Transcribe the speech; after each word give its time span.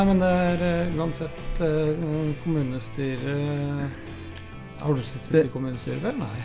Nei, 0.00 0.06
men 0.08 0.20
det 0.22 0.28
er 0.32 0.62
eh, 0.64 0.92
uansett 0.96 1.58
eh, 1.60 1.90
kommunestyre 2.40 3.34
Har 4.80 4.94
du 4.96 5.02
sittet 5.04 5.32
Det- 5.34 5.42
i 5.44 5.50
kommunestyret 5.52 6.00
før? 6.00 6.14
Nei. 6.16 6.38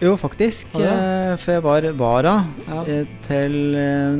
Jo, 0.00 0.12
faktisk. 0.16 0.68
Ja, 0.78 0.78
det? 0.78 0.92
eh, 0.92 1.36
For 1.42 1.52
jeg 1.56 1.62
var 1.64 1.88
vara 1.98 2.34
Ja. 2.68 2.84
til 3.26 3.56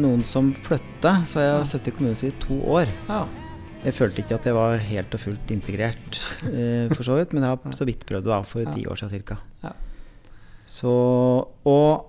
noen 0.03 0.25
som 0.27 0.51
flytta, 0.55 1.23
så 1.25 1.39
jeg 1.39 1.53
Ja. 1.53 1.59
har 1.59 1.65
sittet 1.71 1.89
i 1.89 1.97
kommunestyret 1.97 2.35
i 2.35 2.47
to 2.49 2.59
år. 2.67 2.89
ja. 3.09 3.27
Jeg 3.85 3.95
følte 3.95 4.19
ikke 4.25 4.35
at 4.35 4.45
jeg 4.45 4.55
var 4.55 4.77
helt 4.77 5.15
og 5.15 5.21
fullt 5.21 5.51
integrert, 5.51 6.19
for 6.97 7.03
så 7.03 7.15
vidt, 7.17 7.33
men 7.33 7.43
jeg 7.45 7.49
har 7.49 7.71
så 7.81 7.87
vidt 7.87 8.05
prøvd 8.05 8.25
det 8.25 8.33
da, 8.35 8.43
for 8.43 8.61
Ja. 8.61 8.73
ti 8.73 8.85
år 8.87 8.97
siden 8.99 9.23
ca. 9.25 9.37
Ja. 9.63 9.71
Så 10.67 11.47
Og 11.65 12.07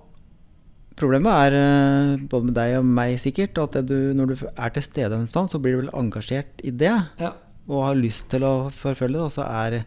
problemet 0.98 1.32
er, 1.46 1.56
eh, 1.58 2.22
både 2.30 2.48
med 2.48 2.56
deg 2.56 2.78
og 2.78 2.88
meg 2.88 3.18
sikkert, 3.20 3.58
at 3.62 3.78
du, 3.88 4.12
når 4.16 4.32
du 4.32 4.46
er 4.50 4.74
til 4.74 4.86
stede 4.86 5.18
en 5.18 5.28
stund, 5.30 5.52
så 5.52 5.60
blir 5.62 5.76
du 5.76 5.82
vel 5.82 5.94
engasjert 5.98 6.62
i 6.64 6.70
det, 6.70 6.94
ja. 7.20 7.32
og 7.68 7.86
har 7.88 8.00
lyst 8.00 8.28
til 8.32 8.46
å 8.46 8.70
forfølge 8.74 9.18
det, 9.18 9.26
og 9.28 9.34
så, 9.34 9.46
er, 9.46 9.82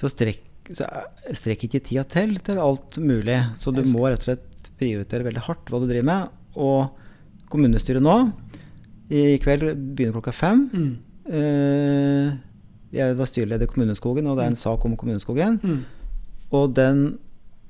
så, 0.00 0.10
strekk, 0.12 0.42
så 0.70 0.86
er- 0.88 1.36
strekker 1.38 1.68
ikke 1.68 1.84
tida 1.90 2.04
til 2.08 2.36
til 2.46 2.60
alt 2.62 2.98
mulig. 3.02 3.38
Så 3.60 3.74
du 3.74 3.82
må 3.92 4.06
rett 4.08 4.24
og 4.24 4.32
slett 4.32 4.70
prioritere 4.80 5.26
veldig 5.28 5.44
hardt 5.46 5.70
hva 5.70 5.80
du 5.80 5.88
driver 5.90 6.08
med. 6.08 6.36
Og 6.56 7.48
kommunestyret 7.52 8.02
nå, 8.02 8.16
i 9.10 9.38
kveld 9.42 9.72
begynner 9.96 10.16
klokka 10.18 10.34
fem. 10.34 10.68
Mm. 10.70 10.92
Uh, 11.30 12.28
jeg 12.90 13.06
er 13.06 13.18
da 13.18 13.26
styreleder 13.26 13.68
i 13.68 13.70
Kommuneskogen, 13.70 14.26
og 14.26 14.38
det 14.38 14.44
er 14.44 14.52
en 14.52 14.58
sak 14.58 14.84
om 14.86 14.96
Kommuneskogen. 14.98 15.58
Mm. 15.62 15.82
Og 16.58 16.72
den 16.74 17.02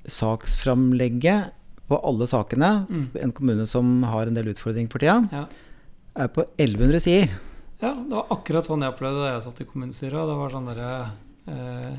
saksframlegget 0.08 1.56
på 1.90 1.98
alle 2.06 2.26
sakene, 2.30 2.86
Mm. 2.88 3.08
en 3.26 3.32
kommune 3.34 3.66
som 3.66 4.02
har 4.06 4.26
en 4.30 4.34
del 4.38 4.52
utfordringer 4.54 4.90
for 4.92 5.02
tida, 5.02 5.18
Ja. 5.32 5.44
er 6.16 6.28
på 6.28 6.44
1100 6.58 7.00
sider. 7.02 7.34
ja, 7.82 7.94
det 7.94 8.10
var 8.14 8.26
akkurat 8.30 8.64
sånn 8.66 8.82
jeg 8.84 8.92
opplevde 8.94 9.24
da 9.24 9.32
jeg 9.34 9.42
satt 9.48 9.60
i 9.60 9.64
kommunestyret. 9.64 10.26
Det 10.30 10.36
var 10.38 10.50
sånn 10.50 10.66
derre 10.70 11.10
eh, 11.48 11.96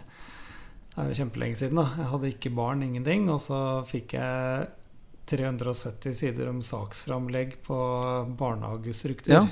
Det 0.91 0.97
er 0.99 1.07
jo 1.13 1.23
kjempelenge 1.23 1.55
siden, 1.57 1.75
da. 1.75 1.85
Jeg 1.97 2.05
hadde 2.11 2.31
ikke 2.33 2.49
barn, 2.55 2.81
ingenting. 2.83 3.29
Og 3.31 3.39
så 3.39 3.57
fikk 3.87 4.11
jeg 4.11 4.67
370 5.25 6.13
sider 6.13 6.49
om 6.49 6.59
saksframlegg 6.61 7.53
på 7.63 7.77
barnehagestruktur. 8.37 9.31
Ja. 9.31 9.45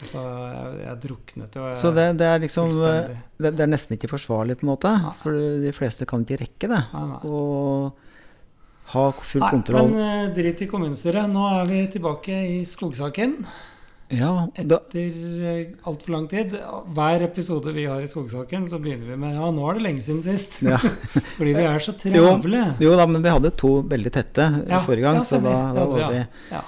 Altså, 0.00 0.22
jeg, 0.22 0.78
jeg 0.86 1.00
druknet 1.04 1.54
jo. 1.58 1.64
jeg- 1.66 1.76
Så 1.82 1.92
det, 1.94 2.16
det 2.18 2.26
er 2.26 2.38
liksom 2.38 2.70
det, 2.70 3.56
det 3.56 3.60
er 3.60 3.66
nesten 3.70 3.96
ikke 3.96 4.10
forsvarlig, 4.10 4.56
på 4.60 4.66
en 4.66 4.72
måte. 4.76 4.92
Nei. 5.02 5.12
For 5.22 5.32
de 5.32 5.72
fleste 5.72 6.06
kan 6.06 6.24
ikke 6.24 6.40
rekke 6.44 6.68
det. 6.70 6.82
Nei, 6.92 7.04
nei. 7.10 7.20
Og 7.24 7.92
ha 8.92 9.04
full 9.16 9.40
Nei, 9.40 9.50
kontroll. 9.50 9.88
men 9.90 10.00
eh, 10.28 10.32
drit 10.36 10.60
i 10.62 10.66
kommunestyret. 10.70 11.30
Nå 11.32 11.44
er 11.60 11.70
vi 11.70 11.78
tilbake 11.94 12.34
i 12.50 12.58
skogsaken. 12.68 13.38
ja, 14.14 14.46
da, 14.68 14.78
Etter 14.84 15.72
altfor 15.88 16.12
lang 16.12 16.28
tid. 16.30 16.52
Hver 16.94 17.24
episode 17.24 17.72
vi 17.74 17.86
har 17.88 18.02
i 18.04 18.06
skogsaken, 18.10 18.68
så 18.70 18.78
begynner 18.78 19.08
vi 19.14 19.16
med 19.16 19.34
Ja, 19.34 19.48
nå 19.50 19.64
er 19.70 19.78
det 19.80 19.82
lenge 19.88 20.02
siden 20.04 20.22
sist. 20.22 20.60
ja. 20.62 20.76
Fordi 21.38 21.54
vi 21.56 21.64
er 21.64 21.78
så 21.82 21.96
travle. 22.02 22.62
Jo 22.84 22.92
da, 23.00 23.06
men 23.10 23.24
vi 23.24 23.32
hadde 23.32 23.50
to 23.56 23.78
veldig 23.90 24.12
tette 24.14 24.50
Ja, 24.68 24.82
forrige 24.84 25.08
gang, 25.08 25.18
ja, 25.22 25.24
så 25.24 25.40
da, 25.42 25.56
da 25.74 25.86
var 25.90 26.12
vi, 26.12 26.22
ja. 26.52 26.62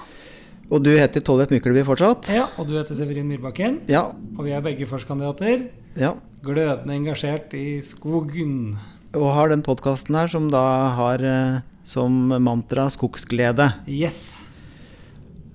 Og 0.67 0.81
du 0.83 0.89
heter 0.91 1.23
Tollef 1.23 1.47
Mykleby 1.53 1.85
fortsatt? 1.87 2.27
Ja, 2.35 2.49
og 2.59 2.67
du 2.67 2.73
heter 2.75 2.97
Severin 2.97 3.29
Myrbakken. 3.31 3.77
Ja. 3.87 4.01
Og 4.35 4.41
vi 4.43 4.51
er 4.51 4.59
begge 4.65 4.83
førstkandidater. 4.89 5.69
ja. 5.95 6.15
Glødende 6.43 6.93
engasjert 6.93 7.53
i 7.57 7.79
skogen. 7.83 8.75
Og 9.17 9.29
har 9.33 9.49
den 9.49 9.63
podkasten 9.65 10.15
her 10.15 10.27
som 10.31 10.49
da 10.51 10.61
har 10.95 11.23
eh, 11.23 11.55
som 11.87 12.11
mantra 12.43 12.89
'skogsglede'. 12.91 13.69
Yes. 13.87 14.37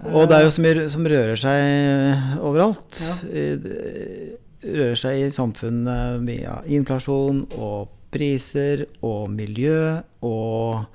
Og 0.02 0.24
det 0.28 0.34
er 0.38 0.44
jo 0.48 0.50
så 0.50 0.62
mye 0.64 0.86
som 0.90 1.04
rører 1.06 1.36
seg 1.38 2.40
overalt. 2.42 3.02
Ja. 3.02 3.16
Eh, 3.30 4.38
Rører 4.62 4.94
seg 4.94 5.18
i 5.18 5.30
samfunnet 5.34 6.20
via 6.22 6.60
inflasjon 6.70 7.40
og 7.58 7.88
priser 8.14 8.84
og 9.02 9.24
miljø 9.34 9.96
og 10.22 10.86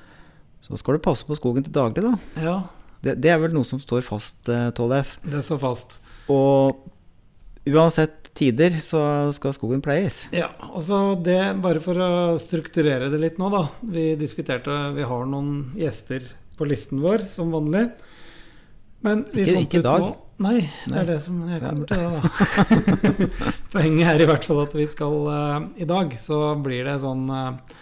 Så 0.63 0.77
skal 0.79 0.95
du 0.95 0.99
passe 1.03 1.23
på 1.27 1.35
skogen 1.35 1.63
til 1.63 1.71
daglig, 1.75 2.03
da. 2.03 2.13
Ja, 2.43 2.55
Det, 3.03 3.17
det 3.21 3.29
er 3.31 3.37
vel 3.39 3.51
noe 3.55 3.63
som 3.67 3.79
står 3.79 4.01
fast, 4.03 4.47
eh, 4.49 4.69
Tollef. 4.71 5.17
det 5.23 5.43
står 5.43 5.59
fast. 5.59 5.99
Og 6.29 6.75
uansett 7.67 8.26
tider 8.37 8.75
så 8.83 9.01
skal 9.35 9.55
skogen 9.55 9.81
pleies. 9.83 10.23
Ja, 10.35 10.51
altså 10.69 11.15
det 11.25 11.39
Bare 11.63 11.81
for 11.83 11.97
å 11.99 12.11
strukturere 12.41 13.09
det 13.13 13.19
litt 13.21 13.39
nå, 13.41 13.49
da. 13.53 13.65
Vi 13.81 14.11
diskuterte 14.19 14.75
Vi 14.95 15.05
har 15.09 15.25
noen 15.29 15.71
gjester 15.77 16.25
på 16.57 16.65
listen 16.69 17.01
vår, 17.03 17.25
som 17.29 17.51
vanlig. 17.53 17.87
Men 19.05 19.25
vi 19.33 19.43
Ikke- 19.43 19.53
fant 19.57 19.67
ikke 19.67 19.81
ut 19.81 19.85
dag. 19.85 20.01
Nå, 20.05 20.15
nei, 20.45 20.59
det 20.61 20.91
Nei. 20.93 20.99
er 21.01 21.05
det 21.11 21.17
som 21.21 21.41
jeg 21.49 21.61
kommer 21.61 21.85
til, 21.89 21.97
da. 21.97 23.37
Poenget 23.73 24.07
er 24.13 24.21
i 24.23 24.29
hvert 24.29 24.45
fall 24.47 24.63
at 24.63 24.73
vi 24.77 24.87
skal 24.89 25.17
uh, 25.29 25.59
I 25.77 25.85
dag 25.89 26.15
så 26.21 26.39
blir 26.63 26.85
det 26.87 26.97
sånn 27.03 27.27
eh, 27.29 27.77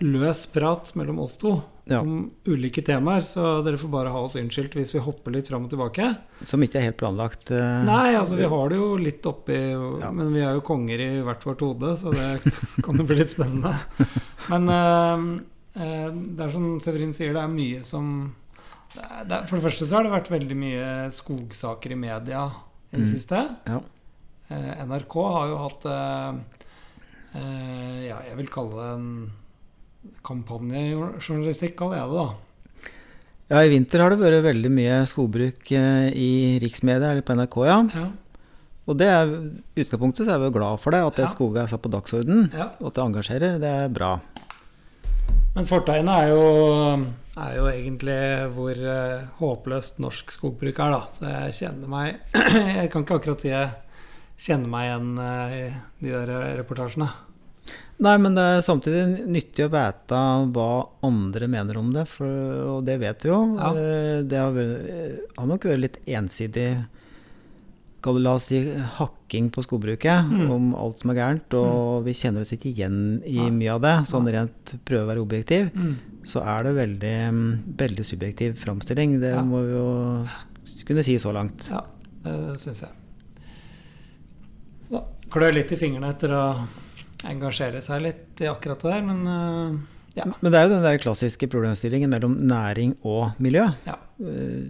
løs 0.00 0.46
prat 0.52 0.94
mellom 0.96 1.18
oss 1.24 1.36
to 1.40 1.58
Ja. 1.88 2.00
om 2.04 2.30
ulike 2.44 2.82
temaer, 2.84 3.22
så 3.24 3.62
dere 3.64 3.78
får 3.80 3.88
bare 3.90 4.10
ha 4.12 4.20
oss 4.26 4.34
unnskyldt 4.36 4.74
hvis 4.76 4.90
vi 4.92 5.00
hopper 5.00 5.32
litt 5.32 5.48
fram 5.48 5.64
og 5.64 5.70
tilbake. 5.72 6.10
Som 6.44 6.60
ikke 6.62 6.76
er 6.80 6.86
helt 6.90 6.98
planlagt. 7.00 7.48
Uh, 7.50 7.80
Nei, 7.88 8.12
altså 8.18 8.36
vi 8.36 8.44
har 8.44 8.68
det 8.68 8.76
jo 8.76 8.90
litt 9.00 9.24
oppi 9.24 9.56
Ja. 10.02 10.10
Men 10.12 10.34
vi 10.34 10.42
er 10.44 10.52
jo 10.58 10.60
konger 10.68 11.00
i 11.00 11.22
hvert 11.24 11.46
vårt 11.48 11.60
hode, 11.64 11.94
så 11.96 12.12
det 12.12 12.52
kan 12.84 12.96
jo 13.00 13.06
bli 13.08 13.16
litt 13.22 13.32
spennende. 13.32 13.72
Men 14.52 14.68
uh, 14.68 15.40
eh, 15.80 16.10
det 16.12 16.44
er 16.44 16.52
som 16.52 16.68
Severin 16.84 17.16
sier, 17.16 17.32
det 17.32 17.40
er 17.40 17.56
mye 17.56 17.80
som 17.88 18.34
det 18.94 19.00
er, 19.04 19.24
det 19.28 19.34
er, 19.38 19.46
For 19.48 19.56
det 19.56 19.64
første 19.70 19.88
så 19.88 19.96
har 19.98 20.04
det 20.08 20.12
vært 20.18 20.30
veldig 20.32 20.56
mye 20.60 20.86
skogsaker 21.12 21.92
i 21.96 22.00
media 22.04 22.46
i 22.92 22.96
det 23.00 23.04
Mm. 23.08 23.12
siste. 23.16 23.40
Ja. 23.68 23.80
Eh, 24.52 24.84
NRK 24.88 25.14
har 25.32 25.48
jo 25.50 25.58
hatt 25.64 25.84
eh, 25.88 26.38
eh, 27.34 28.06
Ja, 28.08 28.20
jeg 28.28 28.36
vil 28.38 28.48
kalle 28.52 28.76
det 28.76 28.92
en 28.94 29.10
kampanjejournalistikk, 30.26 31.76
kaller 31.78 32.00
jeg 32.02 32.12
det 32.12 32.22
da. 32.22 32.28
Ja, 33.48 33.62
i 33.64 33.70
vinter 33.72 34.02
har 34.04 34.12
det 34.12 34.18
vært 34.20 34.42
veldig 34.44 34.70
mye 34.76 34.96
skogbruk 35.08 35.70
eh, 35.72 36.08
i 36.12 36.30
riksmedia, 36.62 37.12
eller 37.14 37.24
på 37.24 37.36
NRK, 37.38 37.56
ja. 37.68 37.78
Ja, 37.96 38.08
Og 38.88 38.96
det 39.00 39.06
er, 39.08 39.30
utgangspunktet 39.76 40.26
så 40.28 40.34
er 40.34 40.42
vi 40.46 40.50
glad 40.54 40.80
for 40.80 40.92
det, 40.92 41.00
at 41.04 41.16
det 41.16 41.24
Ja. 41.26 41.32
skoget 41.32 41.62
er 41.62 41.66
satt 41.72 41.82
på 41.84 41.90
dagsorden. 41.92 42.50
ja. 42.52 42.70
Og 42.80 42.88
at 42.90 42.94
det 42.94 43.04
engasjerer, 43.04 43.58
det 43.60 43.72
er 43.84 43.88
bra. 43.88 44.20
Men 45.54 45.66
fortegnet 45.66 46.12
er 46.12 46.28
jo, 46.28 46.44
er 47.36 47.56
jo 47.56 47.64
egentlig 47.72 48.18
hvor 48.54 48.70
eh, 48.76 49.24
håpløst 49.40 49.98
norsk 50.00 50.30
skogbruk 50.32 50.78
er, 50.78 50.90
da. 50.92 51.00
Så 51.12 51.24
jeg 51.28 51.52
kjenner 51.58 51.88
meg 51.88 52.16
Jeg 52.78 52.90
kan 52.92 53.02
ikke 53.04 53.16
akkurat 53.18 53.40
si 53.44 53.48
jeg 53.48 53.70
kjenner 54.38 54.68
meg 54.70 54.86
igjen 54.90 55.08
eh, 55.18 55.56
i 55.58 56.04
de 56.04 56.12
der 56.12 56.56
reportasjene. 56.60 57.08
Nei, 58.00 58.14
men 58.22 58.34
det 58.36 58.42
er 58.46 58.60
samtidig 58.62 59.24
nyttig 59.26 59.64
å 59.66 59.72
vite 59.72 60.18
hva 60.54 60.66
andre 61.02 61.48
mener 61.50 61.80
om 61.80 61.88
det, 61.92 62.04
for, 62.06 62.28
og 62.76 62.84
det 62.86 62.94
vet 63.02 63.24
vi 63.26 63.32
jo. 63.32 63.40
Ja. 63.58 63.72
Eh, 63.74 64.22
Det 64.22 64.38
har, 64.38 64.52
vært, 64.54 64.84
eh, 64.88 65.16
har 65.36 65.46
nok 65.50 65.64
vært 65.66 65.80
litt 65.82 65.98
ensidig 66.06 66.68
du 68.08 68.18
la 68.22 68.36
oss 68.38 68.44
si, 68.48 68.60
hakking 68.96 69.50
på 69.52 69.60
skogbruket 69.66 70.30
Mm. 70.30 70.50
om 70.50 70.68
alt 70.78 71.00
som 71.00 71.10
er 71.10 71.14
gærent, 71.18 71.52
og 71.58 72.04
vi 72.06 72.12
kjenner 72.14 72.40
oss 72.40 72.52
ikke 72.54 72.72
igjen 72.72 73.20
i 73.26 73.34
Nei. 73.36 73.50
mye 73.50 73.74
av 73.74 73.80
det. 73.82 74.06
Sånn 74.06 74.30
rent 74.32 74.78
prøve 74.86 75.02
å 75.04 75.08
være 75.10 75.20
objektiv, 75.26 75.68
så 76.24 76.40
er 76.46 76.62
det 76.62 76.74
veldig, 76.78 77.32
mm, 77.34 77.74
veldig 77.76 78.04
subjektiv 78.06 78.54
framstilling. 78.56 79.20
Det 79.20 79.34
Ja. 79.34 79.42
må 79.42 79.60
vi 79.66 79.72
jo 79.74 80.26
kunne 80.86 81.02
si 81.04 81.16
så 81.18 81.32
langt. 81.34 81.68
Ja, 81.68 81.82
det 82.24 82.56
syns 82.60 82.80
jeg. 82.80 82.90
Så 84.90 85.04
klør 85.28 85.52
litt 85.54 85.72
i 85.72 85.76
fingrene 85.76 86.08
etter 86.14 86.28
å 86.32 86.66
engasjere 87.26 87.82
seg 87.82 88.02
litt 88.04 88.42
i 88.42 88.50
akkurat 88.50 88.82
det 88.82 88.92
der, 88.92 89.06
men 89.06 89.22
eh, 89.26 89.78
ja. 90.18 90.26
Men 90.40 90.50
det 90.50 90.58
er 90.58 90.66
jo 90.66 90.74
den 90.74 90.86
der 90.86 90.98
klassiske 91.02 91.48
problemstillingen 91.50 92.10
mellom 92.10 92.36
næring 92.50 92.96
og 93.06 93.38
miljø. 93.42 93.68
ja. 93.86 93.98
Eh, 94.18 94.68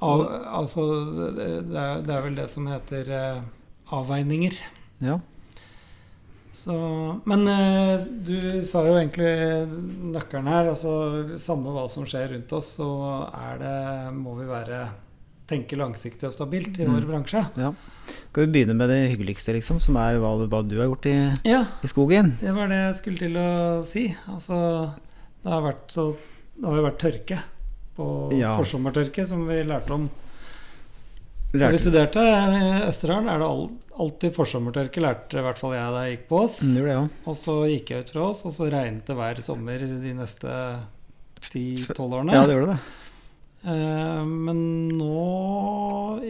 Av, 0.00 0.22
altså, 0.62 0.82
det, 1.36 1.46
det, 1.68 1.76
er, 1.76 1.98
det 2.06 2.14
er 2.14 2.22
vel 2.24 2.36
det 2.38 2.46
som 2.48 2.64
heter 2.70 3.10
uh, 3.12 3.42
avveininger. 3.92 4.54
Ja. 5.04 5.18
Så, 6.56 6.76
men 7.28 7.44
uh, 7.44 8.00
du 8.24 8.62
sa 8.64 8.86
jo 8.86 8.94
egentlig 8.96 9.28
nøkkelen 10.14 10.48
her. 10.48 10.70
altså 10.72 11.36
Samme 11.36 11.74
hva 11.76 11.84
som 11.92 12.08
skjer 12.08 12.32
rundt 12.32 12.54
oss, 12.56 12.72
så 12.80 12.88
er 13.28 13.60
det, 13.60 13.76
må 14.16 14.38
vi 14.40 14.48
være 14.48 14.80
tenke 15.50 15.76
langsiktig 15.78 16.28
og 16.30 16.32
stabilt 16.34 16.78
i 16.78 16.86
Mm. 16.86 16.94
vår 16.96 17.06
bransje. 17.10 17.42
ja. 17.58 17.72
Skal 18.30 18.46
vi 18.46 18.52
begynne 18.54 18.74
med 18.78 18.88
det 18.90 19.10
hyggeligste, 19.10 19.52
liksom, 19.54 19.78
som 19.82 19.96
er 19.98 20.16
hva, 20.22 20.32
hva 20.48 20.62
du 20.66 20.76
har 20.78 20.86
gjort 20.88 21.06
i, 21.10 21.16
Ja, 21.50 21.64
i 21.82 21.86
skogen? 21.90 22.36
det 22.40 22.54
var 22.54 22.68
det 22.70 22.78
jeg 22.80 22.94
skulle 23.02 23.18
til 23.18 23.34
å 23.38 23.84
si. 23.84 24.04
Altså, 24.28 24.94
det 25.44 25.50
har 25.52 25.62
vært 25.62 25.88
så 25.90 26.16
Det 26.60 26.66
har 26.68 26.76
jo 26.76 26.82
vært 26.90 26.98
tørke 27.00 27.38
på 27.96 28.06
Ja. 28.38 28.56
forsommertørke, 28.58 29.26
som 29.26 29.46
vi 29.48 29.62
lærte 29.64 29.90
om 29.92 30.10
da 31.52 31.68
vi 31.72 31.78
studerte 31.78 32.20
i 32.22 32.86
Østerdalen. 32.86 33.28
Er 33.28 33.38
det 33.40 33.78
alltid 33.98 34.34
forsommertørke, 34.36 35.00
lærte 35.02 35.38
i 35.38 35.42
hvert 35.42 35.58
fall 35.58 35.72
jeg 35.72 35.92
da 35.94 36.02
jeg 36.04 36.18
gikk 36.18 36.28
på 36.28 36.40
oss. 36.44 36.60
Mm, 36.62 36.74
det, 36.74 36.84
ja. 36.92 37.00
Og 37.26 37.34
så 37.34 37.56
gikk 37.66 37.88
jeg 37.90 38.04
ut 38.04 38.10
fra 38.14 38.22
oss, 38.28 38.44
og 38.44 38.52
så 38.52 38.68
regnet 38.70 39.04
det 39.06 39.16
hver 39.16 39.40
sommer 39.42 39.78
de 39.82 40.12
neste 40.14 40.52
10-12 41.50 42.14
årene. 42.20 42.32
ja, 42.36 42.46
det 42.46 42.54
gjorde 42.54 42.74
det. 42.74 42.78
Eh, 43.60 44.24
men 44.24 44.60
nå 44.96 46.20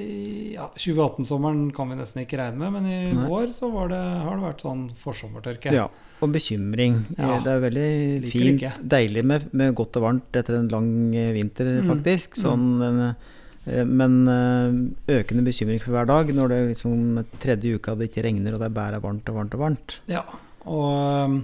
ja, 0.54 0.66
2018-sommeren 0.76 1.68
kan 1.74 1.90
vi 1.92 1.98
nesten 2.00 2.24
ikke 2.24 2.38
regne 2.40 2.58
med, 2.58 2.72
men 2.74 2.88
i 2.90 3.00
Nei. 3.14 3.26
år 3.30 3.52
så 3.54 3.68
var 3.72 3.90
det, 3.92 4.00
har 4.24 4.36
det 4.40 4.46
vært 4.48 4.64
sånn 4.66 4.84
forsommertørke. 4.98 5.72
Ja, 5.74 5.86
og 6.20 6.32
bekymring. 6.34 6.98
Ja. 7.16 7.38
Det 7.44 7.52
er 7.54 7.62
veldig 7.64 7.90
like 8.26 8.32
fint, 8.34 8.64
like. 8.64 8.72
deilig 8.96 9.24
med, 9.30 9.46
med 9.56 9.76
godt 9.78 9.96
og 10.00 10.08
varmt 10.08 10.40
etter 10.42 10.58
en 10.58 10.68
lang 10.72 10.90
vinter, 11.12 11.34
vinter, 11.70 11.70
Mm. 11.84 11.92
faktisk. 11.94 12.36
Sånn, 12.42 12.66
eh, 12.82 13.84
men 13.86 14.18
eh, 14.28 15.16
økende 15.20 15.44
bekymring 15.46 15.80
for 15.84 15.92
hver 15.94 16.06
dag 16.10 16.34
når 16.34 16.48
det 16.48 16.60
liksom 16.74 17.24
tredje 17.38 17.76
uka 17.78 17.94
det 17.94 18.10
ikke 18.10 18.24
regner 18.26 18.54
og 18.56 18.60
det 18.64 18.70
er 18.70 18.76
bare 18.80 19.00
varmt 19.04 19.28
og 19.30 19.36
varmt 19.38 19.54
og 19.54 19.60
varmt. 19.68 19.98
Ja, 20.10 20.24
og 20.66 21.40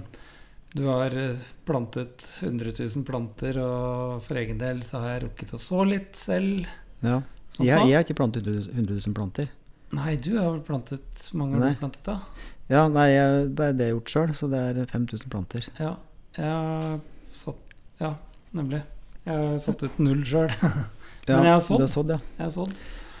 du 0.77 0.85
har 0.85 1.13
eh, 1.17 1.45
plantet 1.65 2.25
100 2.43 2.73
000 2.77 3.05
planter, 3.07 3.57
og 3.61 4.21
for 4.25 4.39
egen 4.39 4.59
del 4.61 4.83
så 4.85 5.01
har 5.03 5.15
jeg 5.15 5.23
rukket 5.27 5.55
å 5.57 5.61
så 5.61 5.85
litt 5.87 6.17
selv. 6.19 6.67
Ja. 7.01 7.21
Sånn 7.55 7.65
Jeg, 7.65 7.87
jeg 7.89 7.97
har 7.97 8.05
ikke 8.05 8.19
plantet 8.19 8.45
100 8.45 8.69
100 8.75 8.99
000 9.07 9.17
planter. 9.17 9.49
Nei, 9.97 10.17
du 10.19 10.33
har 10.35 10.51
vel 10.51 10.61
plantet 10.67 11.29
mange 11.37 11.55
har 11.55 11.63
Nei. 11.63 11.73
du 11.73 11.81
plantet, 11.81 12.03
da? 12.05 12.19
Ja, 12.67 12.83
nei, 12.91 13.07
jeg, 13.13 13.35
er 13.47 13.51
det 13.55 13.85
jeg 13.87 13.93
har 13.93 13.93
gjort 13.95 14.13
sjøl, 14.13 14.33
så 14.35 14.49
det 14.51 14.59
er 14.59 14.79
5000 14.91 15.31
planter. 15.31 15.69
Ja, 15.79 15.93
jeg 16.37 16.51
har 16.51 16.97
satt 17.33 17.75
Ja, 18.01 18.11
nemlig. 18.53 18.83
Jeg 19.23 19.33
har 19.33 19.57
satt 19.63 19.83
ut 19.87 20.01
null 20.03 20.21
sjøl. 20.27 20.51
Men 21.27 21.47
jeg 21.47 21.53
har 21.53 21.63
sådd. 21.63 21.81
Har 21.83 21.91
sådd, 21.91 22.11
ja. 22.13 22.19
Jeg 22.37 22.45
har 22.45 22.53
sådd. 22.55 22.75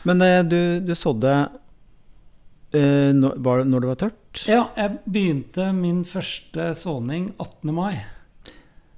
Men 0.07 0.23
eh, 0.23 0.41
du, 0.47 0.59
du 0.85 0.93
sådde 0.95 1.33
uh, 1.47 3.09
når, 3.17 3.39
det 3.39 3.55
når 3.71 3.83
det 3.83 3.89
var 3.89 3.99
tørt, 4.03 4.21
Ja, 4.45 4.67
jeg 4.77 4.99
begynte 5.09 5.71
min 5.75 6.03
første 6.07 6.69
såning 6.77 7.31
18. 7.41 7.73
mai. 7.73 7.97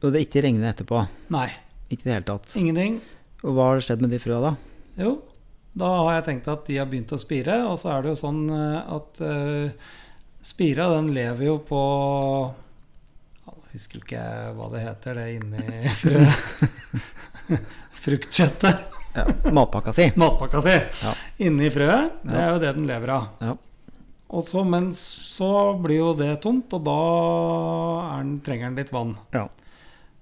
og 0.04 0.14
det 0.14 0.26
ikke 0.28 0.44
regnet 0.46 0.70
etterpå. 0.74 1.02
Nei, 1.34 1.48
Ikke 1.90 2.04
i 2.04 2.08
det 2.10 2.14
hele 2.14 2.28
tatt. 2.28 2.54
ingenting. 2.60 3.00
Og 3.44 3.56
hva 3.56 3.70
har 3.72 3.82
skjedd 3.84 4.02
med 4.04 4.12
de 4.14 4.20
frøa 4.20 4.40
da? 4.44 4.52
Jo, 5.00 5.16
da 5.80 5.90
har 6.04 6.14
jeg 6.20 6.26
tenkt 6.28 6.48
at 6.52 6.66
de 6.68 6.78
har 6.78 6.88
begynt 6.92 7.12
å 7.16 7.20
spire, 7.20 7.62
og 7.70 7.78
så 7.80 7.94
er 7.96 8.04
det 8.04 8.10
jo 8.14 8.20
sånn 8.20 8.42
eh, 8.52 8.96
at 8.96 9.22
uh, 9.24 9.92
spira 10.44 10.90
den 10.96 11.14
lever 11.16 11.46
jo 11.50 11.58
på 11.68 11.80
Jeg 13.48 13.74
husker 13.78 14.02
ikke 14.04 14.24
hva 14.58 14.68
det 14.74 14.84
heter, 14.88 15.20
det 15.20 15.28
inni 15.38 15.94
frø... 16.02 16.24
Fruktkjøttet. 18.00 18.86
Ja, 19.16 19.26
matpakka 19.52 19.92
si. 19.94 20.06
Matpakka 20.20 20.62
si. 20.64 20.76
Ja. 21.04 21.14
Inni 21.48 21.70
frøet. 21.74 22.20
Det 22.24 22.38
er 22.40 22.54
jo 22.54 22.60
det 22.62 22.72
den 22.78 22.88
lever 22.88 23.12
av. 23.16 23.26
Ja. 23.44 23.56
Og 24.30 24.44
så, 24.46 24.62
men 24.68 24.92
så 24.94 25.50
blir 25.82 25.98
jo 26.04 26.10
det 26.18 26.36
tomt, 26.44 26.70
og 26.78 26.84
da 26.86 26.98
er 28.18 28.20
den, 28.24 28.36
trenger 28.46 28.70
den 28.70 28.78
litt 28.78 28.92
vann. 28.94 29.16
Ja. 29.34 29.48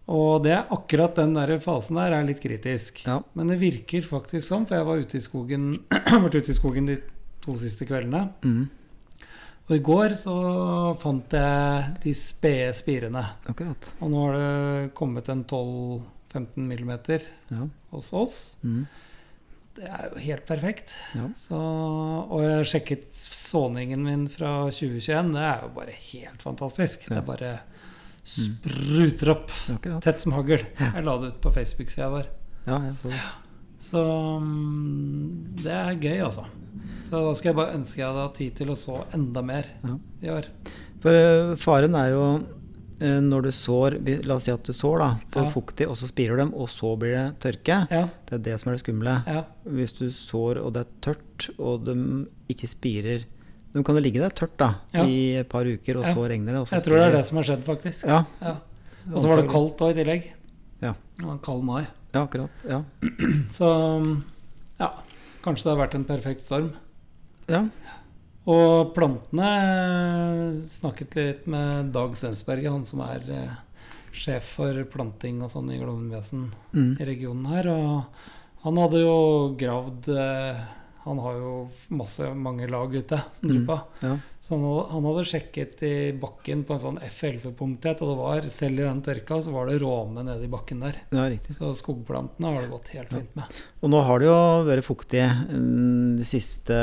Og 0.07 0.45
det 0.45 0.53
er 0.55 0.69
akkurat 0.71 1.17
den 1.19 1.33
der 1.35 1.51
fasen 1.59 1.97
der 1.99 2.13
er 2.15 2.23
litt 2.23 2.39
kritisk. 2.39 3.01
Ja. 3.03 3.17
Men 3.35 3.51
det 3.51 3.57
virker 3.59 4.05
faktisk 4.07 4.47
sånn, 4.47 4.63
for 4.69 4.77
jeg 4.79 4.87
var 4.87 5.01
ute 5.03 5.19
i 5.19 5.23
skogen 5.25 5.65
vært 6.23 6.37
ute 6.39 6.53
i 6.53 6.55
skogen 6.55 6.87
de 6.87 6.95
to 7.43 7.55
siste 7.59 7.83
kveldene. 7.89 8.29
Mm, 8.47 8.69
Og 9.67 9.73
i 9.75 9.81
går 9.83 10.15
så 10.15 10.35
fant 11.01 11.35
jeg 11.35 11.97
de 12.05 12.13
spede 12.15 12.71
spirene. 12.79 13.25
akkurat. 13.51 13.89
Og 13.99 14.13
nå 14.13 14.21
har 14.29 14.37
det 14.39 14.93
kommet 14.95 15.27
en 15.33 15.43
12-15 15.43 16.63
millimeter 16.63 17.27
Ja. 17.51 17.67
hos 17.91 18.07
oss. 18.15 18.39
Mm, 18.63 18.85
Det 19.77 19.85
er 19.85 20.07
jo 20.09 20.21
helt 20.25 20.45
perfekt. 20.49 20.93
ja. 21.13 21.27
Så, 21.37 21.57
og 21.57 22.41
jeg 22.41 22.65
sjekket 22.71 23.07
såningen 23.13 24.01
min 24.03 24.23
fra 24.33 24.55
2021. 24.73 25.33
Det 25.35 25.43
er 25.45 25.65
jo 25.67 25.73
bare 25.75 25.93
helt 26.11 26.41
fantastisk. 26.41 27.05
Ja. 27.09 27.19
Det 27.19 27.25
bare 27.27 27.51
spruter 28.27 29.29
opp. 29.35 29.51
Akkurat. 29.71 30.01
Tett 30.03 30.21
som 30.25 30.33
hagl. 30.35 30.57
Ja. 30.79 30.89
Jeg 30.97 31.05
la 31.07 31.17
det 31.21 31.29
ut 31.35 31.41
på 31.45 31.53
Facebook-sida 31.55 32.09
vår. 32.11 32.27
Ja, 32.67 32.79
jeg 32.89 32.97
så 32.99 33.11
det. 33.13 33.21
Så 33.79 34.01
mm, 34.41 35.61
det 35.61 35.73
er 35.77 36.01
gøy, 36.01 36.17
altså. 36.25 36.47
Så 37.07 37.21
da 37.23 37.31
skulle 37.37 37.53
jeg 37.53 37.59
bare 37.61 37.77
ønske 37.77 38.01
jeg 38.01 38.09
hadde 38.09 38.25
hatt 38.25 38.37
tid 38.41 38.55
til 38.57 38.73
å 38.73 38.75
så 38.77 38.97
enda 39.15 39.43
mer 39.45 39.69
Ja. 39.85 39.95
i 40.25 40.31
år. 40.33 40.49
For 41.03 41.13
eh, 41.15 41.53
faren 41.61 41.95
er 41.95 42.09
jo 42.15 42.23
når 42.99 43.43
du 43.43 43.51
sår 43.51 43.97
La 44.25 44.35
oss 44.35 44.43
si 44.47 44.51
at 44.51 44.63
du 44.63 44.73
sår 44.73 44.99
da, 44.99 45.09
på 45.31 45.43
Ja. 45.43 45.49
fuktig, 45.53 45.87
og 45.87 45.95
så 45.97 46.07
spirer 46.09 46.37
dem, 46.37 46.53
og 46.55 46.67
så 46.69 46.97
blir 46.97 47.13
det 47.13 47.39
tørke. 47.39 47.87
Ja, 47.91 48.07
Det 48.25 48.33
er 48.33 48.37
det 48.51 48.59
som 48.59 48.71
er 48.71 48.75
det 48.77 48.83
skumle. 48.85 49.23
ja, 49.27 49.43
Hvis 49.67 49.93
du 49.97 50.09
sår 50.09 50.57
og 50.65 50.73
det 50.73 50.85
er 50.87 50.91
tørt, 51.01 51.49
og 51.59 51.85
de 51.85 52.27
ikke 52.49 52.67
spirer 52.67 53.25
De 53.73 53.83
kan 53.83 53.93
jo 53.95 54.01
ligge 54.01 54.19
der 54.19 54.29
tørt 54.31 54.57
da, 54.57 54.75
Ja. 54.93 55.03
i 55.05 55.35
et 55.37 55.49
par 55.49 55.61
uker, 55.65 55.97
og 55.99 56.05
Ja. 56.05 56.13
så 56.15 56.27
regner 56.27 56.53
det. 56.53 56.55
Og 56.61 56.67
så 56.67 56.71
jeg 56.77 56.83
tror 56.83 56.95
det 56.97 57.13
er 57.13 57.17
det 57.17 57.25
som 57.25 57.37
har 57.37 57.43
skjedd, 57.43 57.63
faktisk. 57.63 58.07
Ja, 58.07 58.25
Ja. 58.41 58.55
Og 59.13 59.21
så 59.21 59.27
var 59.27 59.35
det 59.41 59.49
kaldt 59.51 59.77
òg 59.77 59.91
i 59.91 60.03
tillegg. 60.03 60.23
Ja. 60.81 60.93
Det 61.17 61.25
var 61.25 61.33
en 61.33 61.39
kald 61.39 61.63
mai. 61.63 61.85
Ja, 62.13 62.25
akkurat. 62.25 62.49
Ja. 62.67 62.83
Så 63.51 64.23
ja, 64.79 64.89
kanskje 65.43 65.63
det 65.63 65.77
har 65.77 65.87
vært 65.87 65.95
en 65.95 66.05
perfekt 66.05 66.41
storm. 66.41 66.71
ja. 67.47 67.67
Og 68.47 68.93
plantene 68.95 69.49
Snakket 70.67 71.17
litt 71.19 71.47
med 71.51 71.91
Dag 71.95 72.15
Svensberget, 72.17 72.71
han 72.71 72.85
som 72.87 73.01
er 73.05 73.25
eh, 73.33 73.57
sjef 74.15 74.53
for 74.57 74.79
planting 74.91 75.41
og 75.45 75.51
sånn 75.53 75.71
i 75.75 75.81
Glovenvesen 75.81 76.47
Mm. 76.73 76.95
i 77.01 77.05
regionen 77.07 77.45
her. 77.51 77.67
Og 77.71 78.03
han 78.63 78.77
hadde 78.81 78.99
jo 79.03 79.17
gravd 79.59 80.09
eh, 80.15 80.57
Han 81.07 81.19
har 81.23 81.37
jo 81.39 81.51
masse, 81.95 82.25
mange 82.35 82.65
lag 82.67 82.91
ute 82.91 83.19
som 83.37 83.47
driver 83.47 83.83
Mm. 84.01 84.03
ja. 84.03 84.15
Så 84.43 84.55
han 84.57 84.63
hadde, 84.67 84.85
han 84.91 85.05
hadde 85.07 85.23
sjekket 85.29 85.83
i 85.87 85.91
bakken 86.19 86.63
på 86.67 86.73
en 86.75 86.81
sånn 86.83 86.99
F11-punkthet, 87.03 88.01
og 88.03 88.09
det 88.11 88.17
var, 88.19 88.47
selv 88.51 88.79
i 88.79 88.83
den 88.83 89.01
tørka, 89.03 89.37
så 89.43 89.51
var 89.55 89.67
det 89.71 89.77
råme 89.81 90.23
nede 90.27 90.43
i 90.43 90.51
bakken 90.51 90.79
der. 90.83 90.99
ja. 91.15 91.27
Så 91.51 91.71
skogplantene 91.79 92.51
har 92.53 92.61
det 92.65 92.71
gått 92.71 92.91
helt 92.95 93.11
fint 93.15 93.35
med. 93.39 93.45
Og 93.81 93.89
nå 93.91 94.01
har 94.03 94.19
det 94.19 94.27
jo 94.27 94.39
vært 94.67 94.83
fuktig 94.87 95.23
mm, 95.23 96.17
de 96.19 96.27
siste 96.27 96.77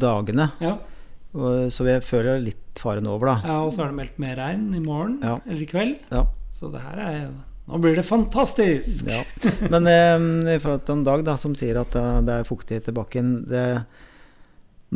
dagene, 0.00 0.50
Ja, 0.64 0.78
så 1.34 1.84
vi 1.84 1.94
føler 2.00 2.40
litt 2.40 2.80
faren 2.80 3.06
over, 3.10 3.26
da. 3.26 3.36
ja 3.44 3.56
og 3.66 3.72
så 3.74 3.82
er 3.84 3.90
det 3.92 3.98
meldt 3.98 4.18
mer 4.22 4.36
regn 4.38 4.68
i 4.74 4.80
morgen 4.80 5.18
Ja. 5.22 5.36
eller 5.46 5.62
i 5.62 5.66
kveld. 5.68 5.96
Ja. 6.14 6.24
Så 6.54 6.70
det 6.72 6.80
her 6.82 6.98
er 7.04 7.16
jo 7.26 7.30
Nå 7.68 7.76
blir 7.84 7.94
det 7.98 8.06
fantastisk! 8.08 9.10
Ja. 9.12 9.18
Men 9.68 9.84
eh, 9.92 10.56
forhold 10.62 10.86
til 10.88 10.94
en 10.96 11.02
dag 11.04 11.20
da, 11.26 11.34
som 11.36 11.52
sier 11.58 11.76
at 11.82 11.92
eh, 12.00 12.20
det 12.24 12.32
er 12.40 12.46
fuktighet 12.48 12.88
i 12.88 12.94
bakken 12.96 13.44
det, 13.50 13.64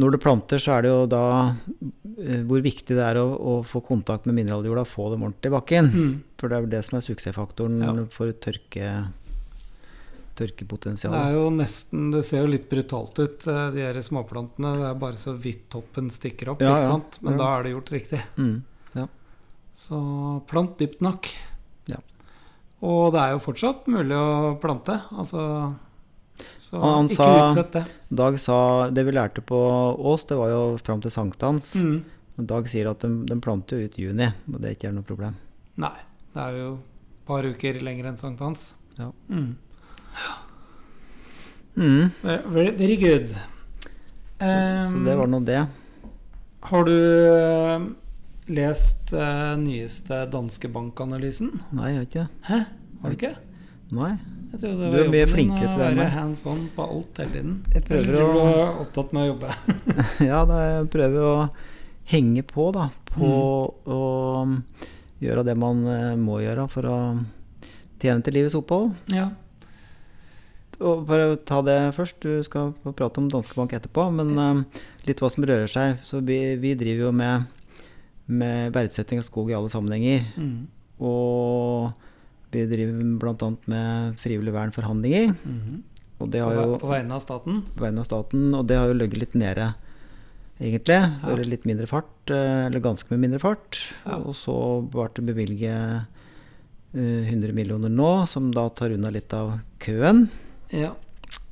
Når 0.01 0.15
du 0.15 0.19
planter, 0.23 0.57
så 0.63 0.79
er 0.79 0.87
det 0.87 0.89
jo 0.95 1.03
da 1.13 1.21
eh, 2.17 2.41
hvor 2.49 2.63
viktig 2.65 2.97
det 2.97 3.05
er 3.05 3.21
å, 3.21 3.27
å 3.37 3.59
få 3.69 3.83
kontakt 3.85 4.25
med 4.25 4.39
mineraljorda, 4.39 4.87
få 4.89 5.11
dem 5.13 5.27
ordentlig 5.29 5.51
i 5.53 5.57
bakken. 5.59 5.91
Mm. 5.93 6.15
For 6.41 6.49
det 6.49 6.57
er 6.57 6.65
vel 6.65 6.73
det 6.73 6.81
som 6.89 6.97
er 6.97 7.05
suksessfaktoren 7.05 7.77
Ja. 7.85 7.93
for 8.15 8.33
tørke, 8.41 8.95
Det 10.35 11.05
er 11.13 11.33
jo 11.35 11.51
nesten 11.51 12.11
Det 12.13 12.25
ser 12.25 12.41
jo 12.43 12.51
litt 12.51 12.69
brutalt 12.71 13.19
ut, 13.19 13.47
eh, 13.47 13.71
de 13.71 13.81
her 13.85 13.95
småplantene. 14.03 14.77
Det 14.81 14.87
er 14.91 14.95
bare 14.99 15.21
så 15.21 15.35
vidt 15.39 15.69
toppen 15.71 16.09
stikker 16.11 16.49
opp, 16.55 16.61
Ja, 16.63 16.79
ja. 16.81 16.89
sant? 16.91 17.19
Men 17.23 17.33
Ja. 17.35 17.39
da 17.39 17.59
er 17.59 17.63
det 17.65 17.73
gjort 17.75 17.91
riktig. 17.93 18.23
Mm. 18.37 18.63
Så 19.75 19.99
plant 20.47 20.77
dypt 20.79 21.01
nok. 21.01 21.27
Ja. 21.89 21.97
Og 22.83 23.13
det 23.15 23.21
er 23.23 23.31
jo 23.33 23.39
fortsatt 23.41 23.87
mulig 23.89 24.13
å 24.15 24.59
plante. 24.61 24.99
Altså 25.13 25.75
Så 26.61 26.77
han, 26.81 26.93
han 26.95 27.07
ikke 27.09 27.17
sa- 27.17 27.49
utsett 27.49 27.73
det. 27.73 27.85
Dag 28.15 28.39
sa 28.39 28.91
Det 28.91 29.05
vi 29.07 29.13
lærte 29.13 29.41
på 29.43 29.57
Ås, 29.99 30.25
det 30.27 30.37
var 30.37 30.49
jo 30.51 30.77
fram 30.79 31.01
til 31.01 31.11
sankthans. 31.11 31.75
Mm. 31.77 32.05
Dag 32.47 32.65
sier 32.69 32.91
at 32.91 33.01
de, 33.01 33.25
de 33.25 33.41
planter 33.41 33.81
jo 33.81 33.85
ut 33.89 33.99
i 33.99 34.03
juni, 34.07 34.27
og 34.53 34.61
det 34.61 34.71
er 34.71 34.75
ikke 34.77 34.93
noe 34.95 35.03
problem. 35.05 35.35
Nei. 35.79 35.97
Det 36.35 36.41
er 36.43 36.53
jo 36.59 36.75
et 36.75 37.27
par 37.27 37.43
uker 37.43 37.81
lenger 37.83 38.07
enn 38.13 38.17
sankthans. 38.19 38.75
Ja. 38.99 39.11
Mm. 39.31 39.57
Mm. 41.77 42.11
Very, 42.23 42.71
very 42.77 42.97
good. 43.01 43.31
Så, 44.39 44.91
så 44.91 45.05
det 45.07 45.15
var 45.17 45.31
nå 45.31 45.41
det. 45.47 45.63
Har 46.69 46.85
du 46.85 46.97
uh, 47.33 47.87
lest 48.53 49.13
uh, 49.17 49.55
nyeste 49.59 50.25
danske 50.33 50.69
bankanalysen? 50.73 51.55
Nei, 51.73 51.93
jeg 51.93 51.99
har 51.99 52.07
ikke 52.09 52.21
det. 52.21 52.29
Hæ? 52.51 52.61
Har 53.03 53.11
du 53.13 53.19
ikke? 53.19 53.35
Nei. 53.93 54.13
Du 54.53 54.67
er 54.69 55.09
mye 55.09 55.27
flinkere 55.29 55.65
til 55.65 55.79
å 55.79 55.81
det 55.81 55.87
enn 55.89 55.97
være 55.97 55.99
meg. 56.03 56.11
hands 56.13 56.43
on 56.49 56.65
på 56.77 56.85
alt 56.85 57.21
hele 57.23 57.33
tiden. 57.33 57.55
Jeg 57.73 57.85
prøver 57.87 58.09
Eller 58.13 58.35
du 58.37 58.41
er 58.43 58.81
opptatt 58.85 59.15
med 59.17 59.25
å 59.25 59.31
jobbe. 59.33 59.53
Ja, 60.31 60.43
da 60.49 60.59
jeg 60.67 60.91
prøver 60.93 61.29
å 61.29 61.37
henge 62.13 62.45
på, 62.45 62.67
da. 62.77 62.91
På 63.13 63.31
å 63.73 64.01
um, 64.45 64.59
gjøre 65.23 65.45
det 65.49 65.57
man 65.61 65.81
eh, 65.89 66.13
må 66.21 66.41
gjøre 66.43 66.67
for 66.73 66.89
å 66.89 66.99
tjene 68.03 68.25
til 68.27 68.37
livets 68.37 68.57
opphold. 68.59 68.93
Ja. 69.15 69.31
Og 70.83 71.07
for 71.07 71.23
å 71.23 71.39
ta 71.47 71.61
det 71.67 71.79
først, 71.97 72.23
du 72.25 72.43
skal 72.47 72.73
prate 72.99 73.23
om 73.23 73.31
Danske 73.31 73.57
Bank 73.59 73.75
etterpå, 73.77 74.09
men 74.15 74.35
uh, 74.35 74.83
litt 75.07 75.23
hva 75.23 75.31
som 75.33 75.47
rører 75.47 75.71
seg. 75.71 76.01
Så 76.07 76.21
vi, 76.27 76.41
vi 76.63 76.75
driver 76.79 77.09
jo 77.09 77.13
med, 77.17 77.47
med 78.27 78.75
verdsetting 78.75 79.23
av 79.23 79.27
skog 79.29 79.53
i 79.53 79.57
alle 79.59 79.71
sammenhenger. 79.73 80.27
Mm. 80.37 80.57
Og 81.03 81.93
vi 82.53 82.67
driver 82.69 83.15
bl.a. 83.23 83.51
med 83.71 84.21
frivillig 84.21 84.55
vern-forhandlinger. 84.55 85.33
Og 86.23 86.31
det 86.31 86.43
På, 86.43 86.51
har 86.51 86.59
jo 86.61 86.77
på 86.83 86.91
vegne 86.91 87.17
av 87.17 87.25
staten? 87.25 87.63
på 87.75 87.87
vegne 87.87 88.03
av 88.03 88.09
staten, 88.09 88.51
og 88.55 88.67
det 88.71 88.79
har 88.79 88.91
jo 88.91 88.99
ligget 88.99 89.23
litt 89.25 89.35
nede, 89.39 89.73
egentlig. 90.61 91.01
eller 91.27 91.49
litt 91.49 91.65
mindre 91.67 91.89
fart, 91.91 92.31
eh, 92.31 92.67
eller 92.69 92.85
ganske 92.85 93.11
mye 93.11 93.25
mindre 93.25 93.41
fart. 93.43 93.81
Ja. 94.05 94.21
Og 94.21 94.37
så 94.39 94.55
ble 94.93 95.09
det 95.17 95.27
bevilget 95.33 96.07
eh, 96.95 97.27
100 97.27 97.57
millioner 97.57 97.91
nå, 97.91 98.27
som 98.31 98.53
da 98.55 98.69
tar 98.71 98.95
unna 98.95 99.11
litt 99.11 99.33
av 99.35 99.59
køen. 99.83 100.29
Ja. 100.73 100.95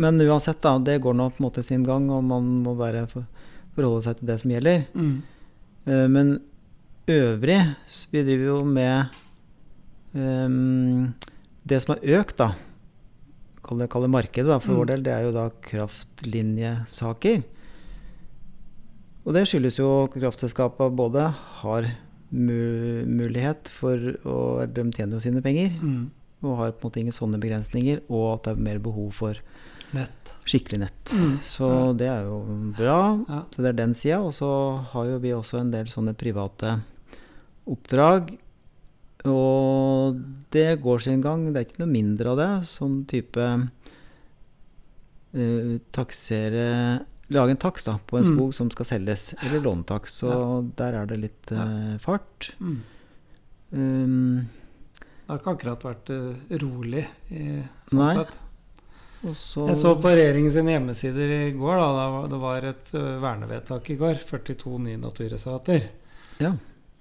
Men 0.01 0.21
uansett, 0.21 0.61
da. 0.65 0.79
Det 0.79 0.99
går 1.05 1.15
nå 1.17 1.29
på 1.31 1.41
en 1.43 1.47
måte 1.49 1.63
sin 1.65 1.85
gang, 1.85 2.09
og 2.13 2.25
man 2.25 2.47
må 2.65 2.75
bare 2.79 3.07
forholde 3.11 4.03
seg 4.05 4.19
til 4.21 4.27
det 4.31 4.39
som 4.43 4.51
gjelder. 4.55 4.87
Mm. 4.95 5.15
Eh, 5.87 6.07
men 6.13 6.33
øvrig 7.11 7.59
Vi 8.13 8.23
driver 8.23 8.45
jo 8.47 8.59
med 8.65 9.07
um, 10.15 11.15
Det 11.67 11.81
som 11.83 11.95
har 11.97 12.21
økt, 12.21 12.37
da, 12.39 12.53
kall 13.65 13.79
det, 13.83 13.89
kall 13.93 14.03
det 14.07 14.11
markedet 14.13 14.47
da, 14.51 14.59
for 14.61 14.73
Mm. 14.75 14.79
vår 14.81 14.87
del, 14.93 15.03
det 15.03 15.13
er 15.15 15.23
jo 15.27 15.33
da 15.35 15.49
kraftlinjesaker. 15.65 17.43
Og 19.27 19.35
det 19.37 19.43
skyldes 19.49 19.79
jo 19.79 20.09
kraftselskapene 20.13 20.95
både 20.97 21.27
har 21.61 21.91
mulighet 22.33 23.69
for 23.69 23.97
å 24.25 24.67
De 24.71 24.85
tjener 24.95 25.17
jo 25.19 25.21
sine 25.21 25.43
penger 25.43 25.71
Mm. 25.83 26.11
Og 26.43 26.57
har 26.59 26.71
på 26.73 26.87
en 26.87 26.91
måte 26.91 27.01
ingen 27.03 27.13
sånne 27.17 27.39
begrensninger, 27.43 28.01
og 28.09 28.27
at 28.35 28.43
det 28.47 28.53
er 28.57 28.63
mer 28.69 28.79
behov 28.79 29.11
for 29.13 29.35
Nett. 29.93 30.37
skikkelig 30.47 30.79
nett. 30.85 31.13
Mm. 31.19 31.35
Så 31.43 31.69
det 31.99 32.07
er 32.09 32.23
jo 32.29 32.37
bra. 32.79 32.99
Ja. 33.29 33.41
Så 33.51 33.63
det 33.65 33.69
er 33.73 33.79
den 33.81 33.95
sida. 33.99 34.21
Og 34.23 34.33
så 34.37 34.51
har 34.93 35.05
jo 35.11 35.19
vi 35.19 35.33
også 35.35 35.59
en 35.61 35.73
del 35.73 35.87
sånne 35.91 36.15
private 36.15 36.77
oppdrag. 37.67 38.31
Og 39.27 40.21
det 40.55 40.81
går 40.81 40.99
sin 41.03 41.21
gang. 41.21 41.49
Det 41.53 41.59
er 41.61 41.67
ikke 41.67 41.83
noe 41.83 41.91
mindre 41.93 42.31
av 42.33 42.39
det. 42.39 42.51
Sånn 42.71 43.01
type 43.11 43.43
uh, 45.35 45.75
taksere 45.93 46.67
Lage 47.31 47.53
en 47.55 47.61
takst 47.63 47.87
da, 47.87 47.93
på 48.11 48.17
en 48.19 48.25
Mm. 48.27 48.35
skog 48.35 48.55
som 48.55 48.71
skal 48.75 48.87
selges, 48.89 49.35
eller 49.45 49.61
lånetakst. 49.63 50.17
Så 50.19 50.31
der 50.75 50.93
er 50.99 51.07
det 51.07 51.19
litt 51.21 51.53
uh, 51.53 51.95
fart. 52.03 52.49
Mm. 52.59 52.81
Um, 53.71 54.49
Det 55.31 55.37
har 55.37 55.43
ikke 55.45 55.53
akkurat 55.55 55.85
vært 55.87 56.11
eh, 56.11 56.57
rolig 56.59 57.05
i 57.31 57.45
sånn 57.87 58.01
Nei. 58.03 58.15
sett. 58.17 58.39
og 59.23 59.35
så 59.39 59.67
Jeg 59.69 59.77
så 59.79 59.93
på 60.03 60.11
regjeringen 60.11 60.51
sine 60.51 60.73
hjemmesider 60.75 61.35
i 61.37 61.53
går. 61.55 61.77
Da, 61.79 61.89
da 61.95 62.07
var- 62.11 62.29
det 62.33 62.39
var 62.43 62.65
et 62.65 62.91
ø, 62.99 63.03
vernevedtak 63.23 63.91
i 63.91 63.97
går. 64.01 64.15
42 64.27 64.79
nye 64.81 64.97
naturreservater. 64.99 65.87
Ja. 66.41 66.51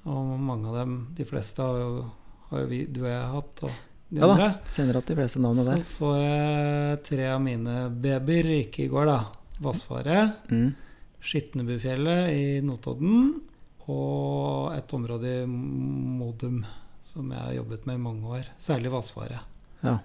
Og 0.05 0.37
mange 0.39 0.67
av 0.69 0.75
dem, 0.75 0.93
de 1.17 1.25
fleste, 1.25 1.57
har 1.63 1.79
jo, 1.79 2.11
har 2.51 2.59
jo 2.61 2.67
vi, 2.67 2.85
du 2.85 3.01
og 3.01 3.09
jeg 3.09 3.31
hatt. 3.33 3.63
Og 3.63 3.71
de 4.11 4.19
Ja 4.21 4.27
da. 4.35 4.49
Kjenner 4.67 4.97
at 5.01 5.05
de 5.09 5.15
fleste 5.15 5.39
navnene 5.41 5.65
Så 5.65 5.73
der. 5.73 5.81
så 5.89 6.11
jeg 6.21 7.03
tre 7.09 7.27
av 7.33 7.41
mine 7.41 7.89
babyer 7.89 8.43
gikk 8.59 8.79
i 8.85 8.87
går, 8.93 9.05
da. 9.05 9.19
Vassfaret, 9.59 10.35
Mm. 10.51 10.75
Skitnebufjellet 11.19 12.29
i 12.31 12.61
Notodden 12.61 13.41
og 13.89 14.71
et 14.77 14.93
område 14.93 15.31
i 15.43 15.45
Modum 15.49 16.61
som 17.09 17.31
jeg 17.33 17.41
har 17.41 17.53
jobbet 17.57 17.85
med 17.89 17.97
i 17.97 18.01
mange 18.03 18.33
år. 18.37 18.47
Særlig 18.61 18.91
Vassfaret. 18.93 19.41
Ja. 19.83 19.97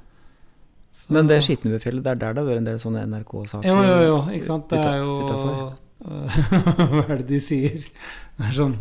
Så- 0.95 1.13
Men 1.13 1.27
det 1.29 1.41
Skitnebufjellet, 1.45 2.03
det 2.05 2.11
er 2.13 2.15
der 2.23 2.33
det 2.35 2.43
har 2.45 2.49
vært 2.49 2.63
en 2.63 2.69
del 2.71 2.79
sånne 2.81 3.03
NRK-saker? 3.09 3.67
Jo, 3.69 3.83
jo, 3.83 3.97
jo. 4.09 4.19
Ikke 4.33 4.47
sant. 4.47 4.69
Det 4.71 4.79
er 4.79 4.99
jo. 5.03 5.73
Hva 6.05 7.05
er 7.09 7.17
det 7.23 7.27
de 7.29 7.39
sier? 7.41 7.85
Det 8.39 8.49
er 8.49 8.57
sånn 8.57 8.75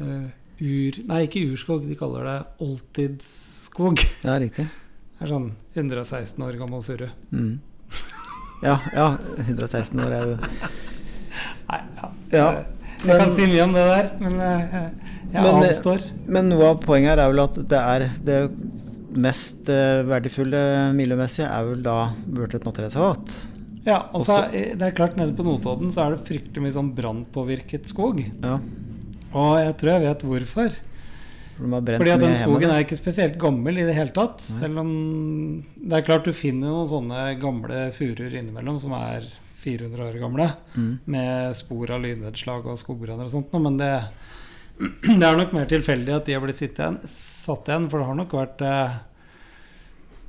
uh, 0.00 0.26
ur... 0.60 0.98
Nei, 1.08 1.20
ikke 1.26 1.44
urskog. 1.52 1.86
De 1.88 1.96
kaller 1.98 2.24
det 2.28 2.36
oldtidsskog. 2.66 4.00
Ja, 4.24 4.36
riktig. 4.42 4.66
Det 5.16 5.24
er 5.24 5.30
sånn 5.32 5.50
116 5.74 6.42
år 6.44 6.58
gammel 6.60 6.84
furu. 6.84 7.08
Mm. 7.32 7.58
Ja, 8.64 8.78
ja, 8.94 9.10
116 9.46 10.00
år 10.00 10.12
er 10.16 10.30
jo 10.30 10.36
Nei, 11.68 11.80
ja. 11.98 12.10
Ja, 12.32 12.46
jeg 12.98 13.06
men- 13.06 13.18
kan 13.24 13.32
si 13.36 13.46
mye 13.46 13.64
om 13.64 13.72
det 13.76 13.84
der, 13.90 14.10
men 14.20 14.40
eh, 14.40 14.60
jeg 15.32 15.42
Men, 15.42 15.62
eh, 15.62 15.68
avstår. 15.68 16.04
Men 16.26 16.48
noe 16.48 16.70
av 16.72 16.80
poenget 16.80 17.14
her 17.16 17.24
er 17.26 17.32
vel 17.32 17.40
at 17.44 17.54
det 17.68 17.80
er 17.82 18.06
det 18.24 18.40
mest 19.16 19.68
eh, 19.72 20.02
verdifulle 20.06 20.92
miljømessige 20.96 21.48
er 21.48 21.64
vel 21.70 21.82
da 21.82 21.98
burde 22.26 22.54
et 22.58 22.64
naturreservat. 22.68 23.36
Ja, 23.86 24.00
og 24.12 24.24
så 24.26 24.40
det 24.50 24.82
er 24.82 24.90
klart 24.96 25.14
Nede 25.16 25.36
på 25.38 25.44
Notodden 25.46 25.92
så 25.94 26.06
er 26.08 26.16
det 26.16 26.24
fryktelig 26.26 26.64
mye 26.64 26.74
sånn 26.74 26.90
brannpåvirket 26.96 27.86
skog. 27.86 28.18
Ja, 28.42 28.58
Og 29.32 29.52
jeg 29.62 29.76
tror 29.78 29.90
jeg 29.92 30.02
vet 30.02 30.22
hvorfor. 30.26 30.70
for 31.56 31.80
Fordi 31.96 32.10
at 32.10 32.20
den 32.20 32.36
skogen 32.36 32.70
er 32.70 32.82
ikke 32.82 32.98
spesielt 32.98 33.38
gammel 33.38 33.78
i 33.78 33.84
det 33.86 33.94
hele 33.94 34.10
tatt. 34.10 34.40
Selv 34.40 34.78
om 34.82 35.64
Det 35.78 35.92
er 36.00 36.02
klart 36.02 36.24
du 36.24 36.32
finner 36.32 36.68
noen 36.68 36.88
sånne 36.90 37.38
gamle 37.40 37.92
furuer 37.92 38.34
innimellom 38.34 38.80
som 38.80 38.92
er 38.92 39.22
400 39.66 40.06
år 40.06 40.20
gamle. 40.22 40.46
Mm. 40.76 40.92
Med 41.16 41.56
spor 41.58 41.90
av 41.96 42.04
lynnedslag 42.06 42.66
og 42.70 42.78
skogbranner 42.80 43.26
og 43.28 43.34
sånt. 43.34 43.50
noe, 43.52 43.64
Men 43.66 43.76
det, 43.82 43.90
det 45.18 45.26
er 45.26 45.36
nok 45.42 45.52
mer 45.56 45.66
tilfeldig 45.70 46.14
at 46.20 46.26
de 46.30 46.36
har 46.38 46.44
blitt 46.46 46.62
igjen, 46.62 47.00
satt 47.10 47.68
igjen. 47.68 47.90
For 47.90 47.98
det 48.02 48.08
har 48.12 48.18
nok 48.22 48.34
vært 48.38 48.64
eh, 48.66 48.96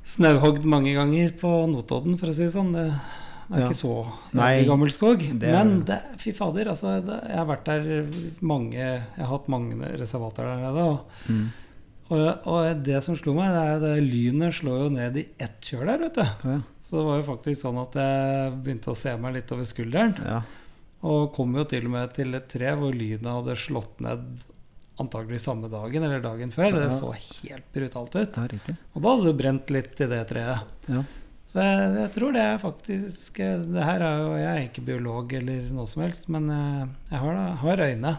snauhogd 0.08 0.64
mange 0.68 0.94
ganger 0.96 1.32
på 1.40 1.50
Notodden, 1.70 2.18
for 2.20 2.30
å 2.30 2.36
si 2.36 2.46
det 2.46 2.54
sånn. 2.54 2.72
Det, 2.76 2.86
det 3.48 3.56
er 3.58 3.62
Ja. 3.62 3.68
ikke 3.68 3.78
så 3.80 3.92
Nei, 4.36 4.64
gammel 4.68 4.90
skog. 4.92 5.18
det 5.38 5.48
er- 5.48 5.64
Men 5.64 5.84
det, 5.84 6.00
fy 6.20 6.32
fader, 6.36 6.68
altså, 6.68 6.98
det, 7.04 7.20
jeg 7.28 7.36
har 7.36 7.46
vært 7.46 7.64
der 7.64 8.06
mange 8.40 8.74
Jeg 8.76 9.02
har 9.16 9.26
hatt 9.38 9.48
mange 9.48 9.74
reservater 9.98 10.44
der 10.44 10.56
nede. 10.66 10.84
Og, 10.84 11.00
Mm. 11.28 11.48
Og, 12.08 12.46
og 12.48 12.82
det 12.86 13.00
som 13.04 13.16
slo 13.18 13.34
meg, 13.36 13.50
det 13.52 13.62
er 13.62 13.82
at 13.98 14.04
lynet 14.04 14.54
slår 14.56 14.84
jo 14.86 14.90
ned 14.94 15.16
i 15.20 15.26
ett 15.44 15.58
kjør 15.68 15.86
der, 15.90 15.98
vet 16.06 16.14
du. 16.20 16.50
Ja. 16.52 16.58
Så 16.84 16.96
det 16.96 17.06
var 17.08 17.18
jo 17.20 17.26
faktisk 17.26 17.60
sånn 17.66 17.80
at 17.82 17.98
jeg 18.00 18.52
begynte 18.64 18.92
å 18.94 18.96
se 18.96 19.12
meg 19.20 19.34
litt 19.36 19.52
over 19.56 19.68
skulderen. 19.68 20.14
ja. 20.24 20.42
Og 21.06 21.28
kom 21.36 21.52
jo 21.54 21.62
til 21.70 21.84
og 21.86 21.92
med 21.94 22.10
til 22.16 22.34
et 22.34 22.48
tre 22.50 22.72
hvor 22.74 22.90
lynet 22.90 23.28
hadde 23.30 23.54
slått 23.60 24.00
ned 24.02 24.24
antagelig 24.98 25.38
samme 25.44 25.68
dagen 25.70 26.02
eller 26.02 26.18
dagen 26.24 26.50
før. 26.50 26.72
Det 26.74 26.88
så 26.96 27.12
helt 27.14 27.68
brutalt 27.76 28.16
ut. 28.18 28.40
ja. 28.40 28.74
Og 28.96 29.04
da 29.04 29.12
hadde 29.12 29.28
det 29.28 29.36
brent 29.38 29.70
litt 29.70 30.00
i 30.02 30.08
det 30.10 30.24
treet. 30.32 30.64
Ja. 30.90 31.04
Så 31.48 31.62
jeg, 31.62 31.84
jeg 32.00 32.10
tror 32.16 32.34
det 32.34 32.42
er 32.44 32.58
faktisk 32.60 33.38
Det 33.40 33.84
her 33.86 34.02
er 34.04 34.18
jo 34.20 34.32
Jeg 34.36 34.48
er 34.50 34.64
ikke 34.66 34.82
biolog 34.84 35.30
eller 35.38 35.70
noe 35.72 35.86
som 35.88 36.02
helst, 36.02 36.26
men 36.34 36.50
jeg, 36.52 36.88
jeg 37.12 37.22
har, 37.22 37.38
da- 37.38 37.54
har 37.62 37.84
øyne. 37.86 38.16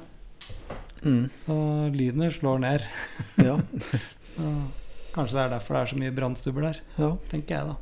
Mm. 1.04 1.30
Så 1.40 1.56
lyden 1.94 2.32
slår 2.32 2.62
ned. 2.64 2.86
ja. 3.48 3.56
Så 4.30 4.54
kanskje 5.16 5.38
det 5.38 5.44
er 5.46 5.54
derfor 5.56 5.76
det 5.76 5.82
er 5.82 5.92
så 5.94 6.00
mye 6.00 6.16
brannstubber 6.16 6.68
der, 6.70 6.82
ja. 7.00 7.14
tenker 7.32 7.56
jeg 7.56 7.72
da. 7.72 7.78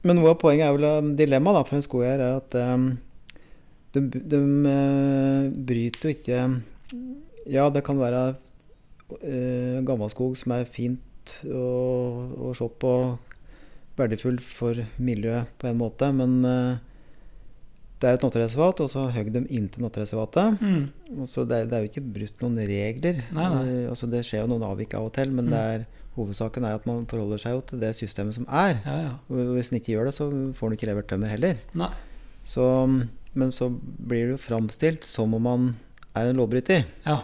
Men 0.00 0.16
noe 0.16 0.32
av 0.32 0.40
poenget 0.40 0.66
er 0.66 0.76
vel 0.78 1.14
dilemmaet 1.18 1.68
for 1.68 1.76
en 1.76 1.84
skogeier 1.84 2.22
er 2.24 2.38
at 2.38 2.56
um, 2.72 2.92
de, 3.92 4.00
de 4.08 4.38
eh, 4.70 5.48
bryter 5.50 6.08
jo 6.08 6.14
ikke 6.14 6.38
Ja, 7.50 7.66
det 7.72 7.82
kan 7.84 7.98
være 7.98 8.22
uh, 8.30 9.78
gammelskog 9.84 10.36
som 10.38 10.54
er 10.56 10.68
fint 10.70 11.34
å, 11.44 11.64
å 12.48 12.52
se 12.56 12.68
på, 12.80 12.92
verdifull 13.98 14.38
for 14.44 14.78
miljøet 15.02 15.50
på 15.60 15.68
en 15.68 15.78
måte, 15.80 16.08
men 16.16 16.38
eh, 16.48 16.78
det 18.00 18.08
er 18.08 18.14
et 18.16 18.22
naturreservat, 18.24 18.80
og 18.80 18.88
så 18.88 19.06
høgg 19.12 19.32
dem 19.34 19.46
inntil 19.52 19.82
naturreservatet. 19.84 20.60
Mm. 20.60 20.84
Og 21.20 21.26
så 21.28 21.44
det, 21.46 21.68
det 21.68 21.76
er 21.76 21.82
jo 21.84 21.90
ikke 21.90 22.04
brutt 22.14 22.40
noen 22.44 22.56
regler. 22.70 23.18
Nei, 23.36 23.48
nei. 23.54 23.64
Eh, 23.84 23.88
altså 23.92 24.08
det 24.10 24.22
skjer 24.24 24.40
jo 24.46 24.50
noen 24.54 24.64
avvik 24.70 24.94
av 24.96 25.04
og 25.10 25.12
til, 25.18 25.30
men 25.36 25.50
Mm. 25.50 25.56
er, 25.58 25.86
hovedsaken 26.16 26.64
er 26.64 26.74
at 26.78 26.86
man 26.88 27.04
forholder 27.06 27.38
seg 27.38 27.52
jo 27.54 27.60
til 27.60 27.80
det 27.80 27.92
systemet 27.96 28.34
som 28.34 28.46
er. 28.48 28.80
Ja, 28.86 28.96
ja. 29.04 29.12
Og 29.28 29.52
Hvis 29.56 29.70
en 29.72 29.78
ikke 29.80 29.92
gjør 29.94 30.08
det, 30.08 30.14
så 30.16 30.30
får 30.56 30.66
en 30.72 30.76
ikke 30.78 30.88
levert 30.90 31.08
tømmer 31.12 31.28
heller. 31.28 31.56
Så, 32.44 32.64
men 33.34 33.50
så 33.52 33.68
blir 33.70 34.26
det 34.26 34.34
jo 34.38 34.40
framstilt 34.48 35.04
som 35.04 35.34
om 35.36 35.42
man 35.42 35.68
er 36.16 36.30
en 36.32 36.36
lovbryter. 36.40 36.84
Ja, 37.06 37.20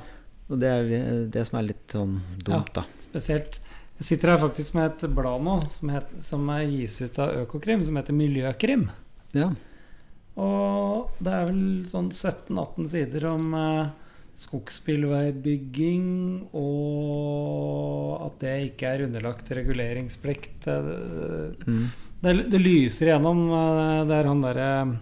Og 0.48 0.60
det 0.60 0.68
er 0.70 1.26
det- 1.26 1.46
som 1.48 1.58
er 1.58 1.62
litt 1.72 1.88
sånn 1.88 2.20
dumt, 2.44 2.72
da. 2.74 2.84
spesielt. 3.00 3.58
Jeg 3.98 4.04
sitter 4.06 4.28
her 4.28 4.38
faktisk 4.38 4.74
med 4.74 4.92
et 5.02 5.10
blad 5.14 5.40
nå 5.42 5.66
som, 5.68 5.88
heter, 5.88 6.20
som 6.22 6.46
gis 6.70 7.00
ut 7.02 7.18
av 7.18 7.30
Økokrim, 7.46 7.82
som 7.82 7.96
heter 7.96 8.12
Miljøkrim. 8.14 8.88
Ja. 9.34 9.50
Og 10.36 11.14
det 11.24 11.32
er 11.32 11.46
vel 11.48 11.62
sånn 11.88 12.10
17-18 12.12 12.88
sider 12.92 13.24
om 13.30 13.54
eh, 13.56 13.86
skogsbilveibygging, 14.36 16.08
og 16.52 18.24
at 18.26 18.36
det 18.42 18.54
ikke 18.70 18.90
er 18.94 19.04
underlagt 19.08 19.50
reguleringsplikt. 19.56 20.58
Det, 20.66 20.76
Mm. 21.66 21.86
det, 22.22 22.34
det 22.52 22.60
lyser 22.60 23.06
igjennom. 23.10 23.40
eh, 23.50 24.04
Det 24.06 24.14
er 24.20 24.24
han 24.28 24.42
derre 24.42 24.98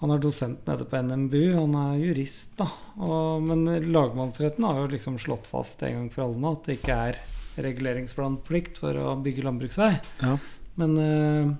Han 0.00 0.10
er 0.10 0.18
dosent 0.18 0.66
nede 0.66 0.84
på 0.84 0.98
NMBU, 0.98 1.54
han 1.54 1.74
er 1.78 1.98
jurist, 2.02 2.56
da. 2.58 2.66
Og, 2.98 3.40
men 3.46 3.64
lagmannsretten 3.92 4.64
har 4.66 4.80
jo 4.80 4.88
liksom 4.90 5.14
slått 5.22 5.46
fast 5.46 5.82
en 5.86 5.92
gang 5.94 6.08
for 6.10 6.24
alle 6.24 6.40
nå 6.42 6.52
at 6.56 6.64
det 6.66 6.80
ikke 6.80 6.96
er 7.10 7.18
reguleringsplanplikt 7.62 8.80
for 8.82 8.98
å 8.98 9.12
bygge 9.22 9.44
landbruksvei. 9.46 9.92
Ja. 10.24 10.32
Men 10.80 10.96
eh, 10.98 11.52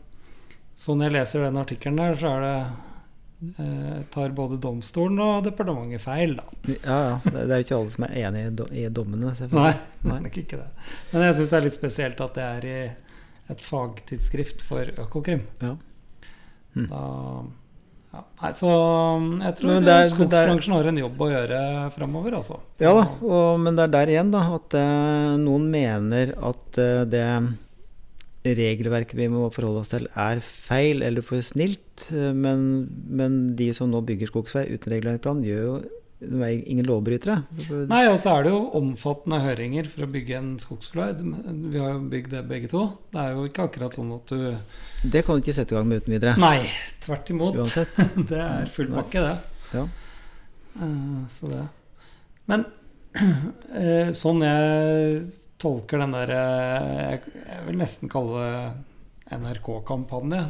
sånn 0.82 1.04
jeg 1.04 1.14
leser 1.14 1.44
den 1.46 1.60
artikkelen 1.60 2.00
der, 2.00 2.16
så 2.18 2.32
er 2.32 2.42
det 2.46 2.56
eh, 3.62 4.00
tar 4.14 4.34
både 4.34 4.58
domstolen 4.62 5.20
og 5.22 5.44
departementet 5.46 6.02
feil, 6.02 6.34
da. 6.40 6.46
ja, 6.72 6.98
ja. 7.12 7.14
Det, 7.28 7.46
er 7.46 7.62
jo 7.62 7.66
ikke 7.68 7.78
alle 7.78 7.94
som 7.94 8.06
er 8.08 8.18
enig 8.24 8.44
i, 8.48 8.50
do, 8.58 8.66
i 8.74 8.88
dommene, 8.90 9.28
Nei, 9.28 9.38
selvfølgelig. 9.38 9.86
det 10.02 10.12
er 10.16 10.26
nok 10.26 10.42
ikke 10.42 10.60
det. 10.60 10.68
Men 11.12 11.26
jeg 11.28 11.38
syns 11.38 11.54
det 11.54 11.58
er 11.60 11.66
litt 11.68 11.78
spesielt 11.78 12.22
at 12.26 12.36
det 12.38 12.50
er 12.58 12.68
i 12.68 12.76
et 13.52 13.64
fagtidsskrift 13.66 14.62
for 14.66 14.92
Økokrim. 15.06 15.42
Ja. 15.62 15.74
Hm. 16.76 16.86
Da 16.88 17.02
ja. 18.12 18.20
Nei, 18.42 18.50
så 18.58 18.68
um, 19.16 19.28
jeg 19.40 19.56
tror 19.56 19.70
Men 19.72 19.86
det 19.86 19.92
er- 19.96 20.10
skogsbransjen 20.12 20.74
har 20.76 20.88
en 20.90 20.98
jobb 21.00 21.22
å 21.24 21.28
gjøre 21.30 21.58
framover, 21.94 22.34
altså. 22.42 22.58
Ja 22.82 22.92
da, 22.98 23.06
og, 23.24 23.60
men 23.62 23.78
det 23.78 23.86
er 23.86 23.94
der 23.94 24.12
igjen 24.12 24.32
da 24.34 24.42
at 24.58 24.76
eh, 24.76 25.30
noen 25.40 25.70
mener 25.72 26.34
at 26.36 26.80
eh, 26.82 27.04
det 27.08 27.24
regelverket 28.44 29.14
vi 29.18 29.28
må 29.30 29.46
forholde 29.54 29.82
oss 29.84 29.92
til, 29.94 30.08
er 30.18 30.40
feil 30.42 31.02
eller 31.06 31.22
for 31.22 31.38
snilt. 31.44 32.08
eh, 32.12 32.32
Men, 32.34 32.88
men 33.08 33.54
de 33.56 33.72
som 33.76 33.90
nå 33.90 34.00
bygger 34.06 34.30
skogsvei 34.32 34.66
uten 34.74 34.92
reguleringsplan, 34.96 35.44
gjør 35.46 35.66
jo 35.68 35.82
de 36.22 36.38
er 36.38 36.52
ingen 36.70 36.86
lovbrytere. 36.86 37.40
Nei, 37.90 38.04
og 38.06 38.14
så 38.22 38.30
er 38.36 38.44
det 38.46 38.50
jo 38.52 38.60
omfattende 38.78 39.40
høringer 39.42 39.88
for 39.90 40.04
å 40.04 40.10
bygge 40.12 40.36
en 40.38 40.52
skogsvei. 40.62 41.08
Vi 41.18 41.80
har 41.82 41.96
jo 41.96 42.04
bygd 42.12 42.30
det 42.36 42.42
begge 42.46 42.68
to. 42.70 42.84
Det 43.10 43.18
er 43.24 43.32
jo 43.34 43.48
ikke 43.48 43.64
akkurat 43.66 43.96
sånn 43.98 44.12
at 44.14 44.30
du 44.30 45.08
Det 45.10 45.24
kan 45.26 45.34
du 45.34 45.42
ikke 45.42 45.56
sette 45.56 45.74
i 45.74 45.78
gang 45.80 45.88
med 45.90 46.04
uten 46.04 46.14
videre. 46.14 46.36
Nei, 46.38 46.68
tvert 47.02 47.32
imot. 47.34 47.58
Uansett. 47.58 47.98
Det 48.30 48.38
er 48.38 48.70
full 48.70 48.92
pakke, 48.94 49.18
det. 49.18 49.34
Ja. 49.74 49.82
Eh, 50.78 51.26
Så 51.26 51.50
det 51.50 51.64
Men 52.46 52.64
eh, 53.82 54.14
sånn 54.16 54.46
jeg 54.46 55.22
tolker 55.62 56.02
den 56.02 56.14
der 56.16 56.32
eh, 56.34 57.12
Jeg 57.22 57.66
vil 57.68 57.78
nesten 57.80 58.10
kalle 58.12 58.42
det 58.42 59.38
NRK-kampanje. 59.38 60.42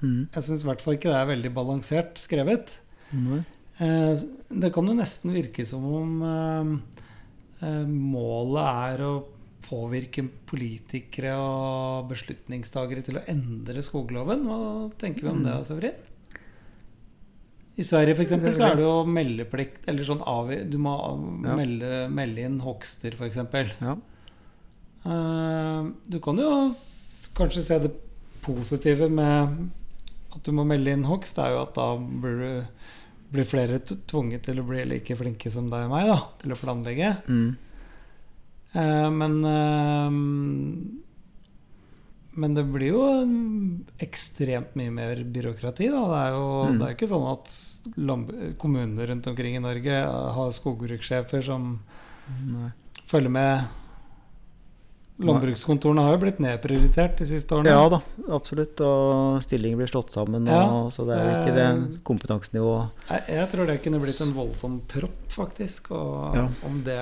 Mm. 0.00 0.20
Jeg 0.32 0.46
syns 0.46 0.64
i 0.64 0.68
hvert 0.70 0.82
fall 0.84 0.96
ikke 0.96 1.10
det 1.12 1.18
er 1.20 1.30
veldig 1.34 1.52
balansert 1.56 2.20
skrevet. 2.22 2.78
Eh, 3.12 4.24
Det 4.48 4.70
kan 4.74 4.88
jo 4.88 4.96
nesten 4.96 5.34
virke 5.34 5.66
som 5.68 5.84
om 6.00 6.24
eh, 6.30 7.84
målet 7.90 8.64
er 8.94 9.04
å 9.06 9.12
påvirke 9.64 10.26
politikere 10.48 11.34
og 11.40 12.10
beslutningstagere 12.10 13.04
til 13.04 13.18
å 13.18 13.26
endre 13.32 13.84
skogloven. 13.84 14.44
Hva 14.48 14.58
tenker 15.00 15.26
vi 15.26 15.32
om 15.32 15.44
det, 15.44 15.54
Severin? 15.68 16.02
I 17.74 17.82
Sverige 17.82 18.14
for 18.14 18.22
eksempel, 18.22 18.52
så 18.54 18.68
er 18.68 18.76
det 18.78 18.84
jo 18.84 18.98
meldeplikt 19.10 19.88
eller 19.90 20.06
sånn 20.06 20.20
Du 20.70 20.76
må 20.78 20.92
melde, 21.42 22.04
melde 22.12 22.44
inn 22.46 22.60
hogster, 22.62 23.16
f.eks. 23.18 23.40
Ja. 23.82 23.96
Eh, 25.04 25.84
Du 26.08 26.18
kan 26.24 26.36
jo 26.40 26.50
kanskje 27.34 27.62
se 27.62 27.78
det 27.78 27.92
positive 28.44 29.08
med 29.10 29.70
at 30.34 30.42
du 30.44 30.52
må 30.52 30.64
melde 30.66 30.92
inn 30.92 31.04
hogst. 31.08 31.36
Det 31.36 31.44
er 31.44 31.54
jo 31.56 31.62
at 31.62 31.74
da 31.76 31.88
blir, 31.98 32.40
du, 32.40 32.64
blir 33.34 33.44
flere 33.48 33.78
tvunget 33.84 34.42
til 34.48 34.60
å 34.60 34.66
bli 34.66 34.84
like 34.84 35.16
flinke 35.16 35.50
som 35.50 35.70
deg 35.72 35.86
og 35.86 35.94
meg 35.94 36.06
da, 36.10 36.18
til 36.42 36.52
å 36.54 36.58
planlegge. 36.60 37.12
Mm. 37.28 37.56
Eh, 38.74 39.10
Men 39.10 39.38
eh, 39.44 40.10
Men 42.36 42.54
det 42.56 42.64
blir 42.66 42.88
jo 42.90 43.02
ekstremt 44.02 44.72
mye 44.74 44.90
mer 44.90 45.20
byråkrati. 45.22 45.86
Da. 45.86 46.00
Det 46.10 46.20
er 46.24 46.30
jo 46.34 46.46
Mm. 46.64 46.78
det 46.80 46.86
er 46.88 46.94
ikke 46.96 47.08
sånn 47.12 47.28
at 47.30 48.58
kommunene 48.58 49.06
rundt 49.06 49.26
omkring 49.30 49.54
i 49.56 49.60
Norge 49.62 49.94
har 50.34 50.50
skogbrukssjefer 50.50 51.44
som 51.46 51.80
Nei. 52.50 52.72
følger 53.06 53.30
med. 53.30 53.64
Landbrukskontorene 55.22 56.02
har 56.02 56.16
jo 56.16 56.22
blitt 56.24 56.40
nedprioritert 56.42 57.20
de 57.20 57.26
siste 57.28 57.54
årene. 57.54 57.70
Ja 57.70 57.84
da, 57.92 58.00
absolutt. 58.34 58.80
Og 58.82 59.36
stillinger 59.44 59.78
blir 59.78 59.90
slått 59.92 60.10
sammen, 60.10 60.48
og, 60.50 60.88
så 60.94 61.04
det 61.06 61.14
er 61.14 61.28
jo 61.28 61.34
ikke 61.38 61.54
det 61.54 62.00
kompetansenivået 62.08 63.04
Jeg, 63.12 63.22
jeg 63.36 63.50
tror 63.52 63.66
det 63.70 63.76
kunne 63.84 64.00
blitt 64.02 64.20
en 64.24 64.32
voldsom 64.34 64.80
propp, 64.90 65.20
faktisk. 65.30 65.92
Og 65.94 66.34
Ja. 66.34 66.48
om 66.66 66.80
det 66.82 66.98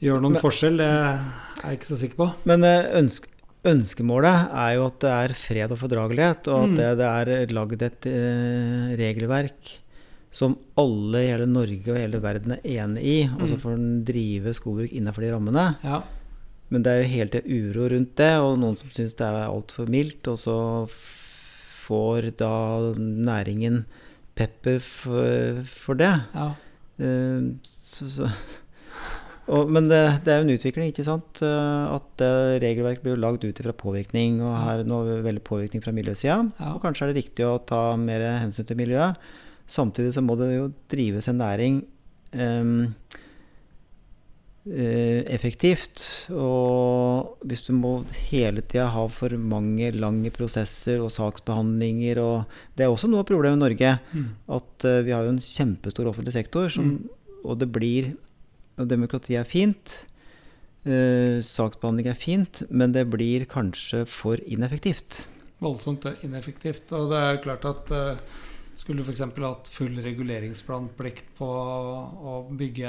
gjør 0.00 0.20
noen 0.22 0.32
Men- 0.38 0.42
forskjell, 0.42 0.76
det 0.78 0.86
er 0.86 1.18
jeg 1.64 1.78
ikke 1.80 1.90
så 1.90 1.96
sikker 1.98 2.16
på. 2.22 2.28
Men 2.46 2.62
eh, 2.62 2.86
ønsk, 3.02 3.26
ønskemålet 3.64 4.48
er 4.54 4.74
jo 4.76 4.86
at 4.86 5.00
det 5.00 5.10
er 5.10 5.34
fred 5.34 5.72
og 5.74 5.78
fordragelighet, 5.82 6.46
og 6.46 6.62
at 6.62 6.70
Mm. 6.70 6.76
det, 6.76 6.96
det 6.98 7.08
er 7.10 7.54
lagd 7.58 7.82
et 7.82 8.06
eh, 8.06 8.94
regelverk 8.96 9.78
som 10.30 10.56
alle 10.76 11.24
i 11.24 11.30
hele 11.32 11.46
Norge 11.50 11.88
og 11.90 11.96
hele 11.98 12.20
verden 12.22 12.52
er 12.52 12.60
enig 12.62 13.02
i, 13.02 13.24
og 13.34 13.48
så 13.48 13.56
Mm. 13.56 13.60
får 13.64 13.72
en 13.74 14.04
drive 14.04 14.54
skogbruk 14.54 14.92
innenfor 14.92 15.20
de 15.26 15.32
rammene. 15.32 15.76
Ja. 15.82 16.02
Men 16.68 16.84
det 16.84 16.92
er 16.92 17.02
jo 17.02 17.12
helt 17.14 17.32
til 17.32 17.48
uro 17.48 17.88
rundt 17.94 18.14
det, 18.20 18.32
og 18.44 18.58
noen 18.60 18.76
som 18.76 18.90
syns 18.92 19.16
det 19.16 19.24
er 19.24 19.46
altfor 19.48 19.88
mildt, 19.88 20.28
og 20.28 20.36
så 20.40 20.56
får 21.88 22.30
da 22.42 22.52
næringen 22.98 23.84
pepper 24.38 24.80
for, 24.84 25.62
for 25.64 25.98
det. 25.98 26.14
ja. 26.34 26.48
Eh, 26.98 27.52
så, 27.64 28.08
så. 28.10 28.30
Og, 29.48 29.70
men 29.72 29.86
det, 29.88 29.96
det 30.26 30.32
er 30.32 30.42
jo 30.42 30.44
en 30.44 30.56
utvikling, 30.58 30.90
ikke 30.90 31.06
sant? 31.06 31.40
Eh, 31.40 31.94
At 31.94 32.20
regelverk 32.60 33.00
blir 33.00 33.16
lagd 33.16 33.46
ut 33.46 33.60
ifra 33.62 33.72
påvirkning, 33.72 34.42
og 34.44 34.52
her 34.60 34.82
er 34.82 34.84
det 34.84 35.14
veldig 35.24 35.42
påvirkning 35.46 35.80
fra 35.80 35.94
miljøsida. 35.96 36.42
Ja. 36.58 36.74
Og 36.74 36.82
kanskje 36.82 37.06
er 37.06 37.14
det 37.14 37.22
riktig 37.22 37.46
å 37.48 37.54
ta 37.64 37.94
mer 37.96 38.26
hensyn 38.42 38.68
til 38.68 38.76
miljøet. 38.76 39.16
Samtidig 39.64 40.12
så 40.18 40.20
må 40.24 40.36
det 40.36 40.50
jo 40.52 40.66
drives 40.92 41.30
en 41.32 41.40
næring 41.40 41.80
eh, 42.36 42.74
effektivt. 44.68 46.02
Og 46.34 47.38
hvis 47.48 47.64
du 47.66 47.72
må 47.76 47.92
hele 48.28 48.62
tida 48.62 48.88
ha 48.92 49.04
for 49.12 49.32
mange 49.40 49.90
lange 49.96 50.32
prosesser 50.34 51.02
og 51.04 51.12
saksbehandlinger 51.14 52.20
og 52.22 52.58
Det 52.76 52.84
er 52.84 52.92
også 52.92 53.08
noe 53.10 53.24
av 53.24 53.28
problemet 53.28 53.58
i 53.58 53.64
Norge. 53.64 53.94
Mm. 54.12 54.28
At 54.58 54.84
eh, 54.86 55.02
vi 55.06 55.14
har 55.14 55.24
jo 55.24 55.34
en 55.34 55.42
kjempestor 55.42 56.10
offentlig 56.10 56.34
sektor, 56.36 56.68
som, 56.72 56.98
og 57.44 57.58
det 57.58 57.70
blir 57.72 58.14
Og 58.78 58.86
demokrati 58.86 59.34
er 59.34 59.44
fint. 59.44 60.04
eh, 60.86 61.42
saksbehandling 61.42 62.06
er 62.06 62.14
fint, 62.14 62.62
men 62.70 62.92
det 62.92 63.10
blir 63.10 63.44
kanskje 63.50 64.04
for 64.06 64.38
ineffektivt. 64.46 65.26
Voldsomt 65.58 66.06
ineffektivt. 66.22 66.92
Og 66.92 67.10
det 67.10 67.18
er 67.18 67.42
klart 67.42 67.64
at 67.66 67.90
eh, 67.90 68.20
skulle 68.88 69.04
du 69.04 69.10
f.eks. 69.12 69.20
hatt 69.44 69.68
full 69.68 69.98
reguleringsplanplikt 70.00 71.26
på 71.36 71.44
å 71.44 72.36
bygge 72.56 72.88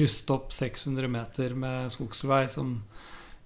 Ruste 0.00 0.32
opp 0.32 0.54
600 0.56 1.10
meter 1.12 1.52
med 1.60 1.92
skogsvei 1.92 2.46
som 2.48 2.78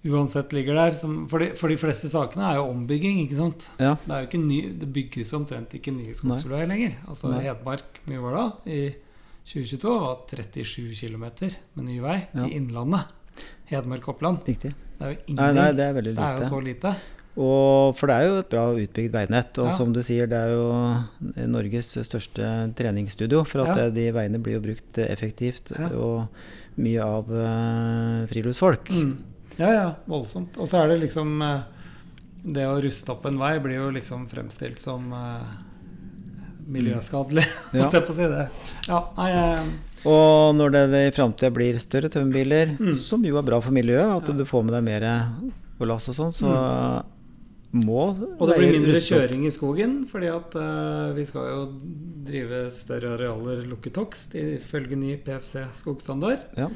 uansett 0.07 0.53
ligger 0.55 0.77
der 0.79 0.95
som, 0.95 1.25
for, 1.27 1.43
de, 1.43 1.49
for 1.59 1.67
de 1.67 1.75
fleste 1.75 2.07
sakene 2.07 2.45
er 2.47 2.61
jo 2.61 2.69
ombygging, 2.71 3.19
ikke 3.25 3.35
sant? 3.41 3.65
Ja. 3.75 3.97
Det, 4.05 4.13
er 4.15 4.23
jo 4.23 4.29
ikke 4.29 4.39
ny, 4.45 4.59
det 4.79 4.87
bygges 4.95 5.33
omtrent 5.35 5.75
ikke 5.75 5.91
nye 5.91 6.15
skogsveier 6.15 6.71
lenger. 6.71 6.95
Altså 7.11 7.33
Nei. 7.33 7.43
Hedmark, 7.49 7.99
mye 8.07 8.23
var 8.23 8.39
det? 8.39 8.47
I 8.71 8.81
2022 9.51 9.99
var 9.99 10.23
37 10.31 10.95
km 10.95 11.27
med 11.75 11.83
ny 11.89 11.99
vei 11.99 12.17
Ja. 12.31 12.47
i 12.47 12.55
Innlandet. 12.55 13.11
Hedmark-Oppland. 13.69 14.45
Det 14.47 14.55
er 14.63 14.71
jo 14.71 14.75
Nei, 14.99 15.15
ingenting. 15.27 15.55
nei, 15.59 15.71
det 15.75 15.89
er 15.91 16.01
det 16.07 16.15
er 16.15 16.39
jo 16.39 16.47
så 16.55 16.63
lite. 16.63 16.95
Og, 17.39 17.95
for 17.95 18.09
det 18.11 18.15
er 18.19 18.25
jo 18.27 18.37
et 18.41 18.49
bra 18.51 18.63
utbygd 18.75 19.13
veinett. 19.15 19.57
Og 19.63 19.69
Ja. 19.69 19.75
som 19.77 19.93
du 19.95 20.01
sier, 20.03 20.27
det 20.27 20.35
er 20.35 20.49
jo 20.57 21.45
Norges 21.47 21.93
største 22.03 22.73
treningsstudio. 22.75 23.45
For 23.47 23.61
at 23.63 23.77
Ja. 23.77 23.85
eh, 23.85 23.91
de 23.95 24.11
veiene 24.11 24.41
blir 24.43 24.57
jo 24.59 24.63
brukt 24.65 24.97
effektivt, 25.05 25.71
Ja. 25.79 25.87
og 25.95 26.27
mye 26.77 26.99
av 27.03 27.29
uh, 27.31 28.25
friluftsfolk. 28.27 28.89
Mm. 28.91 29.17
Ja, 29.57 29.71
ja, 29.71 29.87
voldsomt. 30.07 30.57
Og 30.57 30.67
så 30.67 30.83
er 30.83 30.87
det 30.89 31.01
liksom 31.01 31.41
eh, 31.41 31.61
Det 32.45 32.63
å 32.63 32.77
ruste 32.81 33.11
opp 33.11 33.25
en 33.25 33.37
vei 33.37 33.57
blir 33.59 33.75
jo 33.75 33.89
liksom 33.91 34.27
fremstilt 34.31 34.79
som 34.79 35.11
uh, 35.11 35.43
miljøskadelig, 36.69 37.43
holdt 37.73 37.93
jeg 37.97 38.05
på 38.05 38.13
å 38.13 38.15
si 38.15 38.27
det. 38.31 38.45
Ja, 38.87 38.99
nei, 39.17 39.29
jeg... 39.33 39.69
Og 40.07 40.55
når 40.55 40.71
det, 40.71 40.83
i 41.09 41.11
framtida 41.11 41.49
blir 41.51 41.79
større 41.83 42.07
tømmerbiler, 42.13 42.77
Mm. 42.79 42.95
som 42.97 43.23
jo 43.25 43.37
er 43.37 43.43
bra 43.43 43.59
for 43.59 43.71
miljøet, 43.75 44.21
at 44.29 44.37
du 44.37 44.45
får 44.47 44.63
med 44.67 44.73
deg 44.77 44.83
mer 44.87 45.07
lass 45.89 46.07
og 46.11 46.15
sånn, 46.15 46.31
så 46.35 46.53
må 47.71 47.99
Og 48.17 48.47
det 48.49 48.55
blir 48.57 48.75
mindre 48.79 49.01
kjøring 49.03 49.43
i 49.45 49.51
skogen, 49.53 49.99
fordi 50.09 50.29
at 50.33 50.55
uh, 50.57 51.11
vi 51.13 51.25
skal 51.29 51.49
jo 51.51 51.59
drive 52.25 52.63
større 52.73 53.13
arealer 53.17 53.61
lukket 53.69 53.99
hogst 54.01 54.33
ifølge 54.39 54.97
ny 54.97 55.17
PFC 55.21 55.67
skogstandard. 55.77 56.47
Ja. 56.57 56.69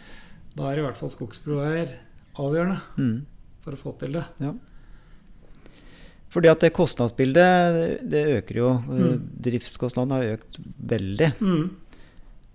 Da 0.53 0.69
er 0.69 0.82
i 0.82 0.86
hvert 0.86 0.99
fall 0.99 1.10
skogsbroveier 1.10 1.95
avgjørende 2.38 2.77
Mm. 2.97 3.25
for 3.65 3.73
å 3.73 3.82
få 3.82 3.95
til 3.99 4.13
det. 4.19 4.25
Fordi 6.34 6.49
at 6.49 6.63
det 6.65 6.73
kostnadsbildet, 6.73 7.75
det, 7.77 7.89
det 8.10 8.23
øker 8.39 8.58
jo. 8.58 8.69
Mm. 8.89 9.25
Driftskostnadene 9.45 10.17
har 10.17 10.38
økt 10.39 10.58
veldig. 10.93 11.29
Mm. 11.41 11.67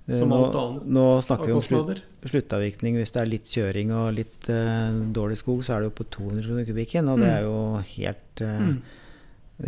Eh, 0.08 0.16
Som 0.18 0.30
nå, 0.32 0.38
alt 0.46 0.54
annet 0.56 0.86
nå 0.96 1.02
snakker 1.20 1.46
vi 1.50 1.52
om 1.52 1.60
slutt, 1.60 1.98
sluttavvirkning. 2.24 2.94
Hvis 2.96 3.12
det 3.12 3.20
er 3.20 3.28
litt 3.28 3.50
kjøring 3.52 3.90
og 3.92 4.14
litt 4.16 4.48
uh, 4.48 4.94
dårlig 5.12 5.36
skog, 5.36 5.60
så 5.66 5.74
er 5.76 5.82
det 5.84 5.90
jo 5.90 5.96
på 6.00 6.06
200 6.16 6.46
kroner 6.46 6.64
kubikken. 6.68 7.10
Og 7.12 7.18
det 7.20 7.28
Mm. 7.28 7.34
er 7.36 7.42
jo 7.44 7.58
helt 7.96 8.40
uh, 8.40 8.62
Mm. 8.68 8.78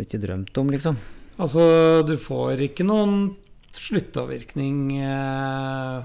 Ikke 0.01 0.21
drømt 0.23 0.57
om, 0.57 0.69
liksom. 0.71 0.95
Altså, 1.37 1.61
du 2.07 2.15
får 2.17 2.61
ikke 2.63 2.85
noen 2.87 3.35
sluttavvirkning 3.75 4.77
uh, 5.03 6.01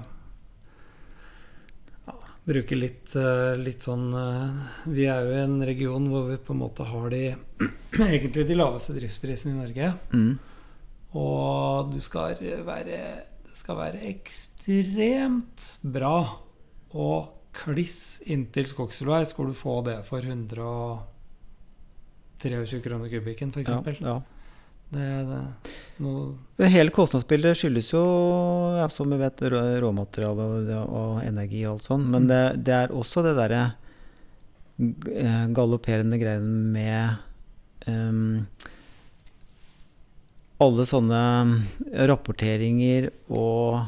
ja, 2.07 2.13
Bruke 2.47 2.75
litt, 2.77 3.15
litt 3.59 3.81
sånn 3.83 4.05
Vi 4.91 5.05
er 5.11 5.23
jo 5.25 5.33
i 5.35 5.41
en 5.43 5.57
region 5.67 6.07
hvor 6.11 6.27
vi 6.29 6.37
på 6.37 6.53
en 6.55 6.61
måte 6.61 6.85
har 6.87 7.09
de 7.11 7.23
egentlig 8.11 8.45
de 8.47 8.55
laveste 8.59 8.93
driftsprisene 8.97 9.55
i 9.55 9.59
Norge. 9.61 9.93
Mm. 10.13 10.37
Og 11.17 11.91
du 11.93 11.99
skal 12.03 12.35
være 12.67 12.83
Det 12.91 13.01
skal 13.57 13.75
være 13.79 13.99
ekstremt 14.11 15.79
bra 15.83 16.17
og 16.97 17.33
kliss 17.57 18.21
inntil 18.29 18.67
Skogsvei, 18.69 19.23
skal 19.27 19.45
du 19.49 19.53
få 19.57 19.79
det 19.87 19.97
for 20.05 20.19
123 20.21 22.81
kroner 22.85 23.09
kubikken, 23.11 23.49
f.eks. 23.55 23.69
Ja, 23.69 23.81
ja. 24.01 24.17
Det, 24.87 25.07
det, 25.27 25.41
Hele 26.71 26.91
kostnadsbildet 26.95 27.57
skyldes 27.59 27.89
jo, 27.91 28.03
ja, 28.77 28.85
som 28.93 29.09
vi 29.11 29.17
vet, 29.19 29.41
rå- 29.51 29.79
råmateriale 29.83 30.43
og, 30.47 30.69
og 30.87 31.19
energi 31.27 31.65
og 31.67 31.73
alt 31.75 31.83
sånt. 31.89 32.05
Men 32.07 32.21
Mm. 32.23 32.29
det, 32.31 32.39
det 32.69 32.75
er 32.77 32.93
også 32.95 33.19
det 33.25 33.33
derre 33.35 33.63
eh, 34.79 35.45
galopperende 35.57 36.15
greiene 36.21 36.55
med 36.71 37.03
ehm, 37.89 38.45
alle 40.63 40.85
sånne 40.89 41.21
rapporteringer 42.09 43.09
og 43.29 43.83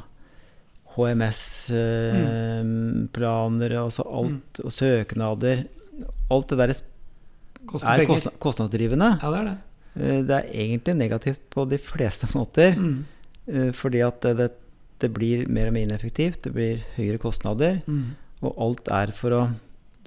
HMS-planer 2.30 3.76
og 3.82 3.92
så 3.94 4.04
alt, 4.06 4.60
og 4.64 4.72
søknader 4.74 5.66
Alt 6.30 6.52
det 6.52 6.58
der 6.62 6.70
er 6.74 6.80
kostnadsdrivende. 8.40 9.10
Ja, 9.22 9.30
det 9.34 9.40
er 9.40 9.46
det. 9.50 9.58
Eh, 10.00 10.22
Det 10.24 10.36
er 10.38 10.46
egentlig 10.54 10.96
negativt 10.96 11.42
på 11.52 11.66
de 11.70 11.78
fleste 11.82 12.28
måter. 12.36 12.76
Mm. 12.78 13.06
eh, 13.48 13.72
Fordi 13.76 14.00
at 14.06 14.22
det, 14.22 14.34
det, 14.38 14.50
det 15.02 15.10
blir 15.14 15.48
mer 15.50 15.68
og 15.68 15.74
mer 15.76 15.86
ineffektivt. 15.88 16.42
Det 16.46 16.54
blir 16.54 16.84
høyere 16.96 17.18
kostnader. 17.20 17.82
Mm. 17.88 18.16
Og 18.46 18.54
alt 18.62 18.88
er 18.94 19.12
for 19.12 19.30
å 19.36 19.42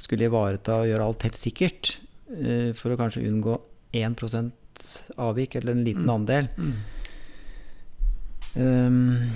skulle 0.01 0.25
ivareta 0.31 0.73
og 0.81 0.89
gjøre 0.89 1.05
alt 1.11 1.23
helt 1.27 1.37
sikkert. 1.43 1.97
eh, 2.33 2.73
For 2.79 2.91
å 2.95 2.97
kanskje 3.01 3.27
unngå 3.29 3.59
1 3.93 4.15
avvik, 5.19 5.57
eller 5.57 5.73
en 5.73 5.85
liten 5.85 6.05
Mm. 6.07 6.15
andel. 6.15 6.49
Um, 8.55 9.31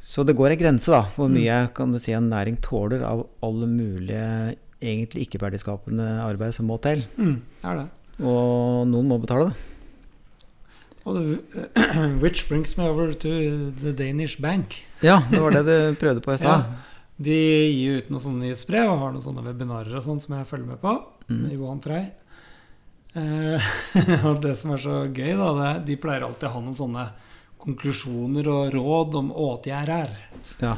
så 0.00 0.24
det 0.26 0.34
går 0.36 0.50
ei 0.54 0.56
grense, 0.60 0.90
da, 0.90 1.02
hvor 1.16 1.28
Mm. 1.28 1.34
mye 1.38 1.74
kan 1.74 1.92
du 1.92 1.98
si, 1.98 2.12
en 2.12 2.30
næring 2.30 2.60
tåler 2.60 3.02
av 3.04 3.26
alle 3.42 3.66
mulige 3.66 4.56
egentlig 4.80 5.28
ikke-verdiskapende 5.28 6.06
arbeid 6.24 6.54
som 6.54 6.66
må 6.66 6.80
til. 6.80 7.04
Mm. 7.18 7.40
Er 7.64 7.76
det. 7.76 7.88
Og 8.24 8.86
noen 8.88 9.06
må 9.08 9.20
betale 9.20 9.50
det. 9.50 9.56
Og 11.04 11.14
det, 11.16 11.40
which 12.22 12.48
brings 12.48 12.76
me 12.76 12.84
over 12.84 13.12
to 13.12 13.70
the 13.82 13.92
Danish 13.92 14.40
Bank. 14.40 14.82
Ja, 15.02 15.20
det 15.30 15.40
var 15.40 15.50
det 15.50 15.64
du 15.66 15.94
prøvde 15.96 16.20
på 16.22 16.32
i 16.34 16.38
stad. 16.38 16.64
De 17.22 17.30
gir 17.30 17.98
ut 17.98 18.08
noen 18.10 18.20
sånne 18.20 18.40
nyhetsbrev 18.42 18.88
og 18.90 18.98
har 18.98 19.12
noen 19.12 19.22
sånne 19.22 19.44
webinarer 19.44 19.94
og 19.94 20.02
sånn 20.02 20.18
som 20.20 20.34
jeg 20.34 20.46
følger 20.48 20.66
med 20.66 20.80
på. 20.80 20.94
Mm. 21.28 21.50
Johan 21.52 21.80
Frey. 21.80 22.10
Eh, 23.14 23.72
og 24.28 24.40
det 24.44 24.54
som 24.60 24.74
er 24.74 24.82
så 24.82 25.02
gøy, 25.08 25.34
da, 25.36 25.52
det, 25.58 25.70
de 25.90 25.98
pleier 26.00 26.24
alltid 26.26 26.48
å 26.48 26.54
ha 26.56 26.64
noen 26.64 26.78
sånne 26.78 27.06
konklusjoner 27.62 28.48
og 28.50 28.74
råd 28.74 29.16
om 29.20 29.30
åtgjerder. 29.44 30.12
Ja. 30.62 30.76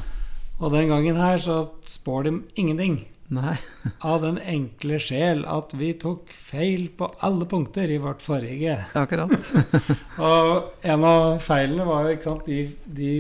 Og 0.60 0.70
den 0.74 0.90
gangen 0.90 1.18
her 1.18 1.40
så 1.42 1.64
spår 1.88 2.26
de 2.28 2.34
ingenting. 2.60 3.00
Nei. 3.34 3.56
Av 4.10 4.20
den 4.22 4.36
enkle 4.38 4.98
sjel 5.02 5.44
at 5.48 5.72
vi 5.78 5.92
tok 5.98 6.32
feil 6.36 6.90
på 6.96 7.08
alle 7.24 7.48
punkter 7.48 7.90
i 7.90 7.98
vårt 8.02 8.22
forrige. 8.22 8.76
Akkurat. 8.98 9.32
Og 10.28 10.84
en 10.84 11.06
av 11.08 11.38
feilene 11.42 11.86
var 11.88 12.04
jo, 12.04 12.16
ikke 12.16 12.28
sant 12.28 12.44
De, 12.50 12.66
de, 12.84 13.14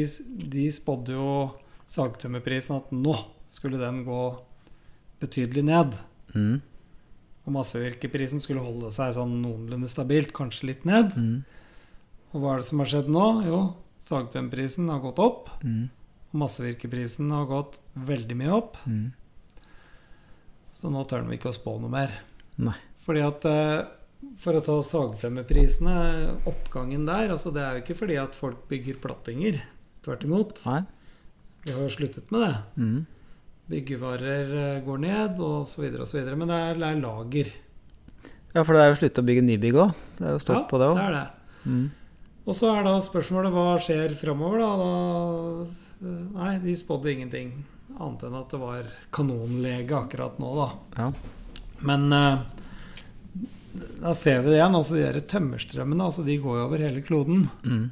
de 0.52 0.66
spådde 0.74 1.16
jo 1.16 1.30
sagtømmerprisen 1.90 2.76
at 2.76 2.92
nå 2.94 3.16
skulle 3.50 3.80
den 3.80 4.02
gå 4.06 4.22
betydelig 5.22 5.64
ned. 5.70 5.98
Mm. 6.34 6.60
Og 7.44 7.52
massevirkeprisen 7.52 8.40
skulle 8.40 8.64
holde 8.64 8.88
seg 8.94 9.12
sånn 9.16 9.36
noenlunde 9.42 9.88
stabilt, 9.90 10.32
kanskje 10.36 10.70
litt 10.70 10.86
ned. 10.88 11.12
Mm. 11.16 11.42
Og 12.32 12.40
hva 12.40 12.54
er 12.54 12.62
det 12.62 12.68
som 12.70 12.80
har 12.80 12.88
skjedd 12.90 13.10
nå? 13.12 13.26
Jo, 13.46 13.58
sagtømmerprisen 14.04 14.88
har 14.90 15.02
gått 15.04 15.20
opp. 15.22 15.50
Mm. 15.62 15.90
Og 16.32 16.40
massevirkeprisen 16.40 17.28
har 17.34 17.44
gått 17.50 17.78
veldig 18.08 18.38
mye 18.40 18.54
opp. 18.56 18.80
Mm. 18.88 19.12
Så 20.74 20.90
nå 20.90 21.04
tør 21.08 21.28
vi 21.28 21.38
ikke 21.38 21.52
å 21.52 21.56
spå 21.56 21.76
noe 21.82 21.92
mer. 21.92 22.16
Nei. 22.64 22.76
Fordi 23.04 23.20
at 23.24 23.44
eh, 23.50 23.84
For 24.40 24.56
å 24.56 24.62
ta 24.64 24.78
sagtømmerprisene, 24.86 25.94
oppgangen 26.48 27.02
der 27.04 27.32
altså 27.34 27.50
Det 27.52 27.60
er 27.60 27.74
jo 27.74 27.82
ikke 27.82 27.96
fordi 27.98 28.16
at 28.22 28.36
folk 28.38 28.64
bygger 28.70 29.00
plattinger. 29.02 29.60
Tvert 30.04 30.24
imot. 30.24 30.62
Nei. 30.68 30.80
Vi 31.64 31.72
har 31.72 31.84
jo 31.84 31.92
sluttet 31.92 32.32
med 32.32 32.44
det. 32.44 32.54
Mm. 32.80 32.98
Byggevarer 33.70 34.54
eh, 34.60 34.80
går 34.84 34.98
ned, 35.04 35.44
så 35.68 35.82
videre. 35.82 36.36
Men 36.36 36.50
det 36.50 36.58
er, 36.60 36.80
det 36.80 36.88
er 36.90 37.02
lager. 37.02 37.52
Ja, 38.54 38.62
for 38.62 38.76
det 38.76 38.82
er 38.84 38.92
jo 38.92 38.98
slutt 39.00 39.20
å 39.20 39.26
bygge 39.26 39.44
nybygg 39.44 39.78
òg. 39.82 39.94
Det 40.18 40.26
er 40.28 40.34
jo 40.36 40.42
stopp 40.42 40.68
på 40.70 40.80
det 40.82 40.90
òg. 40.92 40.98
det 41.00 41.06
er 41.06 41.14
det. 41.16 41.62
Mm. 41.64 41.86
Og 42.44 42.58
så 42.58 42.74
er 42.74 42.84
da 42.84 42.98
spørsmålet 43.02 43.54
hva 43.54 43.68
skjer 43.82 44.12
framover, 44.20 44.60
da? 44.60 44.72
da? 44.82 46.10
Nei, 46.36 46.52
de 46.62 46.74
spådde 46.76 47.14
ingenting. 47.14 47.54
Annet 47.94 48.26
enn 48.26 48.36
at 48.36 48.52
det 48.52 48.60
var 48.60 48.90
kanonlege 49.14 49.96
akkurat 49.96 50.36
nå, 50.42 50.52
da. 50.58 50.68
Ja. 51.00 51.08
Men 51.88 52.06
eh, 52.12 52.44
da 54.04 54.14
ser 54.14 54.44
vi 54.44 54.52
det 54.52 54.58
igjen. 54.58 54.78
altså 54.78 55.00
De 55.00 55.24
tømmerstrømmene 55.34 56.08
altså 56.10 56.24
de 56.26 56.38
går 56.42 56.60
jo 56.60 56.64
over 56.68 56.84
hele 56.84 57.02
kloden. 57.04 57.46
Mm. 57.64 57.84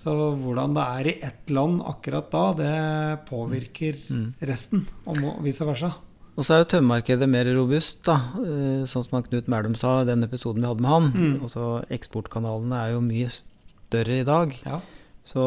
Så 0.00 0.12
hvordan 0.40 0.72
det 0.76 0.84
er 0.96 1.08
i 1.10 1.16
ett 1.26 1.50
land 1.52 1.82
akkurat 1.84 2.30
da, 2.32 2.44
det 2.56 3.24
påvirker 3.28 3.98
Mm. 4.10 4.30
resten. 4.48 4.86
Og 5.06 5.18
vice 5.44 5.66
versa. 5.68 5.90
Og 6.38 6.44
så 6.46 6.54
er 6.54 6.62
jo 6.62 6.68
tømmermarkedet 6.72 7.28
mer 7.28 7.44
robust, 7.52 7.98
da. 8.06 8.14
eh, 8.40 8.86
Sånn 8.88 9.04
som 9.04 9.20
Knut 9.26 9.48
Mælum 9.50 9.74
sa 9.76 10.00
i 10.00 10.06
den 10.08 10.22
episoden 10.24 10.62
vi 10.62 10.68
hadde 10.70 10.80
med 10.80 10.90
han. 10.94 11.10
Mm. 11.12 11.34
Også 11.44 11.84
eksportkanalene 11.92 12.78
er 12.86 12.92
jo 12.94 13.00
mye 13.04 13.28
større 13.34 14.20
i 14.22 14.24
dag. 14.24 14.54
Ja. 14.64 14.80
Så 15.26 15.42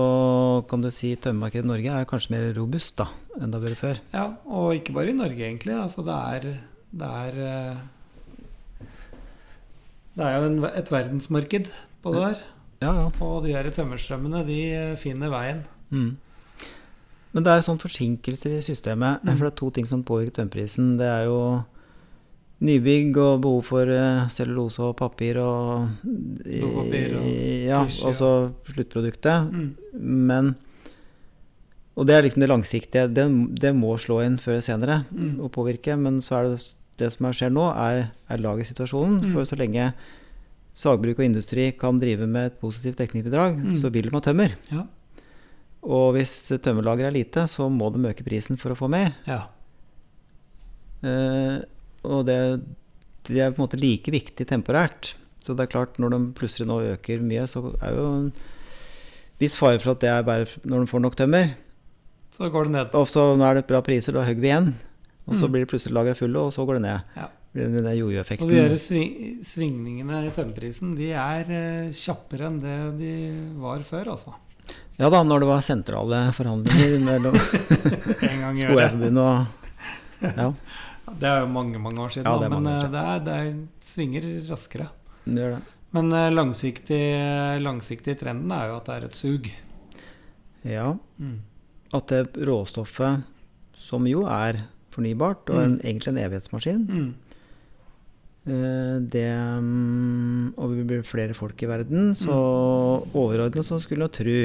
kan 0.70 0.82
du 0.86 0.92
si 0.94 1.16
tømmermarkedet 1.16 1.66
i 1.66 1.72
Norge 1.72 1.90
er 2.02 2.06
kanskje 2.06 2.36
mer 2.36 2.54
robust 2.54 2.96
da, 3.02 3.08
enn 3.42 3.50
det 3.50 3.58
har 3.60 3.66
vært 3.70 3.82
før. 3.82 3.98
ja. 4.14 4.28
Og 4.46 4.76
ikke 4.78 4.94
bare 4.94 5.10
i 5.10 5.18
Norge, 5.18 5.42
egentlig. 5.50 5.74
Altså 5.82 6.04
det 6.06 6.14
er 6.14 6.60
Det 6.94 7.10
er 7.10 7.40
eh, 7.42 7.78
Det 10.16 10.26
er 10.28 10.36
jo 10.38 10.46
en, 10.52 10.60
et 10.78 10.92
verdensmarked 10.94 11.72
på 12.04 12.14
det 12.14 12.22
der. 12.22 12.42
Ja, 12.84 12.94
ja. 13.00 13.10
Og 13.24 13.44
de 13.46 13.56
her 13.56 13.70
tømmerstrømmene, 13.74 14.44
de 14.48 14.60
eh, 14.76 14.96
finner 15.00 15.32
veien. 15.34 15.64
Mm. 15.94 16.12
Men 17.34 17.46
det 17.48 17.54
er 17.56 17.64
sånn 17.66 17.80
forsinkelser 17.82 18.60
i 18.60 18.66
systemet. 18.66 19.24
Mm. 19.24 19.32
For 19.38 19.46
det 19.48 19.54
er 19.54 19.60
to 19.64 19.70
ting 19.74 19.88
som 19.90 20.04
påvirker 20.06 20.36
tømmerprisen. 20.42 20.98
Det 21.00 21.08
er 21.10 21.24
jo 21.32 21.40
nybygg 22.64 23.18
og 23.20 23.42
behov 23.44 23.64
for 23.68 23.90
eh, 23.92 24.28
cellulose 24.32 24.80
og 24.86 24.94
papir 25.00 25.40
og 25.42 25.90
Dopapir 26.06 27.18
og 27.20 27.26
Ja, 27.66 27.82
og 28.06 28.14
så 28.16 28.30
sluttproduktet. 28.70 29.50
Mm. 29.50 29.72
Men 30.30 30.54
Og 31.96 32.08
det 32.10 32.16
er 32.16 32.24
liksom 32.26 32.42
det 32.42 32.50
langsiktige. 32.50 33.08
Det, 33.14 33.26
det 33.62 33.70
må 33.78 33.92
slå 34.02 34.22
inn 34.26 34.40
før 34.42 34.56
eller 34.56 34.66
senere 34.66 34.96
Mm. 35.12 35.40
og 35.46 35.52
påvirke. 35.54 35.94
Men 35.98 36.22
så 36.26 36.40
er 36.40 36.44
det 36.50 36.62
det 36.98 37.12
som 37.14 37.28
skjer 37.34 37.52
nå, 37.54 37.68
er, 37.74 38.08
er 38.30 38.38
lagersituasjonen. 38.42 39.20
Mm. 39.22 39.34
For 39.34 39.46
så 39.46 39.58
lenge 39.60 39.92
sagbruk 40.74 41.20
og 41.20 41.26
industri 41.26 41.72
kan 41.78 42.00
drive 42.02 42.26
med 42.28 42.46
et 42.52 42.60
positivt 42.60 42.98
dekningsbidrag, 42.98 43.58
Mm. 43.62 43.76
så 43.80 43.92
vil 43.92 44.04
de 44.10 44.14
ha 44.16 44.20
tømmer. 44.22 44.56
Ja. 44.72 44.86
Og 45.84 46.14
hvis 46.16 46.48
tømmerlageret 46.64 47.12
er 47.12 47.18
lite, 47.18 47.48
så 47.48 47.70
må 47.70 47.92
de 47.94 48.08
øke 48.10 48.24
prisen 48.24 48.58
for 48.58 48.72
å 48.72 48.78
få 48.78 48.90
mer. 48.90 49.14
ja. 49.28 49.48
Eh, 51.04 51.60
og 52.08 52.26
det, 52.28 52.38
det 53.28 53.40
er 53.44 53.52
på 53.52 53.60
en 53.62 53.66
måte 53.68 53.80
like 53.80 54.12
viktig 54.12 54.46
temporært. 54.48 55.14
Så 55.44 55.56
det 55.56 55.66
er 55.66 55.72
klart, 55.74 55.98
når 56.00 56.14
de 56.16 56.20
plutselig 56.38 56.68
nå 56.70 56.78
øker 56.94 57.20
mye, 57.24 57.44
så 57.52 57.74
er 57.84 57.98
jo 57.98 58.06
en 58.22 58.30
viss 59.42 59.58
fare 59.60 59.80
for 59.84 59.92
at 59.92 60.00
det 60.04 60.10
er 60.14 60.24
bare 60.24 60.48
når 60.64 60.86
de 60.86 60.92
får 60.94 61.04
nok 61.04 61.18
tømmer. 61.20 61.54
Så 62.34 62.48
går 62.52 62.70
det 62.70 62.72
ned. 62.78 62.96
Og 62.96 63.08
så 63.12 63.26
nå 63.38 63.44
er 63.50 63.60
det 63.60 63.68
bra 63.68 63.82
priser, 63.86 64.16
da 64.16 64.24
hogger 64.24 64.40
vi 64.42 64.48
igjen. 64.52 64.74
Og 65.28 65.36
så 65.36 65.46
Mm. 65.48 65.52
blir 65.52 65.62
det 65.66 65.70
plutselig 65.72 65.94
lagra 65.96 66.16
fulle, 66.16 66.40
og 66.40 66.52
så 66.56 66.66
går 66.66 66.76
det 66.80 66.82
ned. 66.88 67.02
Ja. 67.16 67.28
Den 67.54 67.76
der 67.86 67.94
jojo-effekten. 67.94 68.48
de 68.50 68.56
her 68.62 68.74
sving, 68.82 69.12
svingningene 69.46 70.24
i 70.26 70.32
tømmerprisen, 70.34 70.96
de 70.98 71.12
er 71.14 71.52
eh, 71.54 71.92
kjappere 71.94 72.48
enn 72.50 72.60
det 72.64 72.78
de 72.98 73.12
var 73.62 73.84
før, 73.86 74.10
altså. 74.16 74.34
Ja 74.98 75.10
da, 75.10 75.24
når 75.26 75.40
det 75.44 75.48
var 75.50 75.62
sentrale 75.66 76.18
forhandlinger 76.34 76.98
mellom 77.10 77.38
Skoeierforbundet. 78.58 79.22
Og 79.22 79.46
Ja, 80.24 80.54
Det 81.20 81.28
er 81.30 81.40
jo 81.44 81.48
mange, 81.52 81.78
mange 81.84 82.00
år 82.02 82.10
siden, 82.16 82.26
Ja, 82.30 82.38
det 82.40 82.50
men 82.54 82.68
eh, 82.72 82.90
det, 82.90 83.00
er, 83.14 83.20
det 83.26 83.34
er, 83.38 83.54
svinger 83.84 84.28
raskere. 84.50 84.88
det 85.26 85.42
gjør 85.44 85.56
det. 85.58 85.62
Men 85.94 86.14
eh, 86.18 86.30
langsiktig, 86.34 87.02
langsiktig 87.62 88.16
trenden 88.22 88.52
er 88.56 88.70
jo 88.72 88.78
at 88.80 88.86
det 88.90 88.96
er 88.96 89.06
et 89.10 89.16
sug. 89.20 89.50
Ja, 90.64 90.94
Mm. 91.20 91.40
at 91.94 92.08
det 92.08 92.34
råstoffet, 92.48 93.24
som 93.78 94.08
jo 94.08 94.24
er 94.26 94.64
fornybart, 94.90 95.50
og 95.50 95.60
en, 95.62 95.76
egentlig 95.84 96.08
en 96.14 96.18
evighetsmaskin, 96.24 96.86
Mm. 96.90 97.14
Eh, 98.44 99.00
Det, 99.08 99.30
mm, 99.64 100.54
og 100.60 100.74
vi 100.76 100.84
blir 100.84 101.04
flere 101.08 101.34
folk 101.38 101.62
i 101.64 101.68
verden, 101.70 102.12
så 102.18 102.34
overordnet 103.16 103.64
så 103.64 103.80
skulle 103.80 104.04
jeg 104.10 104.16
tro 104.18 104.36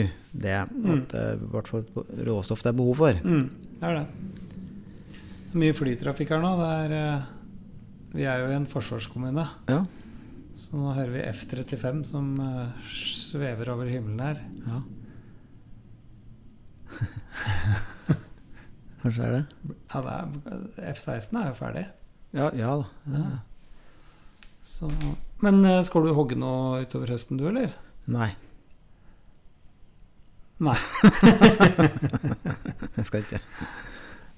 det. 0.45 0.59
Mm. 0.71 0.91
At 0.95 1.09
det 1.11 1.23
er 1.25 1.35
i 1.35 1.49
hvert 1.55 1.69
fall 1.73 1.85
råstoff 2.29 2.63
det 2.63 2.71
er 2.71 2.79
behov 2.79 2.97
for. 3.01 3.19
Mm. 3.25 3.49
Det 3.81 3.89
er 3.89 3.95
det. 3.99 4.07
Det 5.49 5.55
er 5.57 5.63
mye 5.65 5.75
flytrafikk 5.75 6.31
her 6.31 6.43
nå. 6.45 6.53
Det 6.61 6.71
er, 6.85 6.91
eh, 6.99 7.23
vi 8.15 8.23
er 8.29 8.45
jo 8.45 8.53
i 8.53 8.57
en 8.59 8.67
forsvarskommune. 8.71 9.49
Ja. 9.69 9.81
Så 10.59 10.75
nå 10.79 10.93
hører 10.95 11.13
vi 11.15 11.27
F-35 11.33 12.05
som 12.07 12.33
eh, 12.43 12.71
svever 12.91 13.71
over 13.75 13.87
himmelen 13.91 14.21
her. 14.23 14.39
ja. 14.67 14.83
Kanskje 19.03 19.23
er 19.23 19.31
det? 19.37 19.45
Ja, 19.93 20.01
det 20.03 20.15
er, 20.17 20.25
F-16 20.95 21.37
er 21.39 21.51
jo 21.53 21.55
ferdig. 21.59 21.85
Ja, 22.35 22.49
ja 22.59 22.73
da. 22.81 22.87
Ja. 23.15 23.27
Så, 24.69 24.91
men 25.43 25.65
eh, 25.65 25.83
skal 25.87 26.05
du 26.07 26.11
hogge 26.17 26.37
noe 26.39 26.83
utover 26.85 27.09
høsten, 27.15 27.39
du, 27.41 27.45
eller? 27.51 27.71
Nei, 28.11 28.31
Nei. 30.59 30.75
jeg 32.99 33.05
skal 33.07 33.21
ikke. 33.23 33.39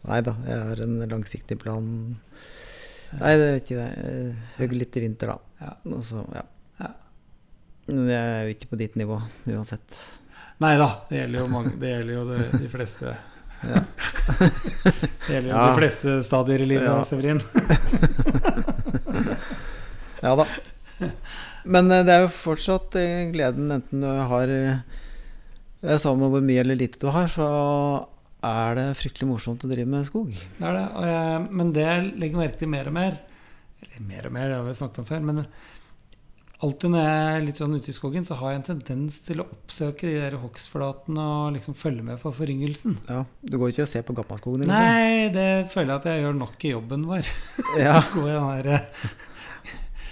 Nei 0.04 0.18
da, 0.26 0.32
jeg 0.44 0.58
har 0.68 0.78
en 0.84 0.98
langsiktig 1.08 1.56
plan 1.62 1.86
Nei, 3.16 3.30
det 3.40 3.46
vet 3.46 3.62
ikke 3.64 3.80
det. 3.80 3.88
Hogg 4.58 4.72
litt 4.76 4.96
i 4.96 5.02
vinter, 5.02 5.26
da. 5.32 5.36
Ja. 5.64 5.72
Og 5.96 6.02
så, 6.06 6.18
ja. 6.36 6.44
Ja. 6.78 6.90
Men 7.88 8.04
jeg 8.12 8.24
er 8.36 8.42
jo 8.44 8.50
ikke 8.54 8.70
på 8.70 8.78
ditt 8.84 8.94
nivå 9.00 9.16
uansett. 9.50 9.88
Nei 10.62 10.74
da, 10.78 10.88
det 11.08 11.16
gjelder 11.22 11.38
jo, 11.40 11.46
mange, 11.56 11.72
det 11.80 11.88
gjelder 11.94 12.14
jo 12.18 12.22
de, 12.28 12.38
de 12.60 12.68
fleste 12.76 13.06
Ja. 13.64 13.80
Det 15.26 15.32
gjelder 15.34 15.50
jo 15.50 15.54
Ja. 15.56 15.64
de 15.64 15.78
fleste 15.80 16.10
stadier 16.28 16.60
i 16.62 16.68
livet, 16.70 16.86
Ja. 16.86 17.02
Severin. 17.08 17.40
Ja 20.22 20.34
da. 20.36 20.46
Men 21.64 21.90
eh, 21.92 22.02
det 22.04 22.12
er 22.14 22.24
jo 22.26 22.32
fortsatt 22.42 22.96
eh, 23.00 23.30
gleden, 23.32 23.70
enten 23.72 24.02
du 24.04 24.08
har 24.08 24.50
eh, 24.52 24.82
Det 25.80 25.94
er 25.96 26.02
samme 26.02 26.28
hvor 26.32 26.44
mye 26.44 26.60
eller 26.64 26.76
lite 26.76 27.00
du 27.00 27.08
har, 27.12 27.28
så 27.32 27.46
er 28.44 28.76
det 28.78 28.86
fryktelig 29.00 29.28
morsomt 29.28 29.64
å 29.64 29.68
drive 29.70 29.88
med 29.88 30.06
skog. 30.08 30.30
Det 30.58 30.64
er 30.64 30.76
det. 30.78 30.84
Jeg, 31.08 31.42
men 31.60 31.72
det 31.76 31.84
jeg 31.84 32.06
legger 32.20 32.40
merke 32.40 32.60
til 32.62 32.70
mer 32.72 32.88
og 32.88 32.94
mer 32.96 33.18
Eller 33.84 34.06
mer 34.08 34.28
og 34.28 34.32
mer, 34.36 34.48
det 34.48 34.56
har 34.60 34.64
vi 34.68 34.76
snakket 34.78 35.02
om 35.02 35.08
før. 35.08 35.26
Men 35.28 35.42
alltid 36.60 36.92
når 36.92 37.04
jeg 37.06 37.28
er 37.34 37.44
litt 37.46 37.60
sånn 37.60 37.76
ute 37.76 37.92
i 37.92 37.96
skogen, 37.96 38.24
så 38.28 38.36
har 38.40 38.52
jeg 38.54 38.60
en 38.60 38.66
tendens 38.70 39.20
til 39.24 39.40
å 39.40 39.46
oppsøke 39.48 40.08
de 40.08 40.18
der 40.20 40.36
hogstflatene 40.40 41.24
og 41.36 41.54
liksom 41.56 41.76
følge 41.80 42.04
med 42.04 42.20
på 42.20 42.32
foryngelsen. 42.36 42.98
Ja, 43.08 43.22
Du 43.40 43.56
går 43.60 43.72
ikke 43.72 43.86
og 43.86 43.92
ser 43.92 44.04
på 44.08 44.16
gammelskogen? 44.20 44.64
eller 44.66 44.72
Nei, 44.72 45.32
det 45.36 45.48
føler 45.72 45.94
jeg 45.94 46.00
at 46.02 46.08
jeg 46.12 46.24
gjør 46.26 46.36
nok 46.44 46.64
i 46.68 46.72
jobben 46.74 47.08
vår. 47.08 47.32
Ja, 47.80 47.96
går 48.16 48.28
i 48.28 48.36
den 48.36 48.50
der, 48.52 48.70
eh, 48.76 49.16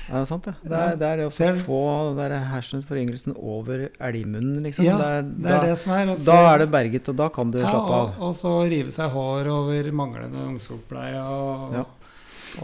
ja, 0.08 0.14
det 0.14 0.20
er 0.22 0.28
sant 0.30 0.44
det. 0.48 0.54
Det 0.64 0.72
er 0.78 0.96
det, 0.96 1.06
er 1.08 1.16
det 1.20 1.26
å 1.28 1.32
få 1.66 1.80
den 2.16 2.32
hersens 2.50 2.86
foryngelsen 2.88 3.34
over 3.36 3.88
elgmunnen, 4.00 4.62
liksom. 4.64 4.84
ja, 4.86 4.96
Det 4.96 5.04
er- 5.06 5.22
det 5.28 5.50
er 5.52 5.58
da, 5.60 5.66
det 5.66 5.78
som 5.78 5.92
er. 5.92 6.06
Også, 6.14 6.24
da 6.24 6.54
er 6.54 6.58
det 6.64 6.70
berget, 6.72 7.08
og 7.12 7.16
da 7.16 7.28
kan 7.28 7.50
du 7.50 7.58
ja, 7.60 7.68
slappe 7.68 7.92
av. 7.98 8.08
og, 8.16 8.22
og 8.28 8.34
så 8.34 8.54
rive 8.70 8.90
seg 8.90 9.10
hår 9.12 9.46
over 9.52 9.90
manglende 9.92 10.46
ungskogpleie 10.48 11.20
og, 11.22 11.74
Ja. 11.74 11.84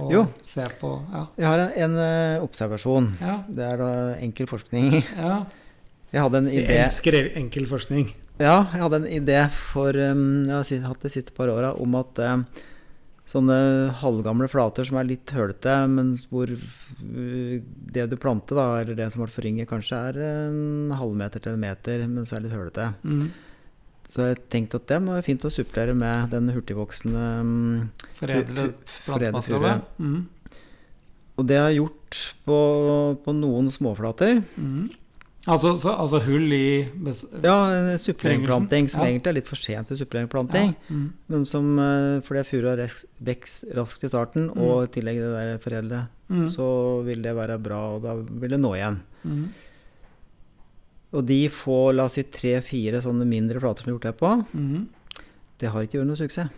og 0.01 0.29
se 0.43 0.65
på 0.81 0.95
Ja. 1.13 1.27
Jeg 1.37 1.47
har 1.47 1.59
en, 1.59 1.73
en 1.77 1.99
eh, 1.99 2.43
observasjon. 2.43 3.13
ja, 3.21 3.43
Det 3.49 3.65
er 3.73 3.77
da 3.77 3.93
enkel 4.21 4.47
forskning. 4.47 5.03
ja. 5.19 5.45
Jeg 6.15 6.23
hadde 6.23 6.37
en 6.39 6.47
Jeg 6.47 6.69
elsker 6.71 7.17
enkel 7.37 7.65
forskning. 7.67 8.13
Ja, 8.39 8.67
jeg 8.73 8.81
hadde 8.83 8.99
en 9.01 9.07
idé 9.25 9.51
for 9.51 9.89
um, 9.99 10.45
Jeg 10.47 10.81
har 10.83 10.89
hatt 10.89 11.01
det 11.03 11.11
de 11.11 11.15
siste 11.21 11.33
par 11.35 11.49
åra 11.51 11.73
om 11.81 11.95
at 11.99 12.19
um, 12.23 12.45
sånne 13.29 13.57
halvgamle 14.03 14.49
flater 14.53 14.87
som 14.89 14.99
er 15.01 15.09
litt 15.09 15.33
hølete, 15.33 15.79
men 15.91 16.13
hvor 16.31 16.51
uh, 16.51 17.55
det 17.97 18.07
du 18.11 18.19
planter, 18.21 18.59
da, 18.59 18.67
eller 18.83 18.99
det 18.99 19.09
som 19.15 19.25
ble 19.25 19.33
forynget, 19.33 19.71
kanskje 19.71 20.01
er 20.11 20.21
en 20.27 20.95
halvmeter 20.99 21.45
til 21.45 21.57
en 21.57 21.65
meter, 21.65 22.05
men 22.11 22.29
så 22.29 22.37
er 22.37 22.45
det 22.45 22.51
litt 22.51 22.59
hølete. 22.59 22.91
Mm. 23.03 23.27
Så 24.15 24.29
jeg 24.29 24.43
tenkte 24.53 24.79
at 24.79 24.91
det 24.93 25.01
må 25.03 25.15
være 25.17 25.27
fint 25.27 25.47
å 25.49 25.51
supplere 25.51 25.95
med 25.97 26.31
den 26.35 26.53
hurtigvoksende 26.55 27.25
Foredlet 28.15 28.15
Foredlet 28.15 28.99
plantemateriale. 29.07 29.79
Mm. 29.99 30.21
Og 31.35 31.49
det 31.49 31.57
har 31.59 31.73
jeg 31.73 31.81
gjort 31.81 32.21
på, 32.47 32.59
på 33.25 33.35
noen 33.35 33.73
småflater. 33.75 34.39
Mm. 34.55 34.93
Altså, 35.47 35.75
så, 35.77 35.93
altså 36.01 36.23
hull 36.25 36.53
i 36.57 36.89
Ja, 37.45 37.57
en 37.69 37.99
suppleringsplanting 38.01 38.87
som 38.89 39.03
Ja. 39.03 39.09
egentlig 39.11 39.27
er 39.29 39.33
litt 39.35 39.49
for 39.49 39.57
sent 39.61 39.89
til 39.89 39.99
suppleringsplanting. 39.99 40.71
Ja. 40.75 40.95
Mm. 40.95 41.13
Men 41.29 41.45
som, 41.45 41.79
eh, 41.79 42.21
fordi 42.25 42.45
furua 42.49 42.77
vokser 43.21 43.75
raskt 43.77 44.05
i 44.05 44.09
starten, 44.09 44.49
Mm. 44.49 44.57
og 44.57 44.85
i 44.85 44.87
tillegg 45.01 45.21
det 45.21 45.33
der 45.35 45.59
foredle, 45.59 46.09
Mm. 46.31 46.49
så 46.51 47.05
vil 47.05 47.21
det 47.21 47.35
være 47.37 47.59
bra, 47.63 47.95
og 47.97 48.03
da 48.03 48.15
vil 48.15 48.51
det 48.51 48.61
nå 48.61 48.73
igjen. 48.75 49.01
Mm. 49.27 49.49
Og 51.13 51.27
de 51.27 51.49
få, 51.49 51.95
la 51.95 52.05
oss 52.05 52.15
si 52.15 52.23
tre-fire 52.23 53.01
sånne 53.03 53.27
mindre 53.29 53.61
flater 53.61 53.85
som 53.85 53.93
de 53.93 53.93
har 53.93 53.99
gjort 53.99 54.09
det 54.09 54.19
på, 54.19 54.47
Mm. 54.59 54.87
det 55.59 55.69
har 55.71 55.83
ikke 55.83 56.01
vært 56.01 56.07
noe 56.07 56.17
suksess. 56.17 56.51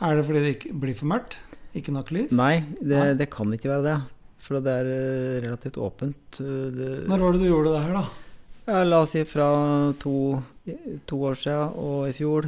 Er 0.00 0.16
det 0.16 0.24
fordi 0.26 0.40
det 0.42 0.80
blir 0.80 0.94
for 0.96 1.06
mørkt? 1.06 1.36
Ikke 1.74 1.92
nok 1.92 2.08
lys? 2.10 2.32
Nei, 2.32 2.64
det, 2.82 3.18
det 3.18 3.30
kan 3.30 3.46
ikke 3.52 3.68
være 3.70 3.82
det. 3.84 4.02
For 4.42 4.58
det 4.62 4.72
er 4.74 4.88
eh, 4.90 5.36
relativt 5.44 5.78
åpent. 5.78 6.40
eh, 6.42 6.66
Det, 6.74 6.90
Når 7.08 7.22
var 7.22 7.32
det 7.36 7.42
du 7.44 7.48
gjorde 7.50 7.72
det 7.76 7.82
her, 7.84 7.92
da? 8.00 8.04
ja, 8.66 8.80
la 8.86 9.00
oss 9.02 9.10
si 9.14 9.22
fra 9.26 9.46
to, 10.02 10.14
to 11.06 11.18
år 11.28 11.34
siden 11.38 11.76
og 11.82 12.08
i 12.08 12.14
fjor, 12.16 12.46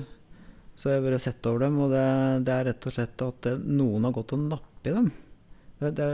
så 0.75 0.89
har 0.91 0.97
jeg 0.99 1.05
vært 1.07 1.23
sett 1.23 1.47
over 1.51 1.65
dem, 1.67 1.77
og 1.85 1.91
det, 1.95 2.05
det 2.47 2.55
er 2.55 2.65
rett 2.73 2.87
og 2.91 2.95
slett 2.97 3.23
at 3.23 3.41
det, 3.47 3.53
noen 3.67 4.07
har 4.09 4.15
gått 4.17 4.35
og 4.35 4.43
nappet 4.49 4.91
i 4.91 4.95
dem. 4.97 5.13
Det, 5.83 5.91
det, 5.99 6.09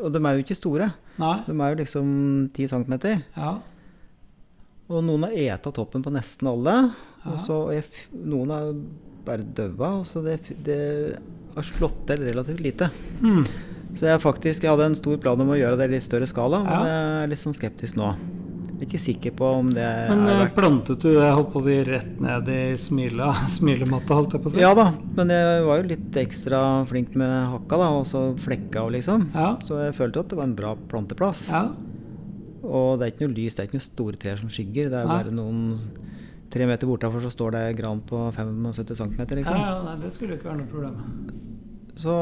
og 0.00 0.12
de 0.14 0.20
er 0.24 0.36
jo 0.38 0.44
ikke 0.44 0.56
store. 0.56 0.88
Nei? 1.20 1.34
De 1.48 1.52
er 1.56 1.72
jo 1.74 1.80
liksom 1.82 2.10
10 2.54 2.68
cm. 2.72 2.94
Ja. 3.36 3.52
Og 4.92 5.04
noen 5.06 5.24
har 5.26 5.32
eta 5.36 5.72
toppen 5.74 6.04
på 6.04 6.12
nesten 6.12 6.48
alle. 6.50 6.74
Ja. 7.24 7.32
Og 7.32 7.40
så 7.44 7.58
noen 8.12 8.52
er 8.54 8.72
bare 9.26 9.44
daua. 9.56 9.92
Så 10.06 10.22
det, 10.24 10.38
det 10.66 10.80
har 11.54 11.66
slått 11.66 12.04
til 12.08 12.24
relativt 12.28 12.60
lite. 12.64 12.88
Mm. 13.24 13.44
Så 13.98 14.06
jeg 14.08 14.22
faktisk 14.22 14.64
jeg 14.64 14.72
hadde 14.72 14.86
en 14.92 14.96
stor 14.98 15.18
plan 15.20 15.40
om 15.42 15.50
å 15.52 15.58
gjøre 15.58 15.76
det 15.80 15.90
i 15.90 15.94
litt 15.96 16.06
større 16.06 16.28
skala, 16.28 16.62
men 16.64 16.86
jeg 16.88 17.02
er 17.24 17.32
litt 17.32 17.42
sånn 17.42 17.56
skeptisk 17.56 17.98
nå. 18.00 18.12
Jeg 18.82 18.88
er 18.88 18.88
ikke 18.88 18.98
sikker 18.98 19.34
på 19.38 19.48
om 19.60 19.68
det 19.76 19.84
Men 20.10 20.24
er 20.26 20.40
eh, 20.42 20.48
plantet 20.56 21.04
du 21.04 21.12
det 21.14 21.28
holdt 21.30 21.52
på 21.52 21.60
å 21.60 21.64
si, 21.68 21.76
rett 21.86 22.16
ned 22.24 22.48
i 22.50 22.62
smile, 22.80 23.28
smilematta, 23.58 24.16
holdt 24.18 24.34
jeg 24.34 24.42
på 24.42 24.50
å 24.50 24.54
si? 24.56 24.62
Ja 24.64 24.72
da, 24.74 24.88
men 25.14 25.30
jeg 25.30 25.60
var 25.68 25.78
jo 25.78 25.90
litt 25.92 26.18
ekstra 26.18 26.62
flink 26.90 27.14
med 27.14 27.30
hakka, 27.52 27.78
da, 27.78 27.90
og 28.00 28.08
så 28.10 28.24
flekka 28.42 28.82
og 28.88 28.96
liksom. 28.96 29.28
Ja. 29.36 29.52
Så 29.68 29.78
jeg 29.84 29.94
følte 29.94 30.18
jo 30.18 30.26
at 30.26 30.32
det 30.34 30.40
var 30.40 30.48
en 30.50 30.58
bra 30.58 30.74
planteplass. 30.90 31.46
ja. 31.52 31.66
Og 32.62 32.98
det 32.98 33.06
er 33.06 33.10
ikke 33.12 33.26
noe 33.26 33.34
lys, 33.34 33.56
det 33.56 33.62
er 33.62 33.66
ikke 33.66 33.74
noen 33.74 33.84
store 33.88 34.18
trær 34.22 34.36
som 34.38 34.50
skygger. 34.54 34.86
Det 34.92 34.98
er 35.00 35.08
Nei. 35.10 35.14
bare 35.18 35.32
noen 35.34 35.62
tre 36.52 36.66
meter 36.70 36.86
bortafor 36.86 37.24
så 37.24 37.30
står 37.32 37.56
det 37.56 37.62
gran 37.80 38.02
på 38.06 38.20
75 38.36 38.94
cm, 39.00 39.16
liksom. 39.40 39.56
Ja, 39.56 39.64
ja, 39.72 39.80
nei, 39.82 39.96
det 39.98 40.12
skulle 40.14 40.36
ikke 40.38 40.46
være 40.50 40.60
noe 40.60 40.70
problem. 40.70 41.00
Så 42.00 42.12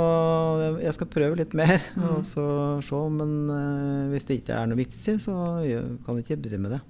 jeg 0.82 0.92
skal 0.96 1.06
prøve 1.12 1.36
litt 1.38 1.52
mer 1.54 1.76
Mm. 1.96 2.06
og 2.16 2.24
så 2.26 2.44
se. 2.82 3.00
Men 3.14 3.34
uh, 3.50 4.08
hvis 4.10 4.26
det 4.28 4.40
ikke 4.40 4.56
er 4.58 4.66
noe 4.70 4.80
vits 4.80 4.98
i, 5.12 5.14
så 5.22 5.34
kan 6.04 6.18
jeg 6.18 6.24
ikke 6.26 6.40
drive 6.48 6.62
med 6.64 6.74
det. 6.76 6.80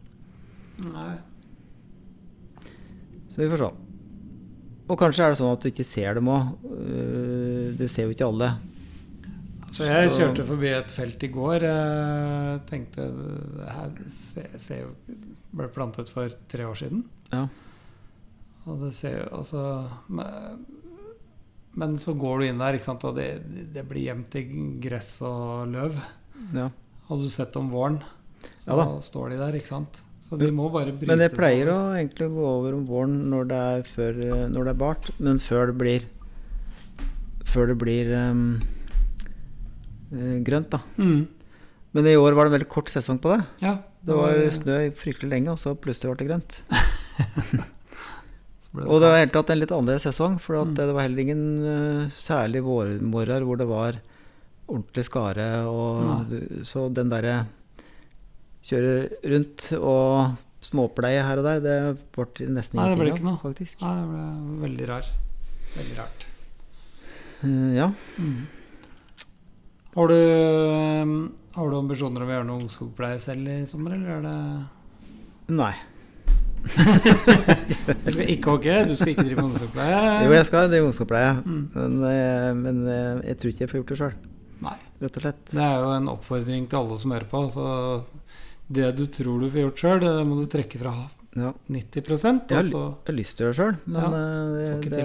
Nei. 0.88 1.12
Så 3.30 3.42
vi 3.44 3.50
får 3.52 3.62
se. 3.66 3.70
Og 4.90 4.98
kanskje 4.98 5.22
er 5.26 5.30
det 5.34 5.38
sånn 5.38 5.52
at 5.54 5.62
du 5.62 5.68
ikke 5.70 5.86
ser 5.86 6.16
dem 6.18 6.26
òg. 6.32 6.48
Du 7.78 7.84
ser 7.86 8.08
jo 8.08 8.14
ikke 8.16 8.26
alle. 8.26 8.48
Så 9.70 9.86
jeg 9.86 10.10
kjørte 10.16 10.42
forbi 10.48 10.66
et 10.74 10.90
felt 10.90 11.22
i 11.22 11.28
går. 11.30 11.62
Jeg 11.62 12.62
tenkte 12.66 13.04
det 13.60 13.68
her 13.70 13.92
ser, 14.10 14.48
ser 14.58 14.80
jo 14.82 15.18
ble 15.54 15.68
plantet 15.70 16.10
for 16.10 16.32
tre 16.50 16.66
år 16.66 16.80
siden. 16.80 17.04
Ja. 17.30 17.44
Og 18.66 18.82
det 18.82 18.90
ser 18.98 19.20
jo 19.20 19.28
altså 19.38 19.62
men- 21.76 21.98
så 21.98 22.14
går 22.18 22.38
du 22.40 22.44
inn 22.46 22.59
der, 22.59 22.78
og 23.04 23.14
det, 23.16 23.28
det 23.74 23.85
blir 23.88 24.06
gjemt 24.09 24.35
i 24.35 24.44
gress 24.80 25.20
og 25.22 25.68
løv. 25.68 25.96
ja. 26.54 26.70
Hadde 27.09 27.22
du 27.22 27.28
sett 27.28 27.56
om 27.56 27.70
våren, 27.70 28.00
så 28.56 28.76
Ja 28.78 28.87
står 29.02 29.30
de 29.30 29.37
der, 29.38 29.52
ikke 29.59 29.66
sant. 29.66 30.02
Så 30.28 30.38
de 30.38 30.50
må 30.54 30.68
bare 30.70 30.92
brytes 30.92 31.09
Men 31.09 31.18
det 31.18 31.33
pleier 31.35 31.66
å 31.72 31.78
egentlig 31.98 32.28
gå 32.30 32.44
over 32.46 32.74
om 32.76 32.87
våren 32.87 33.16
når 33.33 33.48
det 33.50 33.56
er, 33.59 33.83
før, 33.83 34.14
når 34.48 34.64
det 34.64 34.70
er 34.70 34.78
bart, 34.78 35.11
men 35.18 35.38
før 35.42 35.66
det 35.72 35.78
blir 35.80 36.04
Før 37.50 37.66
det 37.66 37.78
blir 37.80 38.06
eh, 38.14 38.35
grønt, 40.46 40.70
da. 40.70 40.78
mm. 40.98 41.26
Men 41.92 42.06
i 42.06 42.14
år 42.14 42.33
var 42.38 42.46
det 42.46 42.52
en 42.52 42.59
veldig 42.61 42.68
kort 42.70 42.87
sesong 42.92 43.18
på 43.18 43.33
det. 43.35 43.40
Ja. 43.64 43.72
Det 44.06 44.14
var 44.14 44.38
snø 44.54 44.76
fryktelig 44.94 45.30
lenge, 45.33 45.50
og 45.50 45.59
så 45.59 45.74
plutselig 45.74 46.14
ble 46.14 46.22
det 46.22 46.28
grønt. 46.30 46.61
det 48.72 48.87
Og 48.87 49.00
det 49.02 49.09
var 49.11 49.18
helt 49.18 49.33
tatt 49.35 49.50
en 49.50 49.59
litt 49.59 49.72
annerledes 49.74 50.04
sesong, 50.06 50.37
for 50.38 50.61
Mm. 50.64 50.74
det 50.78 50.87
var 50.94 51.02
heller 51.02 51.22
ingen 51.24 51.42
uh, 51.64 52.11
særlig 52.14 52.62
vårmorgener 52.62 53.42
hvor 53.48 53.59
det 53.59 53.66
var 53.66 53.98
ordentlig 54.70 55.04
skare. 55.09 55.48
Og, 55.66 56.28
du, 56.30 56.62
så 56.64 56.85
den 56.94 57.11
derre 57.11 57.46
kjøre 58.62 59.09
rundt 59.33 59.72
og 59.80 60.37
småpleie 60.62 61.22
her 61.24 61.40
og 61.40 61.44
der, 61.48 61.61
det 61.64 61.76
ble 62.14 62.46
nesten 62.52 62.76
Nei, 62.78 62.88
det 62.92 62.98
ble 63.00 63.11
ikke 63.14 63.24
noe. 63.26 63.40
faktisk. 63.42 63.80
Nei, 63.83 63.94
det 63.98 64.09
ble 64.12 64.62
veldig 64.68 64.88
rar. 64.92 65.11
Veldig 65.74 65.98
rart. 65.98 66.26
Uh, 67.42 67.70
ja. 67.74 67.90
Har 69.96 70.06
du, 70.12 70.18
har 71.56 71.70
du 71.70 71.76
ambisjoner 71.80 72.22
om 72.22 72.28
å 72.30 72.35
gjøre 72.37 72.46
noe 72.46 72.62
ungskogpleie 72.62 73.18
selv 73.18 73.48
i 73.50 73.64
sommer, 73.66 73.96
eller 73.96 74.20
er 74.20 74.26
det 74.28 75.54
Nei. 75.59 75.72
Du 78.05 78.11
skal 78.12 78.27
ikke 78.31 78.51
hogge, 78.55 78.75
du 78.88 78.94
skal 78.96 79.12
ikke 79.14 79.25
drive 79.27 79.37
med 79.40 79.46
ungskogpleie? 79.51 80.01
Jo, 80.27 80.33
jeg 80.37 80.46
skal 80.49 80.68
drive 80.73 80.88
ungskogpleie, 80.90 81.31
Mm. 81.44 81.62
men, 81.75 81.96
eh, 82.11 82.51
men 82.59 82.81
eh, 82.88 83.23
jeg 83.31 83.38
tror 83.40 83.53
ikke 83.53 83.64
jeg 83.64 83.70
får 83.73 83.79
gjort 83.81 83.92
det 83.94 83.99
sjøl, 84.01 84.14
rett 85.01 85.16
og 85.16 85.25
slett. 85.25 85.40
Det 85.55 85.62
er 85.64 85.79
jo 85.85 85.92
en 85.96 86.11
oppfordring 86.12 86.68
til 86.70 86.79
alle 86.83 86.99
som 87.01 87.14
hører 87.16 87.29
på. 87.31 87.40
Så 87.55 87.64
det 88.70 88.90
du 88.99 89.07
tror 89.07 89.40
du 89.40 89.49
får 89.51 89.64
gjort 89.64 89.83
sjøl, 89.85 90.01
det 90.05 90.14
må 90.29 90.37
du 90.42 90.46
trekke 90.53 90.79
fra 90.83 90.94
Ja. 91.38 91.53
90 91.70 91.94
Jeg 91.94 92.57
har, 92.57 92.64
og 92.75 92.99
jeg 93.07 93.07
har 93.07 93.14
lyst 93.14 93.37
til 93.38 93.46
å 93.46 93.51
gjøre 93.51 93.55
det 93.55 93.61
sjøl, 93.61 93.77
men 93.87 94.03
Ja, 94.03 94.09
det, 94.11 94.70
ikke 94.81 94.90
det, 94.90 95.05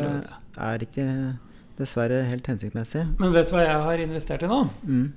det 0.55 0.63
er 0.69 0.85
ikke 0.87 1.05
dessverre 1.77 2.23
helt 2.25 2.47
hensiktsmessig. 2.47 3.03
Men 3.19 3.33
vet 3.35 3.49
du 3.49 3.53
hva 3.55 3.61
jeg 3.65 3.83
har 3.85 3.97
investert 4.05 4.43
i 4.43 4.47
nå? 4.49 4.61
Mm. 4.83 5.11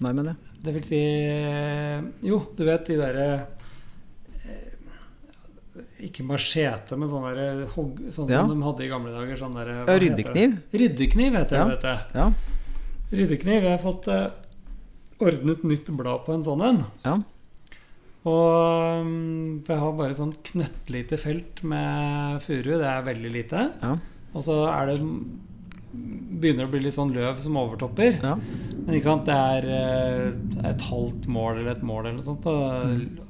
Nei, 0.00 0.12
men 0.12 0.24
det. 0.26 0.34
Det 0.64 0.72
vil 0.74 0.82
si 0.88 0.98
Jo, 2.26 2.40
du 2.56 2.64
vet 2.66 2.86
de 2.88 2.96
derre 2.98 3.26
eh, 3.34 3.44
Ikke 6.02 6.24
machete, 6.26 6.96
men 6.98 7.08
sånn 7.08 7.22
der 7.36 7.66
hogg, 7.76 8.00
sånn 8.10 8.26
som 8.26 8.30
Ja. 8.30 8.42
de 8.46 8.56
hadde 8.62 8.82
i 8.84 8.88
gamle 8.88 9.12
dager. 9.14 9.36
Sånn 9.38 9.54
der, 9.54 9.68
Ja, 9.86 9.98
ryddekniv. 9.98 10.58
heter 10.72 10.78
ryddekniv. 10.78 11.32
heter 11.38 11.56
Ja. 11.56 11.64
det, 11.68 11.76
vet 11.76 11.82
du. 11.82 12.18
Ja. 12.18 12.32
Ryddekniv. 13.12 13.62
Jeg 13.62 13.78
har 13.78 13.92
fått 13.92 14.08
eh, 14.08 14.30
ordnet 15.20 15.62
nytt 15.64 15.86
blad 15.96 16.24
på 16.26 16.34
en 16.34 16.42
sånn 16.42 16.62
en. 16.62 16.84
Ja. 17.04 17.18
Og 18.24 19.00
um, 19.02 19.62
jeg 19.68 19.78
har 19.78 19.92
bare 19.92 20.14
sånn 20.16 20.32
knøttlite 20.42 21.18
felt 21.20 21.62
med 21.62 22.40
furu. 22.42 22.78
Det 22.80 22.88
er 22.88 23.02
veldig 23.04 23.32
lite. 23.32 23.70
Ja. 23.82 23.98
Og 24.34 24.42
så 24.42 24.64
er 24.72 24.86
det 24.86 25.00
begynner 25.94 26.64
det 26.64 26.66
å 26.66 26.70
bli 26.72 26.80
litt 26.80 26.96
sånn 26.96 27.12
løv 27.14 27.38
som 27.38 27.54
overtopper. 27.60 28.16
ja. 28.22 28.34
Men 28.84 28.96
ikke 28.96 29.04
sant, 29.04 29.26
det 29.26 29.34
er 29.34 29.68
eh, 29.70 30.70
et 30.72 30.82
halvt 30.90 31.28
mål 31.30 31.58
eller 31.60 31.70
et 31.76 31.82
mål 31.86 32.06
eller 32.06 32.18
noe 32.18 32.26
sånt. 32.26 33.23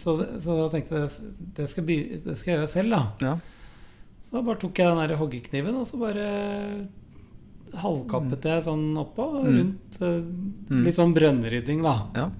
Ja. 0.00 0.04
så, 0.04 0.40
så 0.40 0.56
da 0.62 0.66
tenkte 0.72 1.02
jeg 1.04 1.32
det 1.56 1.68
skal, 1.70 1.86
by, 1.86 1.96
det 2.24 2.36
skal 2.38 2.52
jeg 2.52 2.60
gjøre 2.60 2.72
selv, 2.74 2.96
da. 2.96 3.30
ja. 3.30 3.36
Så 4.26 4.36
da 4.36 4.44
bare 4.46 4.62
tok 4.62 4.78
jeg 4.78 4.90
den 4.90 5.00
der 5.02 5.18
hoggekniven 5.18 5.78
og 5.80 5.88
så 5.88 5.98
bare 6.00 6.26
halvkappet 7.80 8.46
jeg 8.50 8.62
sånn 8.66 8.86
oppå. 8.98 9.26
Mm. 9.44 9.50
Rundt 9.56 9.98
mm. 10.02 10.84
Litt 10.86 10.98
sånn 10.98 11.14
brønnrydding, 11.16 11.84
da. 11.86 11.96
ja. 12.16 12.30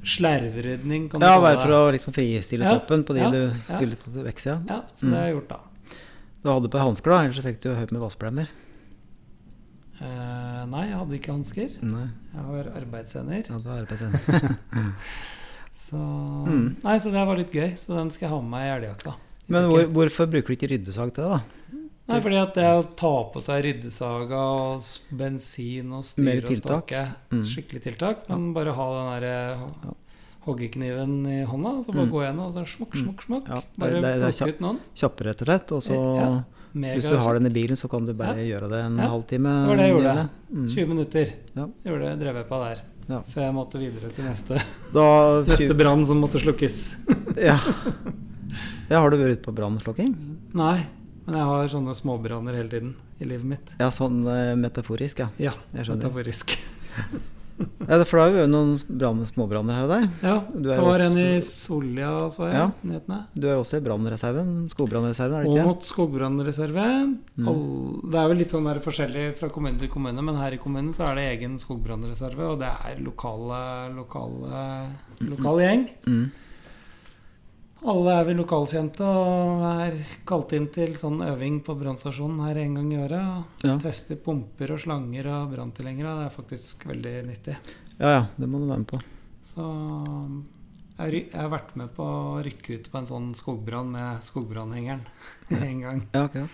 Slervrydding, 0.00 1.10
kan 1.12 1.20
du 1.20 1.26
Ja, 1.26 1.34
kalle 1.34 1.44
bare 1.44 1.58
for 1.60 1.74
å 1.76 1.80
liksom 1.92 2.14
fristille 2.16 2.64
Ja, 2.64 2.78
toppen 2.78 3.02
på 3.04 3.16
de 3.16 3.20
ja, 3.20 3.28
du 3.34 3.40
ja. 3.42 3.50
skulle 3.66 3.98
til 4.00 4.24
vekst, 4.24 4.48
ja. 4.48 4.56
Ja, 4.70 4.78
så 4.96 5.10
det 5.10 5.18
har 5.18 5.28
jeg 5.28 5.36
gjort, 5.36 5.50
da. 5.52 5.98
Du 6.40 6.48
hadde 6.48 6.70
på 6.72 6.80
hansker, 6.80 7.12
da, 7.12 7.18
ellers 7.26 7.40
så 7.40 7.44
fikk 7.44 7.60
du 7.60 7.68
høyt 7.76 7.92
med 7.92 8.00
vassplemmer. 8.00 8.54
Uh, 10.00 10.62
nei, 10.72 10.86
jeg 10.88 10.96
hadde 10.96 11.18
ikke 11.18 11.34
hansker. 11.34 11.74
Jeg 11.76 12.46
har 12.46 12.70
arbeidshender. 12.80 13.44
ja, 13.44 13.58
du 13.60 13.68
var 13.68 13.82
arbeidsevne. 13.82 14.86
Så 15.90 16.00
Mm. 16.46 16.76
Nei, 16.84 16.98
så 16.98 17.10
det 17.12 17.26
var 17.26 17.36
litt 17.36 17.50
gøy. 17.52 17.76
Så 17.76 17.94
den 17.96 18.10
skal 18.10 18.28
jeg 18.28 18.34
ha 18.34 18.40
med 18.40 18.50
meg 18.50 18.66
i 18.66 18.74
elgjakta. 18.86 19.14
Men 19.48 19.68
hvor, 19.70 19.84
hvorfor 19.90 20.26
bruker 20.30 20.46
du 20.46 20.54
ikke 20.54 20.70
ryddesag 20.70 21.12
til 21.14 21.24
det, 21.24 21.30
da? 21.30 21.40
Nei, 22.10 22.20
fordi 22.20 22.38
at 22.42 22.54
det 22.54 22.64
å 22.64 22.82
ta 22.96 23.10
på 23.32 23.40
seg 23.42 23.64
ryddesaga 23.64 24.38
og 24.38 24.80
bensin 25.16 25.92
og 25.92 26.02
styr 26.04 26.44
og 26.44 26.56
stokke 26.58 27.02
Mm. 27.30 27.42
Skikkelig 27.46 27.82
tiltak. 27.82 28.28
Men 28.28 28.52
bare 28.54 28.72
ha 28.74 28.86
den 28.96 29.22
der 29.22 29.26
eh, 29.30 29.92
hoggekniven 30.46 31.26
i 31.28 31.44
hånda, 31.44 31.82
så 31.84 31.92
bare 31.92 32.06
Mm. 32.06 32.10
gå 32.10 32.22
gjennom 32.24 32.46
og 32.46 32.52
så 32.54 32.64
smukk, 32.66 32.94
smukk, 32.96 33.20
smukk. 33.26 33.48
Ja, 33.48 33.60
det, 33.60 33.78
Bare 33.78 34.00
plukke 34.32 34.48
ut 34.48 34.60
noen. 34.60 34.78
kjappere, 34.94 35.34
rett 35.34 35.42
og 35.42 35.46
slett. 35.46 35.72
Og 35.72 35.82
så, 35.82 36.16
Ja, 36.16 36.42
Mega 36.72 36.94
hvis 36.94 37.02
du 37.10 37.16
har 37.16 37.34
den 37.34 37.46
i 37.46 37.50
bilen, 37.50 37.76
så 37.76 37.90
kan 37.90 38.06
du 38.06 38.12
bare 38.14 38.36
gjøre 38.36 38.68
det 38.70 38.84
en 38.86 38.96
Ja, 38.96 39.08
halvtime. 39.08 39.50
det 39.66 39.68
var 39.68 39.76
det 39.76 39.86
jeg 39.86 39.96
gjorde. 39.96 40.28
Mm. 40.54 40.68
20 40.68 40.86
minutter 40.88 41.32
Ja. 41.56 41.66
gjorde 41.84 42.00
det, 42.00 42.20
drev 42.20 42.34
jeg 42.36 42.48
på 42.48 42.64
der. 42.64 42.80
Ja. 43.10 43.20
Før 43.32 43.42
jeg 43.42 43.54
måtte 43.56 43.80
videre 43.80 44.10
til 44.14 44.26
neste, 44.28 44.60
Da, 44.94 45.06
neste 45.50 45.74
brann 45.78 46.04
som 46.06 46.20
måtte 46.22 46.42
slukkes. 46.42 46.78
ja. 47.48 47.56
ja, 48.86 49.00
har 49.00 49.10
du 49.10 49.18
vært 49.18 49.40
ute 49.40 49.46
på 49.48 49.54
brannslukking? 49.56 50.14
Nei, 50.54 50.76
men 51.26 51.40
jeg 51.40 51.50
har 51.50 51.72
sånne 51.74 51.96
småbranner 51.98 52.60
hele 52.60 52.70
tiden 52.70 52.94
i 53.18 53.26
livet 53.26 53.50
mitt. 53.56 53.74
Ja, 53.82 53.90
sånn 53.94 54.22
eh, 54.30 54.54
metaforisk, 54.58 55.24
ja. 55.24 55.30
Ja, 55.50 55.56
metaforisk. 55.90 56.54
ja. 57.60 57.98
For 58.04 58.16
da 58.20 58.24
har 58.26 58.32
vi 58.34 58.40
jo 58.42 58.46
noen 58.50 58.72
brann, 59.00 59.20
småbranner 59.28 59.76
her 59.78 59.84
og 59.86 59.92
der. 59.92 60.06
Ja, 60.24 60.34
det 60.66 60.78
var 60.80 61.04
en 61.04 61.18
i 61.20 61.40
Solja, 61.44 62.10
så 62.32 62.46
jeg, 62.48 62.54
Ja. 62.58 62.66
nyhetene. 62.86 63.18
Du 63.34 63.46
er 63.48 63.56
også 63.60 63.78
i 63.80 63.84
brannreserven, 63.84 64.52
skogbrannreserven, 64.72 65.36
er 65.38 65.42
det 65.44 65.50
Og 65.50 65.56
ikke? 65.58 65.66
mot 65.70 65.82
skogbrannreserven. 65.90 67.18
Mm. 67.36 68.10
Det 68.10 68.20
er 68.20 68.28
vel 68.32 68.38
litt 68.42 68.50
sånn 68.54 68.64
der 68.68 68.80
forskjellig 68.84 69.24
fra 69.38 69.48
kommune 69.52 69.78
til 69.78 69.88
kommune, 69.92 70.22
men 70.22 70.36
her 70.40 70.52
i 70.56 70.58
kommunen 70.62 70.92
så 70.96 71.08
er 71.10 71.14
det 71.20 71.26
egen 71.38 71.58
skogbrannreserve, 71.58 72.52
og 72.54 72.58
det 72.60 72.68
er 72.70 73.00
lokale, 73.04 73.94
lokale, 73.96 74.86
lokal 75.20 75.58
gjeng. 75.64 75.88
Mm. 76.06 76.30
Alle 77.88 78.12
er 78.20 78.26
vi 78.28 78.34
lokalkjente 78.36 79.06
og 79.08 79.62
er 79.80 79.94
kalt 80.28 80.52
inn 80.52 80.66
til 80.68 80.92
sånn 81.00 81.22
øving 81.24 81.62
på 81.64 81.72
brannstasjonen 81.80 82.42
her 82.44 82.58
en 82.60 82.74
gang 82.76 82.90
i 82.92 82.98
året. 83.00 83.46
Ja. 83.64 83.78
Tester 83.80 84.18
pumper 84.20 84.74
og 84.74 84.82
slanger 84.82 85.26
og 85.32 85.54
branntilhengere. 85.54 86.12
Det 86.18 86.26
er 86.26 86.34
faktisk 86.34 86.84
veldig 86.90 87.14
nyttig. 87.30 87.56
ja 88.02 88.10
ja, 88.18 88.26
det 88.36 88.48
må 88.48 88.58
du 88.60 88.66
være 88.68 88.82
med 88.84 88.90
på. 88.92 89.00
Så 89.40 89.64
jeg, 91.00 91.30
har 91.32 91.48
vært 91.48 91.72
med 91.80 91.88
på 91.96 92.04
å 92.04 92.42
rykke 92.44 92.76
ut 92.76 92.90
på 92.92 92.98
en 93.00 93.08
sånn 93.08 93.30
skogbrann 93.38 93.88
med 93.94 94.20
skogbrannhengeren 94.28 95.06
en 95.70 95.80
gang. 95.80 96.04
Ja, 96.12 96.26
akkurat. 96.28 96.50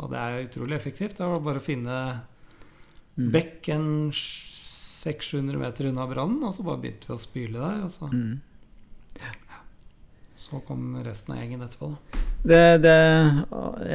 Og 0.00 0.10
det 0.10 0.18
er 0.18 0.44
utrolig 0.48 0.76
effektivt. 0.80 1.16
Det 1.18 1.26
var 1.30 1.40
bare 1.46 1.62
å 1.62 1.68
finne 1.70 2.00
Mm. 3.20 3.32
bekken 3.34 3.86
600-700 4.14 5.58
meter 5.58 5.88
unna 5.90 6.06
brannen, 6.08 6.42
og 6.46 6.54
så 6.54 6.62
bare 6.64 6.78
begynte 6.80 7.08
vi 7.10 7.14
å 7.16 7.18
spyle 7.20 7.58
der. 7.58 7.82
Og 7.84 7.90
så, 7.92 8.06
Mm. 8.08 8.40
Så 10.40 10.60
kom 10.64 10.94
resten 11.04 11.34
av 11.34 11.40
gjengen 11.42 11.62
etterpå. 11.66 11.90
Da. 11.92 12.20
Det, 12.50 12.60
det, 12.80 12.94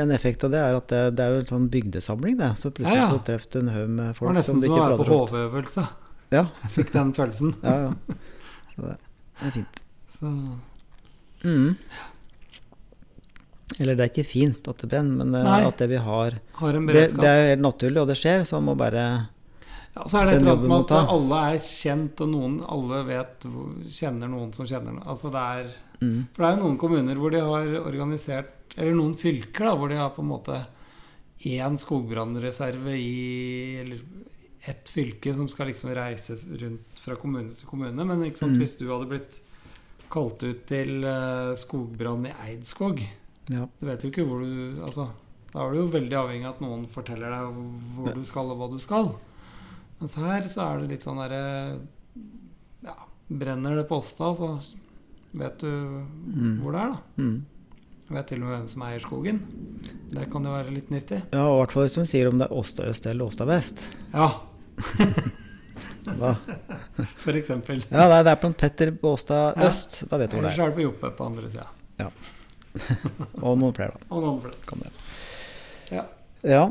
en 0.03 0.11
effekt 0.13 0.43
av 0.45 0.51
det 0.53 0.59
er 0.61 0.77
at 0.77 0.91
det, 0.93 0.99
det 1.17 1.25
er 1.25 1.33
jo 1.33 1.39
en 1.41 1.47
sånn 1.49 1.67
bygdesamling, 1.73 2.35
det. 2.37 2.51
Så 2.61 2.69
plutselig 2.69 2.99
Ja, 3.01 3.07
ja. 3.07 3.13
så 3.15 3.23
treffer 3.25 3.55
du 3.55 3.59
en 3.63 3.71
haug 3.73 3.89
med 3.89 4.03
Det 4.05 4.11
var 4.11 4.19
folk 4.19 4.29
som 4.29 4.37
nesten 4.37 4.61
du 4.61 4.67
som 4.67 4.75
å 4.75 4.77
ikke 4.77 4.85
være 4.85 5.07
på. 5.09 5.17
HV-øvelse. 5.25 5.85
Ja, 6.35 6.43
Jeg 6.61 6.71
fikk 6.77 6.93
den 6.93 7.13
følelsen. 7.17 7.55
ja, 7.65 7.75
ja. 7.87 8.19
Så 8.75 8.85
det, 8.85 8.95
er 9.49 9.55
fint. 9.59 9.81
Så, 10.19 10.35
Mm. 11.45 11.75
Eller 13.77 13.97
det 13.97 14.05
er 14.05 14.09
ikke 14.11 14.23
fint 14.25 14.67
at 14.71 14.79
det 14.81 14.87
brenner, 14.89 15.17
men 15.19 15.35
eh, 15.35 15.45
Nei. 15.45 15.59
at 15.67 15.77
det 15.81 15.87
vi 15.91 15.99
har 16.01 16.37
har 16.61 16.77
en 16.77 16.85
det, 16.89 17.03
det 17.17 17.29
er 17.29 17.49
helt 17.51 17.63
naturlig, 17.65 18.01
og 18.01 18.09
det 18.09 18.15
skjer, 18.17 18.45
så 18.47 18.57
man 18.61 18.71
må 18.71 18.75
bare 18.79 19.03
Ja, 19.95 20.05
så 20.09 20.21
er 20.21 20.29
det 20.29 20.37
et 20.39 20.45
eller 20.45 20.75
at 20.79 20.93
alle 21.15 21.41
er 21.51 21.59
kjent, 21.65 22.21
og 22.25 22.31
noen 22.33 22.55
alle 22.71 23.01
vet 23.07 23.45
kjenner 23.97 24.31
noen 24.31 24.53
som 24.55 24.67
kjenner 24.69 24.95
noen. 24.95 25.05
Altså 25.07 25.29
det 25.33 25.43
er, 25.59 25.69
mm. 26.01 26.27
for 26.33 26.43
det 26.43 26.47
er 26.49 26.55
jo 26.57 26.63
noen 26.65 26.77
kommuner 26.81 27.15
hvor 27.21 27.31
de 27.31 27.39
har 27.43 27.67
organisert 27.85 28.51
Eller 28.77 28.95
noen 28.97 29.13
fylker 29.15 29.65
da, 29.69 29.75
hvor 29.77 29.89
de 29.89 29.95
har 29.99 30.09
på 30.15 30.21
en 30.23 30.27
måte 30.33 30.55
én 31.45 31.77
skogbrannreserve 31.79 32.95
i 32.97 33.77
Eller 33.83 33.99
ett 34.65 34.89
fylke 34.89 35.33
som 35.37 35.47
skal 35.47 35.67
liksom 35.69 35.91
reise 35.93 36.35
rundt 36.57 36.97
fra 36.99 37.13
kommune 37.21 37.53
til 37.53 37.67
kommune. 37.69 38.03
Men 38.03 38.23
sant, 38.35 38.55
Mm. 38.55 38.59
hvis 38.63 38.77
du 38.79 38.87
hadde 38.89 39.05
blitt 39.11 39.41
kalt 40.09 40.41
ut 40.43 40.65
til 40.65 41.03
eh, 41.05 41.53
skogbrann 41.55 42.25
i 42.25 42.33
Eidskog 42.47 42.99
Ja. 43.49 43.67
Du 43.79 43.85
vet 43.85 44.01
jo 44.01 44.09
ikke 44.09 44.25
hvor 44.25 44.41
du 44.41 44.81
Altså, 44.83 45.09
da 45.53 45.61
er 45.67 45.71
du 45.71 45.77
jo 45.83 45.87
veldig 45.93 46.17
avhengig 46.17 46.45
av 46.49 46.55
at 46.55 46.61
noen 46.65 46.87
forteller 46.89 47.29
deg 47.29 47.61
hvor 47.95 48.07
Ja. 48.09 48.13
du 48.13 48.23
skal, 48.25 48.49
og 48.51 48.57
hva 48.57 48.71
du 48.71 48.79
skal. 48.79 49.13
Mens 50.01 50.15
her 50.15 50.41
så 50.49 50.65
er 50.65 50.79
det 50.81 50.89
litt 50.89 51.03
sånn 51.05 51.21
derre 51.21 51.79
Ja, 52.83 52.95
brenner 53.29 53.75
det 53.75 53.87
på 53.87 53.97
Åsta, 54.01 54.33
så 54.35 54.49
vet 55.35 55.59
du 55.59 55.67
Mm. 55.67 56.59
hvor 56.61 56.71
det 56.75 56.81
er, 56.81 56.89
da. 56.95 56.97
Mm. 57.21 57.45
Vet 58.15 58.27
til 58.29 58.41
og 58.43 58.47
med 58.49 58.57
hvem 58.59 58.67
som 58.69 58.81
eier 58.85 58.99
skogen. 59.01 59.39
Det 60.13 60.27
kan 60.31 60.43
jo 60.45 60.51
være 60.53 60.71
litt 60.75 60.89
nyttig. 60.93 61.21
ja, 61.33 61.45
og 61.47 61.55
i 61.55 61.59
hvert 61.63 61.71
fall 61.73 61.83
hvis 61.87 61.95
de 61.97 62.05
sier 62.05 62.27
om 62.29 62.37
det 62.37 62.47
er 62.49 62.53
Åsta 62.55 62.83
øst 62.85 63.05
eller 63.09 63.25
Åsta 63.25 63.45
vest. 63.49 63.87
Ja, 64.13 64.27
for 67.23 67.33
eksempel. 67.39 67.81
Ja, 67.89 68.05
det 68.21 68.29
er, 68.29 68.37
blant 68.41 68.57
Petter 68.61 68.91
på 68.93 69.13
Åsta 69.15 69.53
Ja. 69.57 69.67
øst. 69.69 70.03
Da 70.09 70.17
vet 70.21 70.29
du 70.31 70.37
hvor 70.37 70.43
det 70.45 70.51
er. 70.51 70.53
Eller 70.53 70.55
så 70.55 70.63
er 70.63 70.69
det 70.69 70.75
på 70.77 70.85
Joppe 70.85 71.11
på 71.17 71.25
andre 71.25 71.49
sida. 71.49 71.65
Ja. 71.99 72.09
Og 73.45 73.57
noen 73.57 73.73
flere, 73.73 73.95
da. 73.95 74.09
Og 74.11 74.21
noen 74.23 74.41
flere. 74.41 74.91
Ja. 75.91 76.03
Ja. 76.43 76.63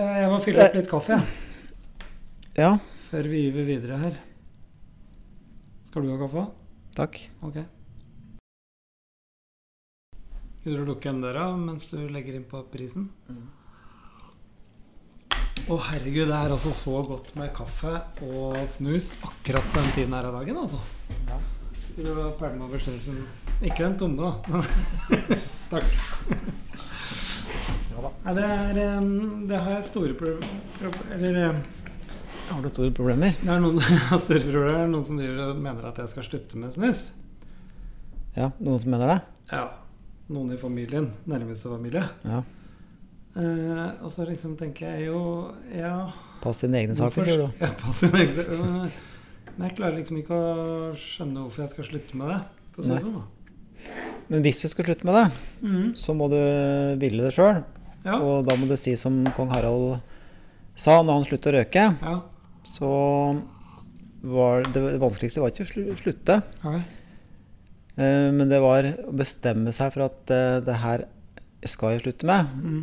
Eh, 0.00 0.16
Jeg 0.22 0.30
må 0.32 0.40
fylle 0.42 0.64
opp 0.66 0.74
litt 0.78 0.88
kaffe, 0.90 1.12
jeg. 1.18 1.22
ja, 2.58 2.72
Før 3.10 3.26
vi 3.30 3.44
gyver 3.50 3.64
videre 3.66 3.98
her. 3.98 4.18
Skal 5.86 6.02
du 6.06 6.10
ha 6.12 6.18
kaffe? 6.26 6.44
Takk. 6.96 7.18
Ok. 7.46 7.60
Gidder 10.60 10.76
du 10.76 10.84
å 10.84 10.88
lukke 10.90 11.08
igjen 11.08 11.22
døra 11.24 11.46
mens 11.56 11.86
du 11.88 11.96
legger 12.12 12.36
inn 12.36 12.44
på 12.48 12.60
prisen? 12.72 13.08
Å 15.70 15.76
herregud, 15.86 16.26
det 16.28 16.36
er 16.36 16.52
altså 16.52 16.72
så 16.74 17.00
godt 17.06 17.32
med 17.38 17.52
kaffe 17.56 17.94
og 18.26 18.58
snus 18.68 19.14
akkurat 19.24 19.66
på 19.72 19.80
den 19.80 19.92
tiden 19.96 20.16
her 20.16 20.28
av 20.28 20.36
dagen, 20.40 20.58
altså. 20.60 20.80
Ja. 21.28 21.38
Du 21.96 22.10
pælme 22.38 22.64
over 22.64 22.80
snusen? 22.80 23.22
Ikke 23.60 23.84
den 23.86 23.96
tomme, 24.00 24.30
da. 24.30 24.60
Takk. 25.72 25.88
Ja 27.90 28.04
da. 28.04 28.10
Nei, 28.24 28.34
det 28.36 28.46
er 28.46 29.08
Det 29.50 29.58
har 29.64 29.74
jeg 29.76 29.86
store 29.88 30.14
problemer 30.18 31.16
Eller 31.16 31.58
Har 32.50 32.62
du 32.64 32.68
store 32.72 32.90
problemer? 32.94 33.34
det 33.40 33.50
er 33.54 33.60
noen 33.62 33.78
store 34.24 34.42
problemer. 34.46 34.88
Noen 34.90 35.04
som 35.06 35.18
driver 35.20 35.52
og 35.52 35.60
mener 35.62 35.86
at 35.90 36.00
jeg 36.02 36.10
skal 36.12 36.26
slutte 36.26 36.58
med 36.60 36.72
snus. 36.74 37.02
Ja, 38.36 38.50
noen 38.62 38.80
som 38.82 38.90
mener 38.94 39.10
det? 39.12 39.18
Ja. 39.52 39.66
Noen 40.30 40.52
i 40.54 40.58
familien. 40.60 41.10
Nærmeste 41.30 41.70
familie. 41.70 42.02
Ja. 42.26 42.42
Eh, 43.38 43.86
og 44.02 44.10
så 44.10 44.26
liksom 44.26 44.56
tenker 44.58 44.88
jeg 44.96 45.04
jo 45.06 45.20
Ja 45.70 46.08
Pass 46.42 46.64
dine 46.64 46.80
egne 46.80 46.96
saker, 46.98 47.22
sier 47.28 47.44
du. 47.44 47.46
Ja, 47.62 47.68
pass 47.78 48.00
dine 48.02 48.24
egne 48.24 48.34
saker. 48.42 48.64
Men- 48.64 48.90
Men 49.56 49.66
jeg 49.68 49.76
klarer 49.76 49.96
liksom 49.98 50.16
ikke 50.20 50.34
å 50.34 50.90
skjønne 50.98 51.42
hvorfor 51.44 51.62
jeg 51.66 51.70
skal 51.74 51.84
slutte 51.90 52.16
med 52.16 52.30
det. 52.32 52.38
Nei. 52.86 52.98
sånn. 53.02 53.22
Men 54.30 54.42
hvis 54.46 54.60
du 54.62 54.68
skal 54.70 54.86
slutte 54.86 55.04
med 55.08 55.14
det, 55.18 55.24
mm. 55.60 55.88
så 56.00 56.14
må 56.16 56.28
du 56.32 56.38
ville 57.02 57.26
det 57.26 57.32
sjøl. 57.34 57.58
Ja. 58.06 58.16
Og 58.22 58.46
da 58.46 58.54
må 58.56 58.68
du 58.70 58.76
si 58.80 58.94
som 58.96 59.18
kong 59.36 59.50
Harald 59.52 59.98
sa 60.78 61.00
når 61.02 61.18
han 61.18 61.26
sluttet 61.28 61.50
å 61.50 61.56
røyke, 61.58 61.82
ja. 62.00 62.14
Så 62.70 62.90
var 64.22 64.62
det, 64.68 64.80
det 64.94 65.00
vanskeligste 65.02 65.40
var 65.42 65.52
ikke 65.52 65.64
å 65.64 65.96
slutte, 65.98 66.36
Nei. 66.64 66.78
eh, 67.96 68.28
men 68.36 68.48
det 68.50 68.60
var 68.62 68.86
å 69.08 69.12
bestemme 69.16 69.72
seg 69.74 69.94
for 69.94 70.06
at 70.10 70.32
eh, 70.36 70.58
det 70.66 70.76
her 70.82 71.06
skal 71.68 71.94
jeg 71.96 72.04
slutte 72.04 72.28
med. 72.28 72.52
Mm. 72.60 72.80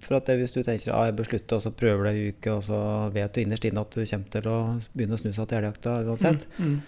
For 0.00 0.16
at 0.16 0.30
det, 0.30 0.38
hvis 0.40 0.54
du 0.54 0.62
tenker 0.64 0.90
at 0.90 0.96
ah, 0.96 1.06
jeg 1.10 1.16
bør 1.18 1.28
slutte, 1.28 1.56
og 1.58 1.64
så 1.66 1.72
prøver 1.76 2.06
du 2.06 2.10
ei 2.14 2.30
uke, 2.32 2.54
og 2.56 2.62
så 2.64 2.78
vet 3.12 3.34
du 3.36 3.42
innerst 3.42 3.66
inne 3.68 3.82
at 3.84 3.92
du 3.92 4.00
kommer 4.00 4.32
til 4.32 4.48
å 4.48 4.58
begynne 4.96 5.18
å 5.18 5.20
snu 5.20 5.30
seg 5.36 5.48
til 5.50 5.60
elgjakta 5.60 5.98
uansett, 6.08 6.46
Mm. 6.58 6.78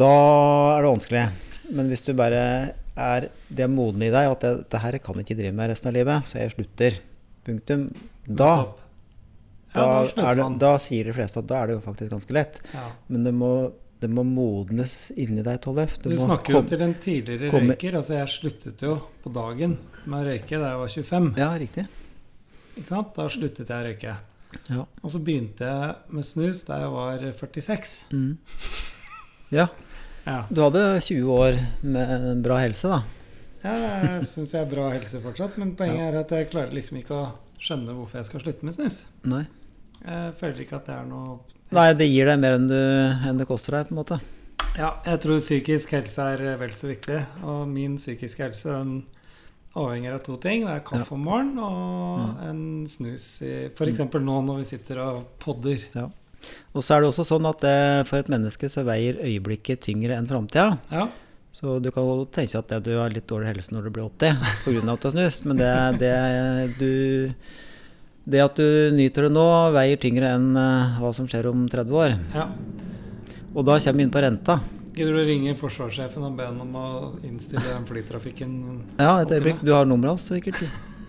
da 0.00 0.10
er 0.78 0.82
det 0.86 0.92
vanskelig. 0.94 1.24
Men 1.76 1.90
hvis 1.92 2.02
du 2.06 2.14
bare 2.16 2.40
er 3.00 3.28
det 3.52 3.68
moden 3.70 4.02
i 4.02 4.08
deg, 4.12 4.30
at 4.32 4.40
det, 4.44 4.54
det 4.72 4.80
her 4.82 4.96
kan 5.04 5.20
jeg 5.20 5.28
ikke 5.28 5.38
drive 5.42 5.54
med 5.60 5.70
resten 5.70 5.92
av 5.92 5.94
livet, 6.00 6.24
så 6.26 6.40
jeg 6.40 6.54
slutter, 6.56 6.96
punktum, 7.46 7.84
da, 8.26 8.54
Nettopp. 9.70 10.16
Ja, 10.16 10.22
da, 10.34 10.34
da 10.34 10.46
er 10.48 10.58
da 10.58 10.70
sier 10.82 11.04
de 11.06 11.12
fleste 11.14 11.38
at 11.42 11.46
da 11.50 11.60
er 11.62 11.70
det 11.70 11.76
jo 11.78 11.82
faktisk 11.84 12.10
ganske 12.10 12.34
lett. 12.34 12.60
Ja. 12.74 12.86
Men 13.08 13.24
det 13.28 13.32
må, 13.38 13.50
det 14.02 14.10
må 14.10 14.24
modnes 14.26 14.94
inni 15.16 15.44
deg, 15.46 15.60
Tollef. 15.62 15.98
Du 16.02 16.08
må 16.10 16.24
snakker 16.26 16.56
jo 16.56 16.62
til 16.72 16.82
en 16.82 16.94
tidligere 17.02 17.50
komme- 17.52 17.76
røyker. 17.76 17.98
Altså, 18.00 18.16
jeg 18.18 18.32
sluttet 18.34 18.82
jo 18.82 18.96
på 19.22 19.32
dagen 19.34 19.76
med 20.06 20.18
å 20.24 20.26
røyke 20.30 20.58
da 20.58 20.72
jeg 20.72 20.80
var 20.82 20.88
25. 20.96 21.30
Ja, 21.38 21.50
riktig. 21.62 21.86
Ikke 22.80 22.88
sant? 22.88 23.14
Da 23.14 23.28
sluttet 23.30 23.68
jeg 23.70 23.76
å 23.76 23.86
røyke. 23.90 24.16
Ja. 24.70 24.82
Og 25.04 25.12
så 25.14 25.20
begynte 25.22 25.62
jeg 25.70 26.16
med 26.16 26.26
snus 26.26 26.64
da 26.66 26.80
jeg 26.82 26.90
var 26.90 27.22
46. 27.38 27.94
Mm. 28.10 28.32
ja. 29.54 29.68
Ja, 30.26 30.42
Du 30.50 30.60
hadde 30.62 30.82
20 31.00 31.30
år 31.32 31.56
med 31.82 32.42
bra 32.44 32.58
helse, 32.60 32.90
da. 32.90 32.98
ja 33.64 33.76
jeg 33.78 34.26
syns 34.28 34.52
jeg 34.52 34.60
har 34.64 34.68
bra 34.70 34.90
helse 34.92 35.20
fortsatt, 35.22 35.56
men 35.58 35.72
poenget 35.78 36.02
er 36.10 36.18
at 36.20 36.34
jeg 36.34 36.50
klarer 36.52 36.74
liksom 36.76 36.98
ikke 37.00 37.16
å 37.16 37.22
skjønne 37.60 37.94
hvorfor 37.96 38.20
jeg 38.20 38.28
skal 38.28 38.42
slutte 38.44 38.66
med 38.68 38.76
snus. 38.76 38.98
Nei. 39.28 39.44
Jeg 40.04 40.34
føler 40.40 40.62
ikke 40.64 40.78
at 40.80 40.86
det 40.88 40.96
er 40.96 41.08
noe 41.08 41.38
Nei, 41.70 41.86
det 41.94 42.08
gir 42.10 42.26
deg 42.26 42.40
mer 42.42 42.56
enn, 42.56 42.66
du, 42.66 42.76
enn 43.28 43.38
det 43.38 43.46
koster 43.46 43.76
deg, 43.76 43.86
på 43.86 43.94
en 43.94 44.00
måte. 44.00 44.16
Ja, 44.74 44.96
jeg 45.06 45.20
tror 45.22 45.38
psykisk 45.38 45.92
helse 45.94 46.24
er 46.34 46.58
vel 46.58 46.72
så 46.74 46.88
viktig. 46.90 47.20
Og 47.46 47.68
min 47.70 47.94
psykiske 48.00 48.42
helse 48.42 48.74
den 48.74 49.04
avhenger 49.78 50.16
av 50.16 50.24
to 50.26 50.34
ting. 50.42 50.64
Det 50.66 50.72
er 50.74 50.82
kaffe 50.86 51.14
om 51.14 51.22
morgenen 51.28 51.60
og 51.62 52.42
en 52.46 52.62
snus 52.90 53.28
i 53.46 53.52
F.eks. 53.70 54.02
nå 54.02 54.40
når 54.46 54.62
vi 54.62 54.66
sitter 54.72 55.02
og 55.04 55.22
podder. 55.42 55.86
Ja. 55.94 56.08
Og 56.72 56.84
så 56.84 56.96
er 56.96 57.02
det 57.02 57.10
også 57.10 57.26
sånn 57.28 57.48
at 57.48 57.62
det, 57.62 57.78
for 58.08 58.22
et 58.22 58.30
menneske 58.32 58.70
så 58.72 58.84
veier 58.88 59.20
øyeblikket 59.22 59.82
tyngre 59.86 60.16
enn 60.16 60.28
framtida. 60.30 60.78
Ja, 60.90 61.08
Så 61.52 61.78
du 61.82 61.90
kan 61.90 62.06
godt 62.06 62.32
tenke 62.34 62.58
at 62.58 62.70
det, 62.70 62.84
du 62.86 62.94
har 62.96 63.10
litt 63.10 63.26
dårlig 63.28 63.50
helse 63.50 63.74
når 63.74 63.88
du 63.88 63.90
blir 63.94 64.06
80 64.06 64.38
pga. 64.64 64.78
at 64.92 65.02
du 65.02 65.08
har 65.08 65.16
snust, 65.16 65.44
men 65.50 65.58
det, 65.60 65.72
det, 66.00 66.14
du, 66.78 67.34
det 68.26 68.40
at 68.44 68.56
du 68.60 68.90
nyter 68.96 69.26
det 69.28 69.32
nå, 69.32 69.46
veier 69.74 69.96
tyngre 70.00 70.34
enn 70.36 70.50
eh, 70.56 70.98
hva 71.00 71.12
som 71.16 71.26
skjer 71.30 71.48
om 71.50 71.66
30 71.68 71.96
år. 71.96 72.16
ja. 72.34 72.48
Og 73.50 73.64
da 73.66 73.78
kommer 73.82 73.98
vi 73.98 74.02
inn 74.06 74.10
på 74.14 74.20
renta. 74.22 74.54
Gidder 74.94 75.16
du 75.16 75.18
å 75.18 75.26
ringe 75.26 75.56
forsvarssjefen 75.58 76.22
og 76.22 76.36
be 76.38 76.44
han 76.46 76.60
om 76.62 76.74
å 76.78 76.84
innstille 77.26 77.64
den 77.66 77.86
flytrafikken? 77.88 78.52
Ja, 79.00 79.16
et 79.24 79.32
øyeblikk. 79.34 79.58
Du 79.66 79.72
har 79.74 79.88
nummeret 79.90 80.12
hans 80.14 80.26
sikkert? 80.30 80.60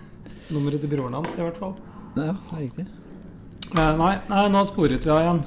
Nummeret 0.54 0.82
til 0.82 0.90
broren 0.90 1.14
hans, 1.20 1.36
i 1.38 1.44
hvert 1.46 1.60
fall. 1.62 1.76
Ja, 2.16 2.32
det 2.34 2.56
er 2.58 2.64
riktig. 2.64 2.88
Eh, 3.72 3.92
Nei, 4.02 4.16
nei, 4.32 4.42
nå 4.52 4.64
sporet 4.68 5.06
vi 5.06 5.12
av 5.14 5.22
igjen. 5.22 5.44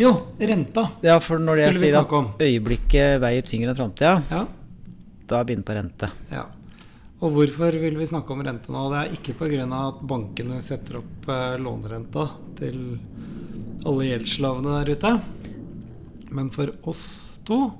Jo, 0.00 0.10
renta. 0.42 0.88
Ja, 1.06 1.20
for 1.22 1.38
når 1.38 1.62
jeg 1.62 1.78
sier 1.84 2.00
at 2.00 2.42
øyeblikket 2.42 3.20
veier 3.22 3.46
tyngre 3.46 3.70
enn 3.70 3.78
framtida, 3.78 4.16
Ja. 4.34 4.42
da 5.30 5.38
er 5.40 5.44
vi 5.48 5.54
inne 5.54 5.62
på 5.70 5.76
rente. 5.78 6.10
ja. 6.34 6.44
Og 7.24 7.32
hvorfor 7.32 7.76
vil 7.80 7.96
vi 7.96 8.06
snakke 8.08 8.34
om 8.34 8.42
rente 8.44 8.72
nå? 8.74 8.82
Det 8.92 8.98
er 9.00 9.14
ikke 9.16 9.34
pga. 9.38 9.64
at 9.78 10.02
bankene 10.10 10.58
setter 10.64 10.98
opp 11.00 11.28
eh, 11.32 11.54
lånerenta 11.62 12.26
til 12.58 12.98
alle 13.86 14.08
gjeldsslavene 14.10 14.74
der 14.84 14.92
ute. 14.92 15.12
Men 16.34 16.50
for 16.52 16.72
oss 16.90 17.38
to 17.46 17.72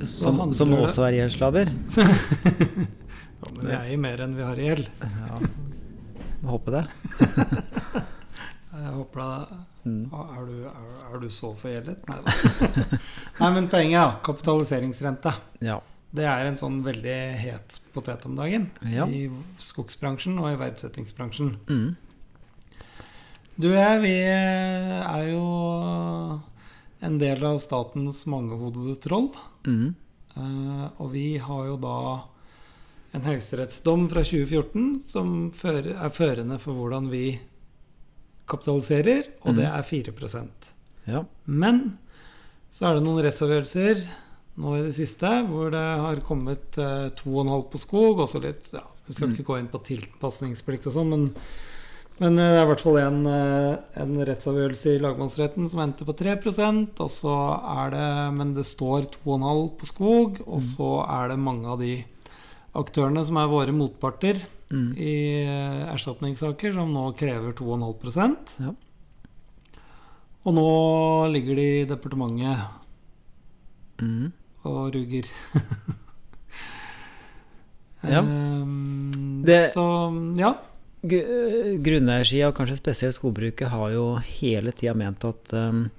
Som, 0.00 0.52
som 0.56 0.70
det- 0.70 0.78
også 0.80 1.04
er 1.08 1.18
gjeldsslaver. 1.18 1.68
ja, 3.40 3.50
Men 3.52 3.66
vi 3.66 3.74
eier 3.76 3.98
mer 4.00 4.20
enn 4.24 4.36
vi 4.38 4.42
har 4.48 4.56
i 4.56 4.68
gjeld. 4.70 4.88
Ja, 5.04 5.40
jeg 6.40 6.48
håper 6.48 6.78
det. 6.78 6.84
Jeg 8.80 8.94
håper 8.96 9.46
Mm. 9.80 10.10
er, 10.12 10.40
du, 10.44 10.56
er, 10.68 10.88
er 11.08 11.20
du 11.22 11.30
så 11.32 11.54
forgjeldet? 11.56 12.02
Nei 12.04 12.18
da. 12.20 12.32
Nei, 13.40 13.48
men 13.54 13.68
poenget 13.72 13.96
er 13.96 14.18
kapitaliseringsrente. 14.26 15.32
Ja. 15.64 15.78
Det 16.10 16.26
er 16.26 16.48
en 16.48 16.58
sånn 16.58 16.80
veldig 16.82 17.18
het 17.38 17.76
potet 17.94 18.24
om 18.26 18.34
dagen 18.38 18.70
Ja. 18.82 19.06
i 19.06 19.28
skogsbransjen 19.62 20.38
og 20.42 20.48
i 20.50 20.58
verdsettingsbransjen. 20.58 21.52
Mm. 21.70 21.96
Du 23.60 23.68
og 23.68 23.76
jeg, 23.76 24.00
vi 24.02 24.14
er 24.24 25.24
jo 25.30 25.44
en 27.00 27.18
del 27.20 27.44
av 27.44 27.60
statens 27.62 28.24
mangehodede 28.26 28.96
troll. 29.04 29.30
Mm. 29.66 29.94
Eh, 30.36 30.86
og 30.98 31.12
vi 31.12 31.36
har 31.38 31.66
jo 31.68 31.76
da 31.80 31.96
en 33.16 33.26
høyesterettsdom 33.26 34.08
fra 34.10 34.22
2014 34.26 35.02
som 35.10 35.50
er 35.50 36.12
førende 36.14 36.58
for 36.62 36.78
hvordan 36.78 37.10
vi 37.10 37.40
kapitaliserer, 38.50 39.28
og 39.46 39.54
det 39.58 39.66
er 39.66 39.82
4 39.86 40.12
Ja. 41.06 41.24
Men 41.46 41.98
så 42.70 42.86
er 42.88 42.94
det 42.98 43.04
noen 43.04 43.22
rettsavgjørelser 43.24 44.02
nå 44.60 44.76
i 44.78 44.82
det 44.86 44.94
siste 44.96 45.30
hvor 45.48 45.70
det 45.72 45.82
har 46.04 46.20
kommet 46.26 46.78
eh, 46.78 47.08
2,5 47.18 47.66
på 47.72 47.80
skog, 47.80 48.20
også 48.26 48.42
litt 48.44 48.72
ja, 48.76 48.84
Vi 49.06 49.14
skal 49.16 49.28
Mm. 49.28 49.34
ikke 49.34 49.46
gå 49.48 49.58
inn 49.58 49.68
på 49.72 49.80
tilpasningsplikt 49.88 50.86
og 50.86 50.92
sånn, 50.94 51.08
men, 51.10 51.24
men 52.20 52.38
eh, 52.38 52.50
det 52.52 52.60
er 52.60 52.64
i 52.66 52.68
hvert 52.70 52.84
fall 52.84 52.98
en, 53.00 53.20
eh, 53.26 53.76
en 54.04 54.14
rettsavgjørelse 54.28 54.94
i 54.96 55.00
lagmannsretten 55.02 55.68
som 55.72 55.80
endte 55.82 56.06
på 56.06 56.14
3% 56.14 57.00
og 57.00 57.10
så 57.10 57.34
er 57.86 57.90
det 57.96 58.06
Men 58.38 58.54
det 58.54 58.66
står 58.68 59.08
2,5 59.24 59.76
på 59.80 59.86
skog, 59.90 60.40
og 60.46 60.60
så 60.62 60.92
er 61.08 61.28
det 61.32 61.38
mange 61.42 61.66
av 61.66 61.80
de 61.80 62.04
aktørene 62.78 63.24
som 63.26 63.36
er 63.40 63.48
våre 63.50 63.72
motparter 63.74 64.38
Mm. 64.70 64.92
i 65.02 65.42
eh, 65.42 65.88
erstatningssaker, 65.90 66.72
som 66.76 66.92
nå 66.94 67.08
krever 67.18 67.50
2,5 67.58 68.36
Ja. 68.62 68.70
Og 70.46 70.54
nå 70.54 70.66
ligger 71.34 71.56
de 71.58 71.64
i 71.80 71.88
departementet 71.90 72.76
Mm. 74.00 74.30
Og 74.64 74.94
ruger. 74.94 75.30
Ja. 78.00 78.20
Um, 78.22 79.42
Det- 79.44 79.72
Så 79.74 79.82
ja. 80.38 80.54
Gr- 81.02 81.76
Grunneiersida, 81.82 82.48
og 82.48 82.54
kanskje 82.56 82.76
spesielt 82.76 83.14
skogbruket, 83.14 83.68
har 83.68 83.90
jo 83.92 84.16
hele 84.40 84.72
tida 84.72 84.94
ment 84.94 85.24
at 85.24 85.52
um, 85.52 85.90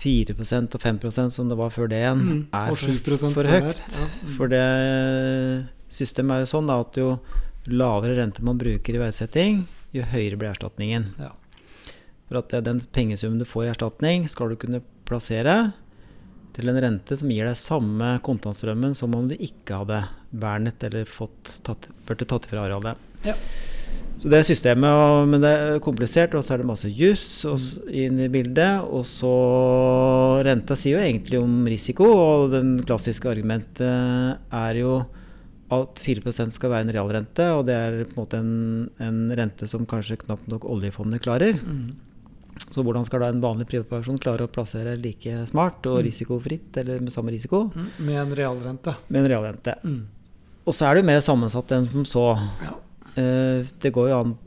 4% 0.00 0.74
og 0.74 0.80
5% 0.80 1.30
som 1.30 1.48
det 1.48 1.56
var 1.56 1.70
før 1.70 1.88
det 1.88 1.98
igjen, 2.00 2.20
Mm, 2.20 2.46
er 2.52 2.74
for, 2.74 3.30
for 3.34 3.44
høyt. 3.44 3.76
Ja. 3.76 4.06
Mm. 4.24 4.36
For 4.36 4.48
det 4.48 5.68
systemet 5.88 6.32
er 6.36 6.40
jo 6.44 6.52
sånn 6.52 6.66
da, 6.68 6.80
at 6.80 6.96
jo 6.96 7.18
lavere 7.66 8.16
rente 8.16 8.42
man 8.42 8.58
bruker 8.58 8.94
i 8.94 8.98
verdsetting, 9.02 9.66
jo 9.92 10.02
høyere 10.02 10.36
blir 10.40 10.52
erstatningen. 10.54 11.10
Ja. 11.18 11.32
For 12.28 12.38
at 12.38 12.48
det, 12.48 12.64
den 12.64 12.80
pengesummen 12.92 13.38
du 13.38 13.44
får 13.44 13.66
i 13.66 13.72
erstatning, 13.74 14.28
skal 14.28 14.48
du 14.52 14.56
kunne 14.56 14.80
plassere 15.04 15.72
til 16.56 16.70
en 16.70 16.80
rente 16.82 17.16
som 17.18 17.30
gir 17.32 17.48
deg 17.48 17.58
samme 17.58 18.14
kontantstrømmen 18.26 18.96
som 18.98 19.14
om 19.16 19.28
du 19.30 19.36
ikke 19.36 19.82
hadde 19.82 20.02
vernet 20.30 20.86
eller 20.88 21.08
fått 21.08 21.60
tatt, 21.66 21.90
burde 22.08 22.28
tatt 22.28 22.48
fra 22.50 22.66
arealet. 22.66 23.08
Ja. 23.26 23.36
Så 24.20 24.28
det 24.28 24.36
er 24.36 24.44
systemet, 24.44 24.84
og, 24.92 25.30
men 25.32 25.40
det 25.40 25.50
er 25.50 25.78
komplisert, 25.80 26.34
og 26.36 26.44
så 26.44 26.54
er 26.54 26.60
det 26.60 26.68
masse 26.68 26.90
juss 26.92 27.40
inn 27.88 28.18
i 28.20 28.28
bildet. 28.32 28.84
Og 28.92 29.06
så 29.08 29.30
Renta 30.44 30.76
sier 30.76 30.98
jo 30.98 31.06
egentlig 31.06 31.40
om 31.40 31.62
risiko, 31.70 32.04
og 32.04 32.52
den 32.52 32.74
klassiske 32.84 33.30
argumentet 33.32 33.88
er 34.52 34.82
jo 34.82 34.98
at 35.72 36.02
4% 36.02 36.52
skal 36.52 36.72
være 36.72 36.88
en 36.88 36.94
realrente, 36.98 37.46
og 37.54 37.64
det 37.68 37.78
er 37.78 37.98
på 38.10 38.16
en 38.16 38.20
måte 38.20 38.42
en, 38.42 38.54
en 39.00 39.20
rente 39.38 39.68
som 39.70 39.88
kanskje 39.88 40.18
knapt 40.26 40.50
nok 40.50 40.66
oljefondet 40.68 41.22
klarer. 41.24 41.56
Mm. 41.62 42.09
Så 42.70 42.84
hvordan 42.86 43.04
skal 43.04 43.20
da 43.24 43.28
en 43.32 43.40
vanlig 43.42 43.66
privatperson 43.66 44.18
klare 44.22 44.46
å 44.46 44.50
plassere 44.52 44.92
like 45.02 45.32
smart 45.48 45.86
og 45.90 46.04
risikofritt, 46.06 46.76
eller 46.78 47.00
med 47.02 47.10
samme 47.10 47.32
risiko, 47.34 47.64
Mm, 47.74 47.88
Med 48.06 48.16
en 48.22 48.34
realrente. 48.36 48.94
med 49.08 49.24
en 49.24 49.28
realrente? 49.32 49.74
Mm. 49.84 50.06
Og 50.66 50.72
så 50.74 50.86
er 50.86 50.94
det 50.94 51.02
jo 51.02 51.06
mer 51.10 51.20
sammensatt 51.20 51.72
enn 51.72 51.88
som 51.90 52.04
så. 52.04 52.24
Ja. 52.62 52.76
Eh, 53.16 53.66
det 53.80 53.90
går 53.92 54.08
jo 54.12 54.20
an 54.20 54.38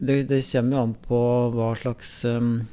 det, 0.00 0.28
det 0.28 0.42
kommer 0.52 0.76
jo 0.76 0.82
an 0.82 0.94
på 1.06 1.18
hva 1.54 1.74
slags 1.76 2.24
um, 2.24 2.66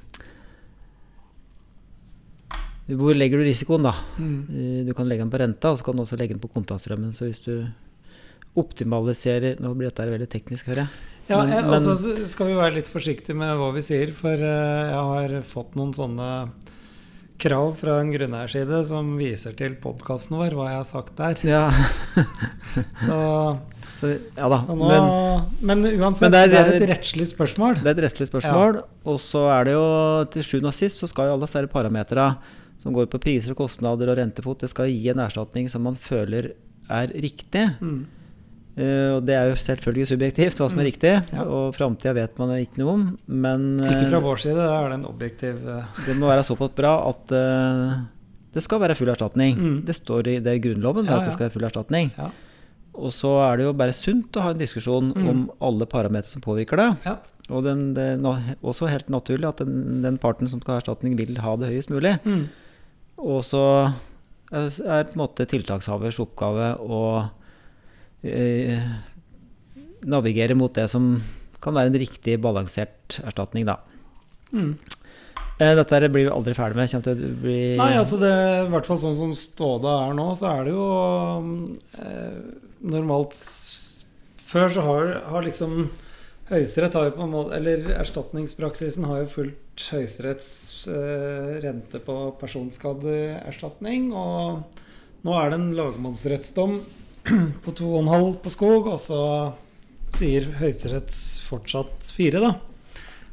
Hvor 2.87 3.13
legger 3.15 3.37
du 3.41 3.43
risikoen, 3.43 3.83
da? 3.83 3.91
Mm. 4.17 4.37
Eh, 4.49 4.85
Du 4.87 4.93
kan 4.95 5.07
legge 5.09 5.23
den 5.25 5.31
på 5.31 5.39
renta, 5.41 5.71
og 5.73 5.77
så 5.79 5.83
kan 5.83 5.95
du 5.97 6.03
også 6.05 6.17
legge 6.17 6.35
den 6.35 6.39
på 6.43 6.47
kontantstrømmen. 6.53 7.11
Så 7.13 7.27
hvis 7.27 7.41
du 7.43 7.67
optimaliserer 8.55 9.59
Nå 9.59 9.73
blir 9.75 9.89
dette 9.91 10.07
veldig 10.07 10.29
teknisk, 10.31 10.67
hører 10.71 10.85
jeg. 10.85 10.89
Ja, 11.29 11.41
Men- 11.43 11.49
men- 11.49 11.73
altså 11.73 12.27
skal 12.29 12.47
vi 12.47 12.53
være 12.55 12.75
litt 12.77 12.87
forsiktige 12.87 13.35
med 13.35 13.57
hva 13.59 13.73
vi 13.75 13.81
sier, 13.83 14.13
for 14.15 14.31
eh, 14.31 14.91
jeg 14.93 15.03
har 15.11 15.41
fått 15.43 15.75
noen 15.75 15.93
sånne 15.93 16.49
krav 17.37 17.75
fra 17.77 17.99
en 18.01 18.11
grunneierside 18.11 18.79
som 18.87 19.11
viser 19.19 19.53
til 19.55 19.75
podkasten 19.75 20.37
vår, 20.39 20.55
hva 20.57 20.69
jeg 20.71 20.77
har 20.79 20.87
sagt 20.89 21.15
der. 21.19 21.35
Ja, 21.45 21.69
Så, 23.07 23.17
så, 23.97 24.09
ja 24.37 24.47
da. 24.49 24.59
nå, 24.69 24.87
Men 25.61 25.81
men, 25.81 25.99
uansett, 25.99 26.27
men 26.27 26.31
det 26.35 26.43
det 26.51 26.59
er, 26.59 26.71
er- 26.71 26.81
et 26.81 26.89
rettslig 26.91 27.27
spørsmål. 27.29 27.79
Det 27.81 27.91
er 27.91 27.97
et 27.97 28.03
rettslig 28.07 28.27
spørsmål. 28.29 28.81
Og 29.05 29.19
så 29.21 29.43
er 29.53 29.65
det 29.69 29.73
jo 29.77 29.85
til 30.33 30.43
sjuende 30.45 30.71
og 30.71 30.77
sist 30.77 31.01
så 31.01 31.09
skal 31.09 31.29
jo 31.29 31.37
alle 31.37 31.45
disse 31.47 31.67
parametera 31.73 32.27
som 32.79 32.93
går 32.93 33.07
på 33.09 33.19
priser 33.19 33.51
og 33.55 33.57
kostnader 33.63 34.11
og 34.13 34.17
rentefot, 34.19 34.59
det 34.61 34.69
skal 34.69 34.85
gi 34.91 35.09
en 35.09 35.17
erstatning 35.23 35.65
som 35.69 35.81
man 35.83 35.95
føler 35.97 36.51
er 36.93 37.07
riktig. 37.19 37.63
Mm. 37.81 38.05
Eh, 38.77 39.09
og 39.15 39.23
det 39.25 39.33
er 39.33 39.47
jo 39.49 39.55
selvfølgelig 39.57 40.05
subjektivt 40.11 40.59
hva 40.59 40.67
som 40.69 40.77
er 40.77 40.83
Mm. 40.85 40.91
riktig, 40.91 41.13
Ja. 41.33 41.43
og 41.43 41.73
framtida 41.73 42.13
vet 42.13 42.37
man 42.37 42.49
ikke 42.59 42.77
noe 42.77 42.93
om. 42.93 43.05
Men 43.27 43.79
Ikke 43.81 44.05
eh, 44.05 44.09
fra 44.11 44.19
vår 44.21 44.37
side, 44.43 44.55
da 44.55 44.83
er 44.85 44.89
det 44.89 44.99
en 44.99 45.05
objektiv 45.09 45.67
eh, 45.67 45.83
det 46.05 46.15
må 46.19 46.27
være 46.29 46.43
såpass 46.45 46.75
bra 46.77 46.91
at 47.09 47.31
uh, 47.33 48.01
det 48.53 48.61
skal 48.63 48.79
være 48.79 48.95
full 48.95 49.09
erstatning. 49.09 49.57
Mm. 49.57 49.79
Det 49.85 49.95
står 49.97 50.27
i 50.27 50.39
det 50.39 50.61
Grunnloven 50.61 51.05
det 51.05 51.11
Ja, 51.11 51.17
at 51.19 51.25
det 51.25 51.33
skal 51.33 51.49
være 51.49 51.53
full 51.57 51.65
erstatning. 51.65 52.11
Ja. 52.17 52.29
Og 52.97 53.11
så 53.13 53.31
er 53.51 53.57
det 53.57 53.65
jo 53.65 53.73
bare 53.73 53.93
sunt 53.93 54.31
å 54.37 54.41
ha 54.41 54.49
en 54.51 54.57
diskusjon 54.61 55.11
Mm. 55.13 55.27
om 55.29 55.51
alle 55.61 55.85
parametere 55.85 56.29
som 56.29 56.41
påvirker 56.41 56.77
det. 56.77 56.97
Ja. 57.05 57.17
Og 57.49 57.63
den, 57.63 57.93
det 57.95 58.19
er 58.19 58.55
også 58.61 58.89
helt 58.89 59.07
naturlig 59.09 59.47
at 59.47 59.57
den, 59.57 60.01
den 60.03 60.17
parten 60.17 60.47
som 60.49 60.59
skal 60.61 60.75
ha 60.75 60.81
erstatning, 60.81 61.15
vil 61.17 61.37
ha 61.37 61.55
det 61.55 61.69
høyest 61.69 61.89
mulig. 61.89 62.19
Mm. 62.25 62.47
Og 63.17 63.41
så 63.43 63.93
er 64.51 64.67
er 64.85 65.03
på 65.05 65.13
en 65.17 65.21
måte 65.27 65.45
tiltakshavers 65.49 66.19
oppgave 66.19 66.77
å 66.79 67.29
eh, 68.31 68.87
navigere 70.07 70.57
mot 70.57 70.73
det 70.73 70.87
som 70.91 71.17
kan 71.63 71.75
være 71.75 71.91
en 71.91 71.99
riktig 71.99 72.37
balansert 72.41 73.19
erstatning, 73.25 73.65
da. 73.67 73.79
Mm. 74.53 74.75
Eh, 75.57 75.73
Dette 75.79 76.09
blir 76.13 76.27
vi 76.27 76.33
aldri 76.33 76.53
ferdig 76.53 76.77
med. 76.77 77.21
Nei, 77.79 77.93
altså 77.97 78.19
det, 78.21 78.33
i 78.67 78.71
hvert 78.73 78.87
fall 78.87 78.99
sånn 79.01 79.17
som 79.17 79.31
Ståda 79.37 79.95
er 80.05 80.17
nå, 80.17 80.27
så 80.37 80.51
er 80.51 80.67
det 80.67 80.75
jo 80.75 80.89
eh, 81.97 82.41
normalt 82.85 83.37
Før 84.47 84.69
så 84.71 84.83
har, 84.85 85.09
har 85.31 85.47
liksom 85.47 85.89
Høyesterett 86.47 86.95
har 86.95 87.09
jo 87.09 87.15
på 87.17 87.25
en 87.25 87.33
måte 87.33 87.57
Eller 87.57 87.89
erstatningspraksisen 87.97 89.07
har 89.09 89.23
jo 89.23 89.31
fulgt 89.33 89.87
Høyesteretts 89.91 90.51
eh, 90.93 91.57
rente 91.65 91.99
på 92.05 92.15
personskadeerstatning. 92.39 94.07
Og 94.13 95.25
nå 95.25 95.35
er 95.41 95.51
det 95.51 95.59
en 95.59 95.73
lagmannsrettsdom 95.77 96.79
på 97.63 97.71
2,5 97.75 98.33
på 98.43 98.53
skog, 98.53 98.87
og 98.93 98.99
så 99.01 99.21
sier 100.15 100.47
Høyesterett 100.59 101.11
fortsatt 101.47 102.11
fire, 102.15 102.39
da. 102.43 102.53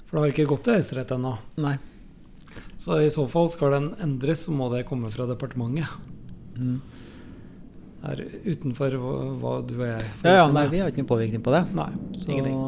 For 0.07 0.17
det 0.19 0.23
har 0.25 0.33
ikke 0.35 0.49
gått 0.51 0.65
til 0.67 0.79
Høyesterett 0.79 1.15
ennå. 1.15 1.37
Nei. 1.63 1.77
Så 2.79 2.99
i 3.01 3.11
så 3.13 3.25
fall 3.31 3.49
skal 3.53 3.73
den 3.79 3.87
endres, 4.05 4.45
så 4.47 4.53
må 4.55 4.69
det 4.73 4.85
komme 4.89 5.11
fra 5.15 5.27
departementet. 5.31 5.89
Mm. 6.59 6.81
Det 8.05 8.11
er 8.13 8.25
utenfor 8.53 8.99
hva, 9.01 9.13
hva 9.41 9.53
du 9.65 9.79
og 9.79 9.87
jeg 9.89 10.09
får 10.21 10.29
Ja, 10.29 10.35
ja, 10.43 10.49
nei, 10.53 10.67
vi 10.69 10.83
har 10.83 10.91
ikke 10.93 11.01
noen 11.01 11.13
påvirkning 11.15 11.45
på 11.47 11.55
det. 11.55 11.63
Nei, 11.79 11.89
Så- 12.19 12.27
ingenting. 12.29 12.59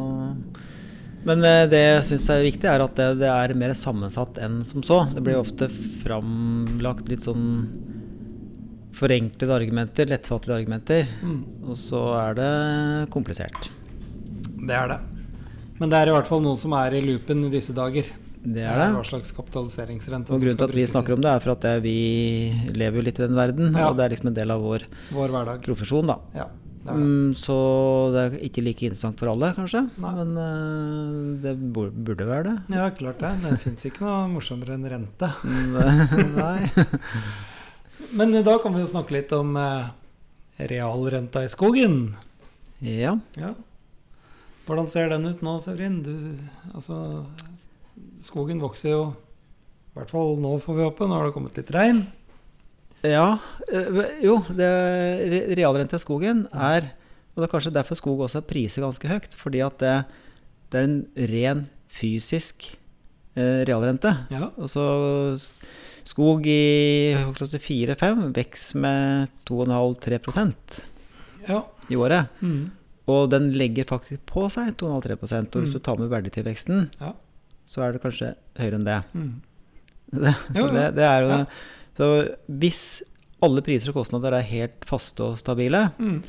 Men 1.26 1.42
eh, 1.42 1.64
det 1.66 1.80
jeg 1.82 2.04
syns 2.06 2.28
er 2.30 2.44
viktig, 2.46 2.68
er 2.70 2.84
at 2.84 2.94
det, 2.94 3.06
det 3.18 3.28
er 3.28 3.54
mer 3.58 3.74
sammensatt 3.74 4.38
enn 4.38 4.60
som 4.64 4.84
så. 4.86 5.00
Det 5.12 5.24
blir 5.26 5.40
ofte 5.40 5.66
framlagt 6.04 7.08
litt 7.10 7.24
sånn 7.26 7.66
forenklede 8.96 9.52
argumenter, 9.60 10.08
lettfattelige 10.10 10.60
argumenter. 10.62 11.10
Mm, 11.22 11.40
Og 11.68 11.76
så 11.80 12.00
er 12.20 12.34
det 12.38 12.52
komplisert. 13.14 13.70
det 14.66 14.74
er 14.74 14.88
det. 14.94 15.00
Men 15.78 15.90
det 15.92 15.98
er 16.00 16.08
i 16.08 16.14
hvert 16.16 16.26
fall 16.30 16.40
noen 16.40 16.56
som 16.56 16.72
er 16.72 16.94
i 16.96 17.02
loopen 17.04 17.44
i 17.46 17.50
disse 17.52 17.74
dager. 17.76 18.06
Det 18.46 18.62
er 18.62 18.78
det. 18.78 18.86
Hva 18.94 19.02
slags 19.04 19.32
kapitaliseringsrente 19.34 20.30
Og 20.32 20.38
grunnen 20.40 20.56
til 20.60 20.68
at 20.68 20.74
vi 20.76 20.84
snakker 20.86 21.16
om 21.16 21.20
det, 21.24 21.32
er 21.34 21.40
for 21.42 21.52
at 21.56 21.64
vi 21.82 21.96
lever 22.78 23.00
jo 23.00 23.02
litt 23.08 23.18
i 23.18 23.24
den 23.26 23.34
verden, 23.36 23.72
Ja. 23.74 23.88
og 23.90 23.96
det 23.98 24.04
er 24.06 24.14
liksom 24.14 24.28
en 24.30 24.38
del 24.38 24.50
av 24.54 24.62
vår 24.62 24.84
vår 25.12 25.58
profesjon, 25.66 26.06
da. 26.06 26.16
Ja, 26.34 26.46
det 26.46 26.86
det. 26.86 26.94
Mm, 26.94 27.34
så 27.34 27.56
det 28.14 28.22
er 28.22 28.38
ikke 28.46 28.62
like 28.62 28.86
interessant 28.86 29.18
for 29.18 29.28
alle, 29.32 29.50
kanskje. 29.58 29.82
Nei. 29.98 30.12
Men 30.14 30.38
eh, 30.38 31.42
det 31.42 31.56
burde 31.74 32.24
være 32.28 32.44
det. 32.52 32.56
Ja, 32.78 32.88
klart 32.90 33.18
det. 33.18 33.34
Det 33.42 33.58
fins 33.66 33.84
ikke 33.90 34.06
noe 34.06 34.28
morsommere 34.38 34.78
enn 34.78 34.86
rente. 34.88 35.28
Mm, 35.42 35.76
Nei. 36.40 36.70
Men 38.10 38.34
eh, 38.34 38.44
da 38.44 38.58
kan 38.62 38.74
vi 38.74 38.82
jo 38.82 38.90
snakke 38.90 39.16
litt 39.16 39.32
om 39.36 39.56
eh, 39.60 39.88
realrenta 40.70 41.44
i 41.44 41.50
skogen. 41.52 42.16
Ja. 42.84 43.16
Ja. 43.40 43.54
Hvordan 44.66 44.90
ser 44.90 45.10
den 45.12 45.28
ut 45.28 45.42
nå, 45.46 45.56
Severin? 45.62 46.00
Du, 46.02 46.12
altså, 46.74 47.24
skogen 48.24 48.60
vokser 48.60 48.90
jo 48.90 49.02
I 49.92 50.00
hvert 50.00 50.12
fall 50.12 50.36
nå, 50.42 50.56
får 50.62 50.78
vi 50.78 50.86
håpe. 50.88 51.08
Nå 51.08 51.18
har 51.18 51.28
det 51.28 51.36
kommet 51.36 51.58
litt 51.58 51.72
regn. 51.74 52.02
Ja, 53.06 53.38
eh, 53.70 54.00
jo, 54.24 54.40
det, 54.56 54.70
realrenta 55.58 56.00
i 56.00 56.02
skogen 56.02 56.46
er 56.50 56.90
Og 57.36 57.42
det 57.42 57.46
er 57.46 57.52
kanskje 57.52 57.74
derfor 57.76 57.98
skog 57.98 58.22
også 58.24 58.40
priser 58.48 58.82
ganske 58.82 59.08
høyt. 59.10 59.36
Fordi 59.38 59.62
at 59.64 59.78
det, 59.82 59.96
det 60.72 60.80
er 60.80 60.88
en 60.88 61.00
ren 61.30 61.66
fysisk 61.92 62.70
eh, 63.36 63.62
realrente. 63.68 64.12
Ja. 64.32 64.50
Altså 64.56 64.86
skog 66.06 66.46
i 66.46 67.14
klasse 67.36 67.58
4-5 67.62 68.28
vokser 68.36 68.78
med 68.82 69.28
2,5-3 69.48 70.82
ja. 71.48 71.60
i 71.90 71.96
året. 71.98 72.28
Mm. 72.42 72.70
Og 73.10 73.28
den 73.30 73.52
legger 73.54 73.86
faktisk 73.86 74.22
på 74.26 74.46
seg 74.50 74.72
2,5-3 74.78 75.12
Og 75.12 75.62
hvis 75.62 75.70
Mm. 75.70 75.72
du 75.72 75.78
tar 75.78 75.96
med 75.98 76.10
verditilveksten, 76.10 76.90
Ja. 77.00 77.12
så 77.66 77.82
er 77.82 77.92
det 77.92 78.02
kanskje 78.02 78.34
høyere 78.58 78.74
enn 78.80 78.84
det. 78.86 79.02
Mm. 79.14 79.42
det 80.12 80.34
så 80.54 80.58
Jo, 80.58 80.66
jo. 80.66 80.72
det, 80.74 80.94
det 80.96 81.02
Ja. 81.30 81.36
det. 81.36 81.46
Så 81.96 82.36
hvis 82.48 83.02
alle 83.42 83.62
priser 83.62 83.90
og 83.90 83.94
kostnader 84.00 84.32
er 84.34 84.42
helt 84.42 84.84
faste 84.84 85.20
og 85.22 85.38
stabile, 85.38 85.90
Mm. 85.98 86.22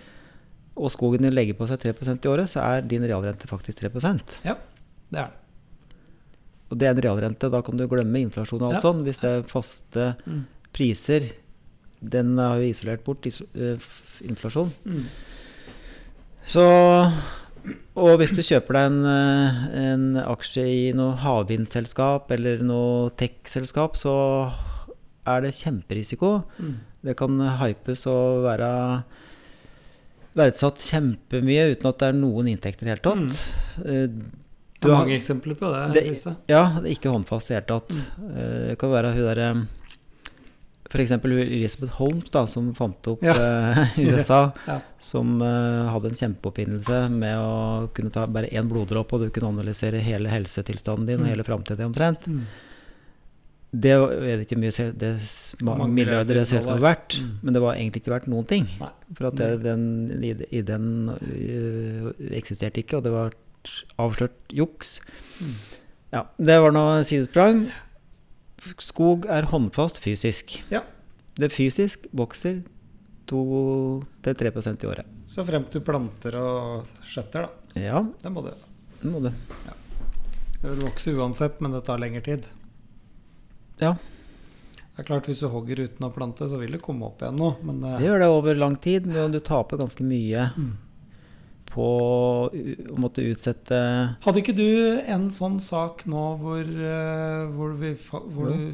og 0.78 0.92
skogen 0.92 1.22
din 1.22 1.34
legger 1.34 1.54
på 1.58 1.68
seg 1.68 1.80
3% 1.80 2.26
i 2.26 2.30
året, 2.30 2.46
så 2.50 2.62
er 2.62 2.82
din 2.82 3.02
realrente 3.02 3.48
faktisk 3.48 3.80
3% 3.82 4.40
Ja, 4.46 4.56
det 5.12 5.20
er 5.20 5.26
det. 5.26 5.34
Og 6.70 6.78
det 6.78 6.88
er 6.90 6.96
en 6.98 7.02
realrente. 7.06 7.50
Da 7.52 7.62
kan 7.62 7.78
du 7.80 7.86
glemme 7.88 8.20
inflasjon 8.26 8.62
og 8.62 8.74
alt 8.74 8.84
Ja. 8.84 8.92
sånn. 8.92 9.04
Hvis 9.06 9.22
det 9.24 9.30
er 9.38 9.44
faste 9.48 10.16
Mm. 10.28 10.46
priser, 10.74 11.24
den 12.04 12.38
har 12.38 12.58
jo 12.60 12.68
isolert 12.70 13.04
bort 13.04 13.26
iso 13.26 13.46
uh, 13.56 13.78
inflasjon. 14.28 14.72
Mm. 14.86 15.04
Så 16.46 16.64
Og 17.98 18.18
hvis 18.22 18.32
du 18.32 18.42
kjøper 18.46 18.74
deg 18.78 18.86
en, 18.86 19.00
eh, 19.06 19.92
en 19.92 20.04
aksje 20.16 20.62
i 20.64 20.94
noe 20.96 21.16
havvindselskap 21.20 22.30
eller 22.32 22.62
noe 22.64 23.10
tech-selskap, 23.20 23.98
så 24.00 24.54
er 25.28 25.42
det 25.42 25.52
kjemperisiko. 25.58 26.46
Mm. 26.62 26.76
Det 27.04 27.18
kan 27.18 27.38
hypes 27.60 28.06
og 28.08 28.44
være 28.46 29.04
verdsatt 30.38 30.78
kjempemye 30.86 31.72
uten 31.74 31.90
at 31.90 31.98
det 32.00 32.08
er 32.12 32.18
noen 32.22 32.48
inntekter 32.54 32.86
i 32.86 32.90
det 32.92 32.94
hele 32.94 33.08
tatt. 33.10 33.42
Eh, 33.84 34.08
Det 34.08 34.24
du 34.82 34.90
har- 34.92 35.06
mange 35.06 35.16
eksempler 35.18 35.56
på 35.58 35.72
det. 35.74 35.94
Det- 35.94 36.06
siste. 36.16 36.36
Ja, 36.48 36.66
det 36.82 36.92
er 36.92 36.96
ikke 37.00 37.10
håndfast 37.14 37.50
i 37.52 37.54
det 37.56 37.64
hele 37.64 37.80
tatt. 37.80 38.12
Eh, 38.20 38.68
Det 38.70 38.78
kan 38.80 38.90
være 38.92 39.14
hun 39.14 39.24
derre 39.26 39.68
F.eks. 40.90 41.12
Elizabeth 41.12 41.92
Holmes, 42.00 42.30
da, 42.32 42.46
som 42.48 42.74
fant 42.74 43.08
opp 43.12 43.22
Ja. 43.22 43.34
eh, 43.34 44.00
USA. 44.08 44.54
Ja. 44.68 44.80
Som 44.98 45.42
uh, 45.42 45.90
hadde 45.92 46.08
en 46.08 46.16
kjempeoppfinnelse 46.16 47.10
med 47.12 47.36
å 47.36 47.90
kunne 47.94 48.10
ta 48.10 48.26
bare 48.26 48.48
én 48.48 48.70
bloddråpe, 48.70 49.14
og 49.14 49.20
du 49.26 49.30
kunne 49.30 49.50
analysere 49.52 50.00
hele 50.00 50.30
helsetilstanden 50.30 51.06
din 51.06 51.20
og 51.20 51.26
Mm. 51.26 51.30
hele 51.34 51.44
framtida 51.44 51.84
omtrent. 51.86 52.26
Mm. 52.28 52.44
Det 53.78 53.92
er 53.92 54.40
ikke 54.46 54.58
mye 54.58 54.72
det 54.98 55.10
Mange 55.62 55.90
milliarder 55.92 56.36
det 56.40 56.48
selskapet 56.48 56.80
verdt, 56.82 57.20
Mm. 57.20 57.34
men 57.44 57.54
det 57.54 57.62
var 57.62 57.76
egentlig 57.76 58.02
ikke 58.02 58.14
verdt 58.16 58.28
noen 58.32 58.48
ting. 58.48 58.66
Nei. 58.80 58.90
For 59.14 59.28
at 59.28 59.36
det, 59.36 59.64
den, 59.64 60.24
i, 60.24 60.32
i 60.56 60.62
den 60.62 61.10
øh, 61.10 62.14
eksisterte 62.32 62.80
ikke, 62.82 62.98
og 62.98 63.04
det 63.04 63.12
var 63.12 63.34
avslørt 64.00 64.38
juks. 64.54 65.00
Mm. 65.42 65.54
Ja, 66.14 66.22
det 66.38 66.60
var 66.64 66.72
noe 66.76 67.02
sidesprang. 67.08 67.66
Skog 68.82 69.26
er 69.32 69.48
håndfast 69.52 70.00
fysisk. 70.04 70.58
Ja. 70.74 70.82
Det 71.38 71.52
fysisk 71.54 72.08
vokser 72.18 72.64
2-3% 73.30 74.84
i 74.84 74.88
året. 74.88 75.06
Så 75.28 75.44
fremt 75.46 75.72
du 75.74 75.82
planter 75.84 76.38
og 76.40 76.88
skjøtter, 77.08 77.48
da. 77.48 77.82
Ja, 77.84 78.02
Det 78.24 78.32
må 78.34 78.42
du. 78.46 78.52
det 79.02 79.12
må 79.12 79.20
du. 79.22 79.30
Det 80.58 80.70
vil 80.72 80.80
vokse 80.88 81.14
uansett, 81.14 81.60
men 81.62 81.72
det 81.76 81.84
tar 81.86 82.00
lengre 82.02 82.22
tid. 82.26 82.48
Ja, 83.80 83.96
Det 84.98 85.04
er 85.04 85.06
klart, 85.06 85.28
Hvis 85.30 85.40
du 85.44 85.48
hogger 85.54 85.78
uten 85.86 86.08
å 86.08 86.10
plante, 86.10 86.48
så 86.50 86.58
vil 86.58 86.72
det 86.74 86.82
komme 86.82 87.06
opp 87.06 87.22
igjen 87.22 87.36
nå. 87.38 87.52
Men 87.62 87.84
eh, 87.84 88.00
det 88.00 88.08
gjør 88.08 88.20
det 88.24 88.28
over 88.34 88.56
lang 88.58 88.76
tid, 88.82 89.06
men 89.06 89.32
du 89.32 89.40
taper 89.40 89.78
ganske 89.78 90.02
mye 90.04 90.48
Mm. 90.58 90.72
På 91.70 91.88
å 92.50 92.98
måtte 93.00 93.24
utsette 93.28 93.78
Hadde 94.24 94.42
ikke 94.42 94.56
du 94.58 95.00
en 95.06 95.28
sånn 95.34 95.60
sak 95.64 96.06
nå 96.10 96.24
hvor, 96.42 96.64
eh, 96.64 97.46
hvor, 97.54 97.76
vi, 97.80 97.94
hvor 98.34 98.52
du 98.54 98.74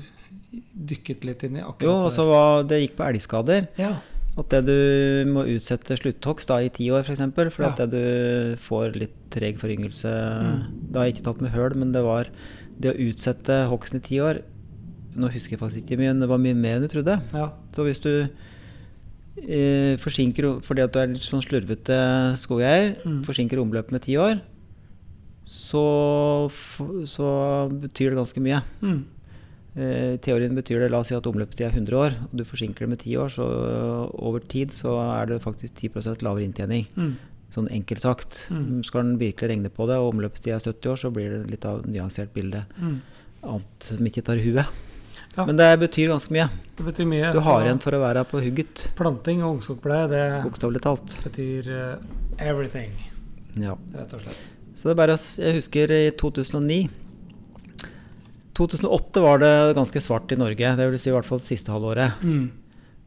dykket 0.73 1.25
litt 1.27 1.43
inn 1.47 1.57
i 1.59 1.63
akkurat 1.63 1.87
Jo, 1.87 1.95
også 2.07 2.25
var 2.29 2.63
det 2.69 2.81
gikk 2.83 2.95
på 2.99 3.05
elgskader. 3.07 3.67
Ja. 3.79 3.93
At 4.37 4.49
det 4.49 4.63
du 4.65 5.29
må 5.29 5.43
utsette 5.45 5.97
slutthogst 5.99 6.49
da 6.49 6.57
i 6.65 6.71
ti 6.73 6.87
år, 6.89 7.03
f.eks. 7.05 7.09
For, 7.09 7.13
eksempel, 7.17 7.51
for 7.53 7.65
Ja. 7.67 7.69
at 7.73 7.81
det 7.83 7.91
du 7.93 8.55
får 8.63 8.95
litt 8.97 9.17
treg 9.33 9.59
foryngelse 9.61 10.13
Mm. 10.13 10.63
Det 10.91 10.97
har 10.99 11.05
jeg 11.07 11.15
ikke 11.17 11.27
tatt 11.29 11.41
med 11.41 11.51
høl, 11.53 11.75
men 11.77 11.91
det 11.93 12.01
var 12.05 12.29
det 12.79 12.93
å 12.93 12.97
utsette 13.09 13.59
hogsten 13.69 14.01
i 14.01 14.07
ti 14.07 14.17
år 14.23 14.41
Nå 15.15 15.27
husker 15.29 15.53
jeg 15.53 15.59
faktisk 15.61 15.83
ikke 15.85 15.99
mye, 16.01 16.09
men 16.09 16.21
det 16.23 16.29
var 16.31 16.39
mye 16.41 16.55
mer 16.57 16.79
enn 16.79 16.87
du 16.87 16.89
trodde. 16.89 17.19
ja. 17.33 17.51
Så 17.71 17.83
hvis 17.85 17.99
du 18.01 18.27
eh, 19.41 19.95
forsinker 19.97 20.61
fordi 20.63 20.83
at 20.85 20.93
du 20.93 20.99
er 21.01 21.07
litt 21.15 21.25
sånn 21.25 21.41
slurvete 21.43 21.97
skogeier, 22.39 22.95
Mm. 23.05 23.23
forsinker 23.25 23.57
omløpet 23.61 23.91
med 23.91 24.01
ti 24.05 24.15
år, 24.17 24.41
så, 25.45 26.49
så 27.09 27.27
betyr 27.71 28.13
det 28.13 28.19
ganske 28.21 28.43
mye. 28.43 28.61
Mm. 28.83 29.01
Eh, 29.75 30.13
I 30.13 30.17
teorien 30.23 30.53
betyr 30.55 30.79
det, 30.83 30.91
la 30.93 30.99
oss 31.01 31.09
si 31.11 31.15
at 31.17 31.25
omløpstid 31.27 31.65
er 31.67 31.73
100 31.75 31.97
år, 31.97 32.15
og 32.29 32.35
du 32.39 32.43
forsinker 32.45 32.85
det 32.85 32.89
med 32.93 32.99
10 33.01 33.17
år, 33.23 33.29
så 33.33 33.47
over 34.13 34.39
tid 34.39 34.69
så 34.75 34.95
er 35.19 35.31
det 35.33 35.41
faktisk 35.43 35.73
10% 35.81 36.21
lavere 36.23 36.45
inntjening. 36.47 36.85
Mm. 36.95 37.15
Sånn 37.53 37.67
enkelt 37.69 38.01
sagt. 38.01 38.47
Mm. 38.53 38.79
Skal 38.85 39.03
den 39.03 39.17
virkelig 39.21 39.49
regne 39.51 39.69
på 39.73 39.85
det, 39.89 39.97
og 40.01 40.13
omløpstid 40.13 40.53
er 40.55 40.61
70 40.63 40.89
år, 40.93 40.97
så 41.03 41.11
blir 41.13 41.29
det 41.35 41.51
litt 41.51 41.65
av 41.69 41.81
et 41.83 41.91
nyansert 41.91 42.31
bilde. 42.33 42.63
Mm. 42.79 42.95
Annet 43.43 43.89
som 43.89 44.05
ikke 44.09 44.23
tar 44.25 44.41
huet. 44.41 44.65
Ja. 45.35 45.45
Men 45.49 45.57
det 45.57 45.69
betyr 45.81 46.11
ganske 46.11 46.29
mye. 46.35 46.47
Det 46.77 46.83
betyr 46.85 47.07
mye. 47.09 47.31
Du 47.33 47.39
har 47.41 47.63
igjen 47.65 47.79
for 47.81 47.95
å 47.97 48.01
være 48.03 48.21
på 48.29 48.41
hugget, 48.43 48.87
Planting 48.97 49.41
og 49.43 49.55
ungskogpleie, 49.57 50.07
det 50.11 50.23
bokstavelig 50.45 50.81
talt. 50.85 51.15
betyr 51.25 51.69
uh, 51.73 51.95
everything, 52.39 52.91
Ja. 53.57 53.73
rett 53.95 54.13
og 54.13 54.21
slett. 54.21 54.43
Så 54.73 54.89
det 54.89 54.93
er 54.93 54.99
bare 54.99 55.17
Jeg 55.17 55.55
husker 55.61 55.91
i 55.93 56.03
2009 56.17 56.89
2008 58.53 59.21
var 59.23 59.39
det 59.41 59.53
ganske 59.77 60.01
svart 60.01 60.31
i 60.31 60.37
Norge, 60.37 60.75
det 60.77 60.85
vil 60.91 60.99
si 61.01 61.09
i 61.09 61.13
hvert 61.15 61.25
fall 61.25 61.41
siste 61.41 61.73
halvåret. 61.73 62.19
Mm. 62.21 62.51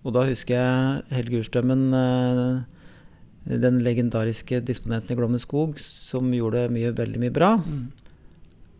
Og 0.06 0.14
da 0.14 0.24
husker 0.26 0.56
jeg 0.58 1.02
Helge 1.14 1.40
Urstrømmen, 1.42 1.84
eh, 1.94 3.56
den 3.62 3.78
legendariske 3.86 4.58
disponenten 4.66 5.14
i 5.14 5.18
Glommen 5.18 5.38
skog, 5.42 5.78
som 5.78 6.32
gjorde 6.34 6.64
mye, 6.74 6.90
veldig 6.94 7.22
mye 7.22 7.34
bra. 7.34 7.52
Mm. 7.62 7.84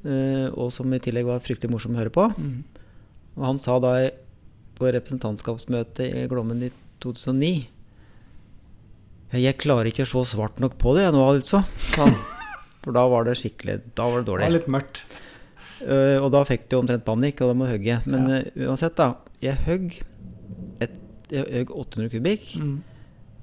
eh, 0.07 0.49
Og 0.55 0.73
som 0.73 0.93
i 0.93 0.99
tillegg 0.99 1.27
var 1.27 1.39
fryktelig 1.43 1.71
morsom 1.71 1.95
å 1.95 2.03
høre 2.03 2.11
på. 2.15 2.27
Mm. 2.35 2.65
Han 3.37 3.59
sa 3.61 3.78
da 3.82 3.91
på 4.78 4.89
representantskapsmøtet 4.93 6.07
i 6.09 6.26
Glommen 6.30 6.62
i 6.64 6.70
2009 7.05 7.66
Jeg 9.37 9.59
klarer 9.61 9.91
ikke 9.91 10.05
å 10.07 10.11
se 10.11 10.22
svart 10.37 10.61
nok 10.62 10.76
på 10.80 10.95
det 10.97 11.03
jeg 11.07 11.12
nå, 11.16 11.22
altså. 11.26 11.61
For 12.84 12.95
da 12.97 13.03
var 13.11 13.26
det 13.26 13.34
skikkelig 13.41 13.80
Da 13.99 14.07
var 14.09 14.22
det 14.22 14.26
Det 14.30 14.37
var 14.47 14.55
litt 14.57 14.68
mørkt. 14.72 15.03
Uh, 15.82 16.16
og 16.24 16.30
da 16.32 16.41
fikk 16.49 16.68
du 16.70 16.78
omtrent 16.78 17.05
panikk, 17.05 17.43
og 17.45 17.51
da 17.51 17.55
må 17.59 17.66
du 17.66 17.72
hogge. 17.74 17.99
Men 18.09 18.28
Ja. 18.30 18.39
uh, 18.41 18.68
uansett, 18.70 18.95
da. 18.97 19.11
Jeg 19.45 19.59
høgg 19.66 19.99
800 21.68 22.09
kubikk 22.14 22.57
Mm. 22.62 22.82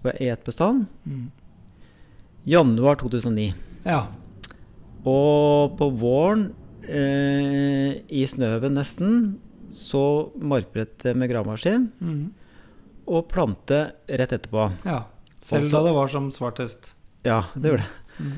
på 0.02 0.12
ett 0.20 0.44
bestand. 0.48 0.86
Mm. 1.06 1.32
Januar 2.48 2.96
2009. 2.96 3.54
Ja. 3.86 4.08
Og 5.06 5.78
på 5.78 5.90
våren, 6.00 6.54
eh, 6.88 8.00
i 8.10 8.24
snøen 8.28 8.74
nesten, 8.74 9.38
så 9.74 10.32
markbrette 10.40 11.16
med 11.18 11.30
gravemaskin 11.32 11.90
Mm. 12.02 12.32
og 13.08 13.28
plante 13.30 13.92
rett 14.08 14.32
etterpå. 14.40 14.72
ja. 14.86 15.04
Selv 15.44 15.64
Også- 15.66 15.72
da 15.76 15.84
det 15.90 15.94
var 15.98 16.08
som 16.08 16.30
svartest. 16.32 16.94
Ja, 17.26 17.42
det 17.54 17.70
gjorde 17.74 17.84
det. 17.84 18.24
Mm. 18.24 18.34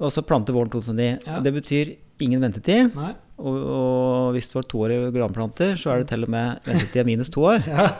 Og 0.00 0.10
så 0.10 0.22
plante 0.26 0.50
våren 0.52 0.70
2009. 0.70 1.20
Ja. 1.26 1.38
Det 1.40 1.52
betyr 1.54 1.96
ingen 2.20 2.40
ventetid. 2.40 2.94
Nei. 2.96 3.12
Og, 3.38 3.54
og 3.54 4.32
hvis 4.34 4.48
det 4.48 4.54
var 4.56 4.62
i 4.90 5.10
granplanter, 5.14 5.76
så 5.78 5.92
er 5.92 5.98
det 6.02 6.08
til 6.08 6.24
og 6.24 6.28
med 6.30 6.58
ventetid 6.66 7.06
minus 7.06 7.28
to 7.30 7.40
år. 7.42 7.62
Ja. 7.68 7.92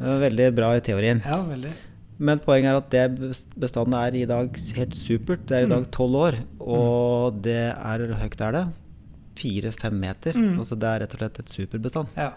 Veldig 0.00 0.54
bra 0.56 0.72
i 0.76 0.80
teorien. 0.80 1.20
ja, 1.24 1.36
veldig. 1.44 1.72
Men 2.20 2.38
poenget 2.38 2.72
er 2.72 2.76
at 2.76 2.90
det 2.90 3.04
best- 3.18 3.54
bestanden 3.58 3.94
er 3.96 4.14
i 4.14 4.24
dag 4.28 4.50
helt 4.76 4.94
supert. 4.96 5.46
Det 5.46 5.56
er 5.56 5.62
i 5.62 5.66
Mm. 5.66 5.70
dag 5.70 5.90
tolv 5.90 6.14
år, 6.16 6.34
og 6.60 7.42
det 7.42 7.74
er 7.76 8.06
høyt 8.14 8.40
er 8.40 8.52
det. 8.52 8.66
Fire-fem 9.40 9.98
meter. 10.00 10.36
Mm. 10.36 10.58
Altså 10.60 10.78
det 10.78 10.88
er 10.90 11.04
rett 11.04 11.16
og 11.16 11.24
slett 11.24 11.42
et 11.42 11.54
superbestand. 11.56 12.14
Ja. 12.18 12.32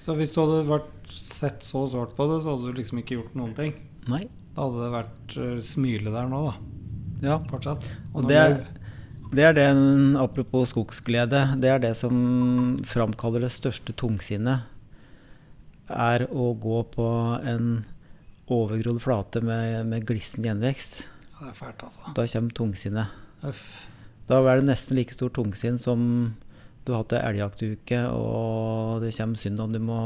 Så 0.00 0.14
hvis 0.18 0.32
du 0.34 0.40
hadde 0.42 0.64
vært 0.68 1.12
sett 1.12 1.66
så 1.66 1.82
svart 1.90 2.14
på 2.16 2.28
det, 2.30 2.40
så 2.44 2.54
hadde 2.54 2.70
du 2.70 2.80
liksom 2.80 3.00
ikke 3.02 3.18
gjort 3.18 3.36
noen 3.38 3.54
ting. 3.56 3.72
Nei. 4.10 4.24
Da 4.54 4.66
hadde 4.68 4.84
det 4.84 4.92
vært 4.94 5.36
eh, 5.42 5.56
smyle 5.66 6.12
der 6.14 6.28
nå, 6.30 6.42
da. 6.46 6.54
Ja. 7.24 7.38
Fortsatt. 7.50 7.88
Og 8.12 8.22
når 8.24 8.30
det 8.30 8.38
er, 8.38 8.54
det 9.32 9.44
er 9.48 9.56
det, 9.56 9.66
apropos 10.22 10.70
skogsglede, 10.70 11.42
det 11.60 11.72
er 11.72 11.82
det 11.82 11.92
som 11.98 12.78
framkaller 12.86 13.42
det 13.42 13.52
største 13.54 13.96
tungsinnet. 13.98 14.70
Er 15.90 16.26
å 16.30 16.52
gå 16.58 16.80
på 16.94 17.08
en 17.42 17.84
overgrodd 18.46 19.02
flate 19.02 19.42
med, 19.42 19.90
med 19.90 20.06
glissen 20.06 20.46
gjenvekst. 20.46 21.02
Det 21.36 21.50
er 21.50 21.58
fælt, 21.58 21.82
altså. 21.82 22.14
Da 22.14 22.24
kommer 22.30 22.56
tungsinnet. 22.62 23.20
Uff. 23.46 23.66
Da 24.26 24.40
er 24.42 24.60
det 24.60 24.70
nesten 24.70 24.98
like 24.98 25.14
stor 25.14 25.30
tungsinn 25.30 25.78
som 25.82 26.00
du 26.86 26.92
har 26.92 27.02
hatt 27.02 27.16
ei 27.18 27.22
elgjaktuke, 27.32 28.02
og 28.14 29.02
det 29.02 29.14
kommer 29.16 29.40
søndag, 29.42 29.72
du 29.74 29.82
må 29.82 30.00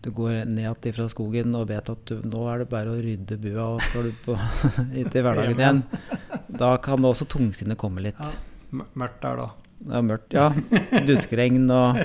du 0.00 0.10
går 0.14 0.44
ned 0.46 0.88
fra 0.94 1.08
skogen 1.10 1.56
og 1.58 1.68
vet 1.72 1.88
at 1.90 2.02
du, 2.06 2.20
nå 2.22 2.44
er 2.52 2.62
det 2.62 2.68
bare 2.70 2.92
å 2.92 2.98
rydde 3.02 3.38
bua, 3.42 3.64
og 3.74 3.80
skal 3.82 4.06
du 4.06 4.12
på, 4.22 4.36
til 5.12 5.22
hverdagen 5.26 5.58
igjen. 5.58 5.80
Da 6.48 6.76
kan 6.82 7.02
det 7.02 7.10
også 7.10 7.26
tungsinnet 7.30 7.80
komme 7.80 8.04
litt. 8.06 8.20
Ja. 8.20 8.84
Mørkt 8.94 9.24
der, 9.24 9.40
da. 9.42 9.48
Det 9.78 9.94
er 9.94 10.04
mørkt, 10.04 10.34
ja. 10.34 10.48
Duskregn 11.06 11.68
og 11.70 11.98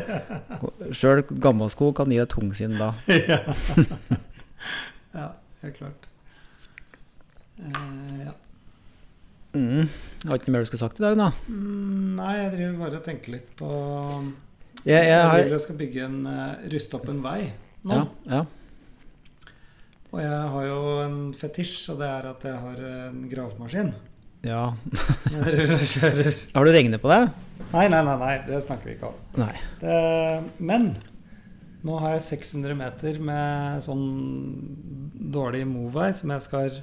Sjøl 0.94 1.24
gammelskog 1.42 1.96
kan 1.98 2.12
gi 2.14 2.20
deg 2.22 2.30
tungsinn 2.32 2.78
da. 2.78 2.92
ja. 3.10 3.40
ja, 5.14 5.28
helt 5.64 5.80
klart. 5.80 6.10
Uh, 7.58 8.26
ja. 8.26 8.36
Mm. 9.54 9.86
Har 10.28 10.40
ikke 10.40 10.54
mer 10.54 10.64
du 10.64 10.70
skulle 10.70 10.82
sagt 10.82 11.00
i 11.02 11.04
dag, 11.06 11.18
da? 11.20 11.30
Mm, 11.46 12.16
nei, 12.18 12.34
jeg 12.40 12.52
driver 12.56 12.80
bare 12.82 13.00
og 13.00 13.06
tenker 13.06 13.36
litt 13.36 13.52
på 13.60 13.70
Jeg, 14.84 15.06
jeg 15.08 15.20
har, 15.20 15.44
jeg, 15.46 15.62
skal 15.62 15.78
bygge 15.80 16.08
en 16.08 16.20
uh, 16.26 16.64
ruste 16.74 16.98
opp 16.98 17.06
en 17.12 17.22
vei 17.24 17.40
nå. 17.86 18.00
ja, 18.00 18.06
ja. 18.32 18.44
Og 20.14 20.20
jeg 20.22 20.42
har 20.54 20.66
jo 20.68 20.82
en 21.02 21.16
fetisj, 21.34 21.78
og 21.90 22.02
det 22.04 22.10
er 22.10 22.28
at 22.30 22.44
jeg 22.46 22.58
har 22.66 22.82
en 22.88 23.24
gravemaskin. 23.32 23.94
ja. 24.46 24.66
Jeg 25.34 26.34
Har 26.54 26.68
du 26.68 26.72
regnet 26.76 27.02
på 27.02 27.10
det? 27.10 27.24
Nei, 27.72 27.88
nei, 27.90 28.04
nei, 28.06 28.18
nei, 28.22 28.36
det 28.46 28.60
snakker 28.62 28.92
vi 28.92 28.94
ikke 28.94 29.10
om. 29.10 29.18
Nei. 29.42 29.56
Det, 29.82 29.96
men 30.62 30.92
nå 31.84 31.98
har 32.00 32.14
jeg 32.16 32.26
600 32.28 32.78
meter 32.78 33.18
med 33.26 33.82
sånn 33.84 34.04
dårlig 35.34 35.66
movei 35.68 36.12
som 36.16 36.34
jeg 36.36 36.46
skal 36.48 36.82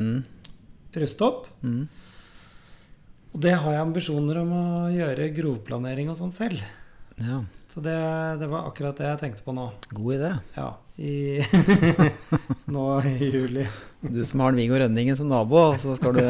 Mm. 0.00 0.22
Ruste 1.00 1.24
opp. 1.24 1.46
Mm. 1.62 1.86
Og 3.32 3.40
det 3.40 3.54
har 3.56 3.72
jeg 3.78 3.80
ambisjoner 3.86 4.42
om 4.42 4.50
å 4.52 4.64
gjøre 4.92 5.30
grovplanering 5.32 6.10
og 6.12 6.18
sånn 6.18 6.34
selv. 6.36 6.60
Ja. 7.22 7.40
Så 7.72 7.80
det, 7.80 7.94
det 8.42 8.48
var 8.52 8.66
akkurat 8.68 8.98
det 9.00 9.06
jeg 9.08 9.20
tenkte 9.22 9.44
på 9.46 9.54
nå. 9.56 9.70
God 9.96 10.14
idé. 10.18 10.32
Ja, 10.58 10.66
i 11.00 11.40
Nå 12.74 12.82
i 13.08 13.30
juli. 13.32 13.64
Du 14.02 14.20
som 14.28 14.42
har 14.44 14.52
Viggo 14.56 14.76
Rønningen 14.76 15.16
som 15.16 15.30
nabo, 15.30 15.62
så 15.80 15.94
skal 15.96 16.18
du, 16.18 16.26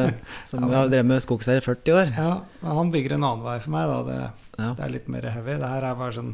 som 0.46 0.62
har 0.70 0.86
drevet 0.92 1.08
med 1.08 1.22
skogsherre 1.24 1.62
i 1.62 1.64
40 1.64 1.96
år. 1.98 2.12
Ja, 2.14 2.30
han 2.62 2.92
bygger 2.94 3.16
en 3.16 3.26
annen 3.26 3.42
vei 3.46 3.56
for 3.64 3.74
meg, 3.74 3.90
da. 3.90 3.98
Det, 4.06 4.20
Ja. 4.62 4.70
det 4.78 4.84
er 4.86 4.92
litt 4.94 5.08
mer 5.10 5.26
heavy. 5.32 5.56
Det 5.58 5.70
her 5.72 5.88
er 5.88 5.98
bare 5.98 6.14
sånn 6.18 6.32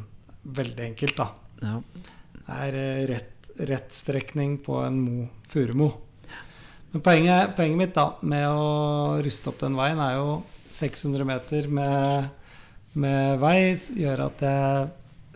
veldig 0.58 0.84
enkelt, 0.90 1.16
da. 1.22 1.28
Ja. 1.62 1.74
Det 2.34 2.58
er 2.66 2.78
eh, 2.82 3.02
rett, 3.08 3.50
rett 3.70 3.94
strekning 3.94 4.58
på 4.64 4.76
en 4.84 5.00
mo, 5.04 5.28
furumo. 5.48 5.92
Men 6.92 7.04
poenget, 7.04 7.56
poenget 7.56 7.80
mitt 7.82 7.96
da 7.96 8.06
med 8.24 8.46
å 8.48 9.18
ruste 9.24 9.50
opp 9.50 9.58
den 9.60 9.76
veien 9.76 10.00
er 10.00 10.14
jo 10.16 10.38
600 10.72 11.26
meter 11.28 11.68
med, 11.72 12.28
med 12.96 13.40
vei 13.42 13.58
gjør 13.76 14.24
at 14.28 14.44
jeg 14.44 14.86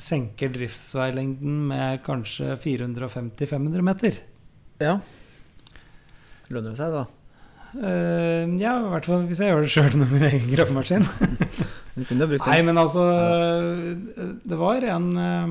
senker 0.03 0.53
driftsveilengden 0.55 1.59
med 1.71 2.01
kanskje 2.07 2.57
450-500 2.63 3.85
meter. 3.91 4.23
ja. 4.83 5.01
Lønner 6.53 6.75
det 6.75 6.81
seg, 6.81 6.93
da? 6.93 7.05
Uh, 7.73 8.45
ja, 8.61 8.75
i 8.77 8.89
hvert 8.93 9.07
fall 9.09 9.23
hvis 9.25 9.41
jeg 9.41 9.49
gjør 9.49 9.63
det 9.65 9.71
sjøl 9.73 9.95
med 9.97 10.11
min 10.13 10.27
egen 10.29 10.51
gravemaskin. 10.51 11.07
Nei, 11.93 12.59
men 12.65 12.81
altså 12.81 13.03
Det 14.49 14.57
var 14.57 14.85
en 14.95 15.09
eh, 15.21 15.51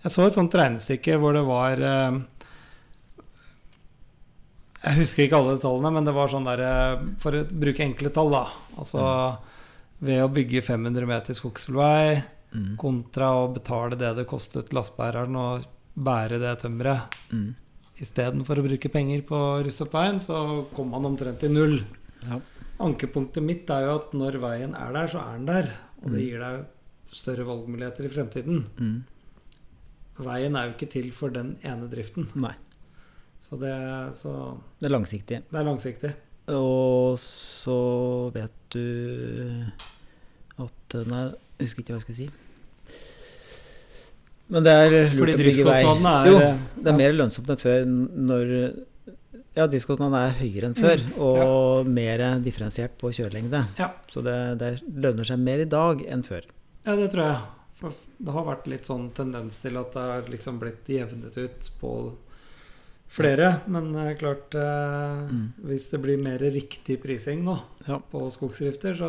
Jeg 0.00 0.12
så 0.14 0.24
et 0.24 0.38
sånt 0.38 0.54
regnestykke 0.56 1.18
hvor 1.20 1.36
det 1.36 1.42
var 1.44 1.82
eh, 1.84 2.16
Jeg 4.80 4.96
husker 4.96 5.26
ikke 5.26 5.36
alle 5.36 5.58
tallene, 5.60 5.90
men 5.92 6.04
det 6.08 6.14
var 6.16 6.30
sånn 6.32 6.46
der 6.48 6.60
eh, 6.64 7.02
For 7.20 7.36
å 7.36 7.44
bruke 7.50 7.84
enkle 7.84 8.08
tall, 8.16 8.30
da. 8.32 8.46
Altså 8.80 9.02
ved 10.00 10.22
å 10.24 10.30
bygge 10.32 10.62
500 10.64 11.06
meter 11.06 11.34
skogsvei 11.36 12.22
Mm. 12.50 12.72
kontra 12.76 13.28
å 13.44 13.52
betale 13.54 13.94
det 13.94 14.08
det 14.16 14.24
kostet 14.26 14.72
lastebæreren 14.74 15.36
å 15.38 15.62
bære 15.94 16.40
det 16.42 16.56
tømmeret 16.58 17.12
Mm. 17.30 17.54
istedenfor 18.00 18.58
å 18.58 18.64
bruke 18.66 18.90
penger 18.90 19.22
på 19.22 19.36
å 19.38 19.62
ruste 19.62 19.82
opp 19.84 19.92
veien, 19.94 20.18
så 20.18 20.66
kom 20.74 20.90
man 20.90 21.04
omtrent 21.06 21.38
til 21.38 21.50
null. 21.54 21.76
Ja. 22.26 22.40
Ankepunktet 22.80 23.40
mitt 23.44 23.70
er 23.70 23.84
jo 23.86 23.94
at 24.00 24.10
når 24.18 24.40
veien 24.40 24.74
er 24.74 24.92
der, 24.92 25.06
så 25.06 25.20
er 25.22 25.36
den 25.38 25.46
der. 25.46 25.70
Og 26.02 26.10
det 26.10 26.18
Mm. 26.18 26.26
gir 26.26 26.38
deg 26.40 26.66
større 27.12 27.44
valgmuligheter 27.46 28.04
i 28.04 28.08
fremtiden. 28.08 28.64
Mm. 28.80 29.04
Veien 30.18 30.56
er 30.56 30.66
jo 30.66 30.74
ikke 30.74 30.90
til 30.90 31.10
for 31.12 31.30
den 31.30 31.56
ene 31.62 31.88
driften. 31.88 32.26
Nei. 32.34 32.54
Så 33.40 33.56
det, 33.58 33.72
så 34.18 34.32
Det 34.80 34.86
er 34.90 34.94
langsiktig. 34.94 35.40
det 35.50 35.58
er 35.60 35.64
langsiktig. 35.66 36.12
Og 36.50 37.16
så 37.20 37.78
vet 38.34 38.52
du 38.74 39.64
at 40.60 40.94
Nei, 41.06 41.24
jeg 41.60 41.66
husker 41.68 41.82
ikke 41.84 41.94
hva 41.94 42.00
jeg 42.00 42.06
skulle 42.06 42.20
si. 42.20 42.30
Men 44.50 44.64
det 44.66 44.72
er 44.74 44.90
lurt 44.90 45.18
Fordi 45.20 45.34
å 45.36 45.38
bygge 45.38 45.66
vei. 45.68 45.80
er 45.86 46.30
Jo, 46.30 46.38
eh, 46.42 46.56
det 46.82 46.90
er 46.92 46.96
mer 46.98 47.12
lønnsomt 47.14 47.50
enn 47.54 47.60
før 47.60 47.84
når 47.86 48.54
Ja, 49.56 49.66
driftskostnadene 49.66 50.20
er 50.28 50.34
høyere 50.38 50.68
enn 50.70 50.76
før, 50.78 51.00
Mm, 51.02 51.16
og 51.26 51.86
mer 51.90 52.18
differensiert 52.40 52.92
på 52.98 53.10
kjørelengde. 53.10 53.64
Ja. 53.78 53.88
Så 54.08 54.22
det, 54.22 54.58
det 54.60 54.68
lønner 54.94 55.26
seg 55.26 55.38
mer 55.42 55.58
i 55.58 55.64
dag 55.66 56.04
enn 56.06 56.22
før. 56.22 56.42
Ja, 56.86 56.94
det 56.96 57.10
tror 57.12 57.24
jeg. 57.26 57.40
For 57.80 57.92
det 58.20 58.32
har 58.32 58.44
vært 58.46 58.66
litt 58.70 58.86
sånn 58.86 59.08
tendens 59.12 59.58
til 59.58 59.76
at 59.76 59.90
det 59.92 60.00
har 60.06 60.22
liksom 60.30 60.60
blitt 60.60 60.86
jevnet 60.86 61.36
ut 61.36 61.70
på 61.80 61.92
flere. 63.10 63.60
Men 63.66 63.90
er 63.98 64.14
klart 64.18 64.54
uh, 64.54 65.26
Mm. 65.30 65.52
Hvis 65.66 65.88
det 65.92 66.00
blir 66.02 66.18
mer 66.22 66.38
riktig 66.38 67.00
prising 67.02 67.42
nå 67.44 67.56
Ja. 67.86 67.98
på 68.10 68.24
skogsdrifter, 68.30 68.94
så 68.98 69.08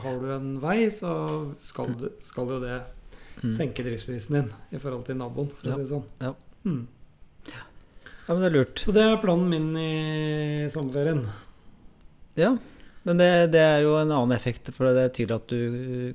har 0.00 0.18
du 0.20 0.30
en 0.34 0.58
vei, 0.60 0.86
så 0.90 1.12
skal, 1.60 1.94
du, 1.98 2.10
skal 2.20 2.46
jo 2.48 2.60
det 2.60 2.80
Mm. 3.42 3.50
senke 3.50 3.82
driftsprisen 3.82 4.34
din 4.36 4.50
i 4.70 4.78
forhold 4.78 5.06
til 5.06 5.16
naboen, 5.16 5.48
for 5.50 5.66
Ja. 5.68 5.72
å 5.72 5.76
si 5.76 5.82
det 5.82 5.88
sånn. 5.90 6.04
Ja. 6.20 6.34
Mm. 6.64 6.86
ja, 7.48 7.62
men 8.28 8.40
det 8.40 8.46
er 8.52 8.54
lurt. 8.58 8.76
Så 8.78 8.92
det 8.92 9.02
er 9.02 9.16
planen 9.18 9.48
min 9.50 9.76
i 9.76 10.68
sommerferien. 10.70 11.24
Ja, 12.36 12.56
men 13.04 13.18
det, 13.18 13.50
det 13.52 13.58
er 13.60 13.82
jo 13.82 13.96
en 13.98 14.12
annen 14.12 14.32
effekt, 14.36 14.70
for 14.76 14.86
det 14.92 15.02
er 15.02 15.08
tydelig 15.16 15.40
at 15.40 15.48
du, 15.48 16.14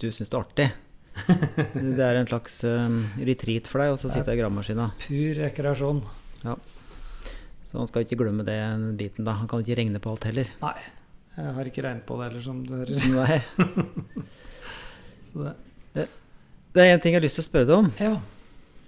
du 0.00 0.08
syns 0.10 0.30
det 0.32 0.34
er 0.34 0.42
artig. 0.42 0.72
Det 1.94 2.02
er 2.02 2.16
en 2.18 2.26
slags 2.26 2.64
um, 2.66 2.96
retreat 3.22 3.68
for 3.70 3.78
deg 3.84 3.92
å 3.94 3.96
sitte 4.00 4.32
i 4.34 4.38
gravemaskina. 4.40 4.88
Pur 4.98 5.34
rekreasjon. 5.38 6.00
Så 7.64 7.80
han 7.80 7.88
skal 7.90 8.04
ikke 8.04 8.20
glemme 8.20 8.44
den 8.46 8.92
biten, 8.98 9.24
da. 9.26 9.32
Han 9.40 9.48
kan 9.50 9.64
ikke 9.64 9.80
regne 9.80 9.98
på 10.02 10.12
alt 10.12 10.28
heller. 10.28 10.50
Nei, 10.60 10.76
jeg 11.34 11.54
har 11.56 11.70
ikke 11.70 11.82
regnet 11.82 12.04
på 12.06 12.18
det 12.20 12.28
heller, 12.28 12.44
som 12.44 12.60
du 12.62 12.76
hører. 12.76 13.06
Nei. 13.10 13.38
Så 15.26 15.48
det, 15.96 16.04
Det 16.70 16.84
er 16.84 16.92
en 16.94 17.02
ting 17.02 17.16
jeg 17.16 17.18
har 17.18 17.24
lyst 17.24 17.40
til 17.40 17.42
å 17.42 17.48
spørre 17.48 17.66
deg 17.66 17.80
om, 17.80 17.88
ja. 17.98 18.12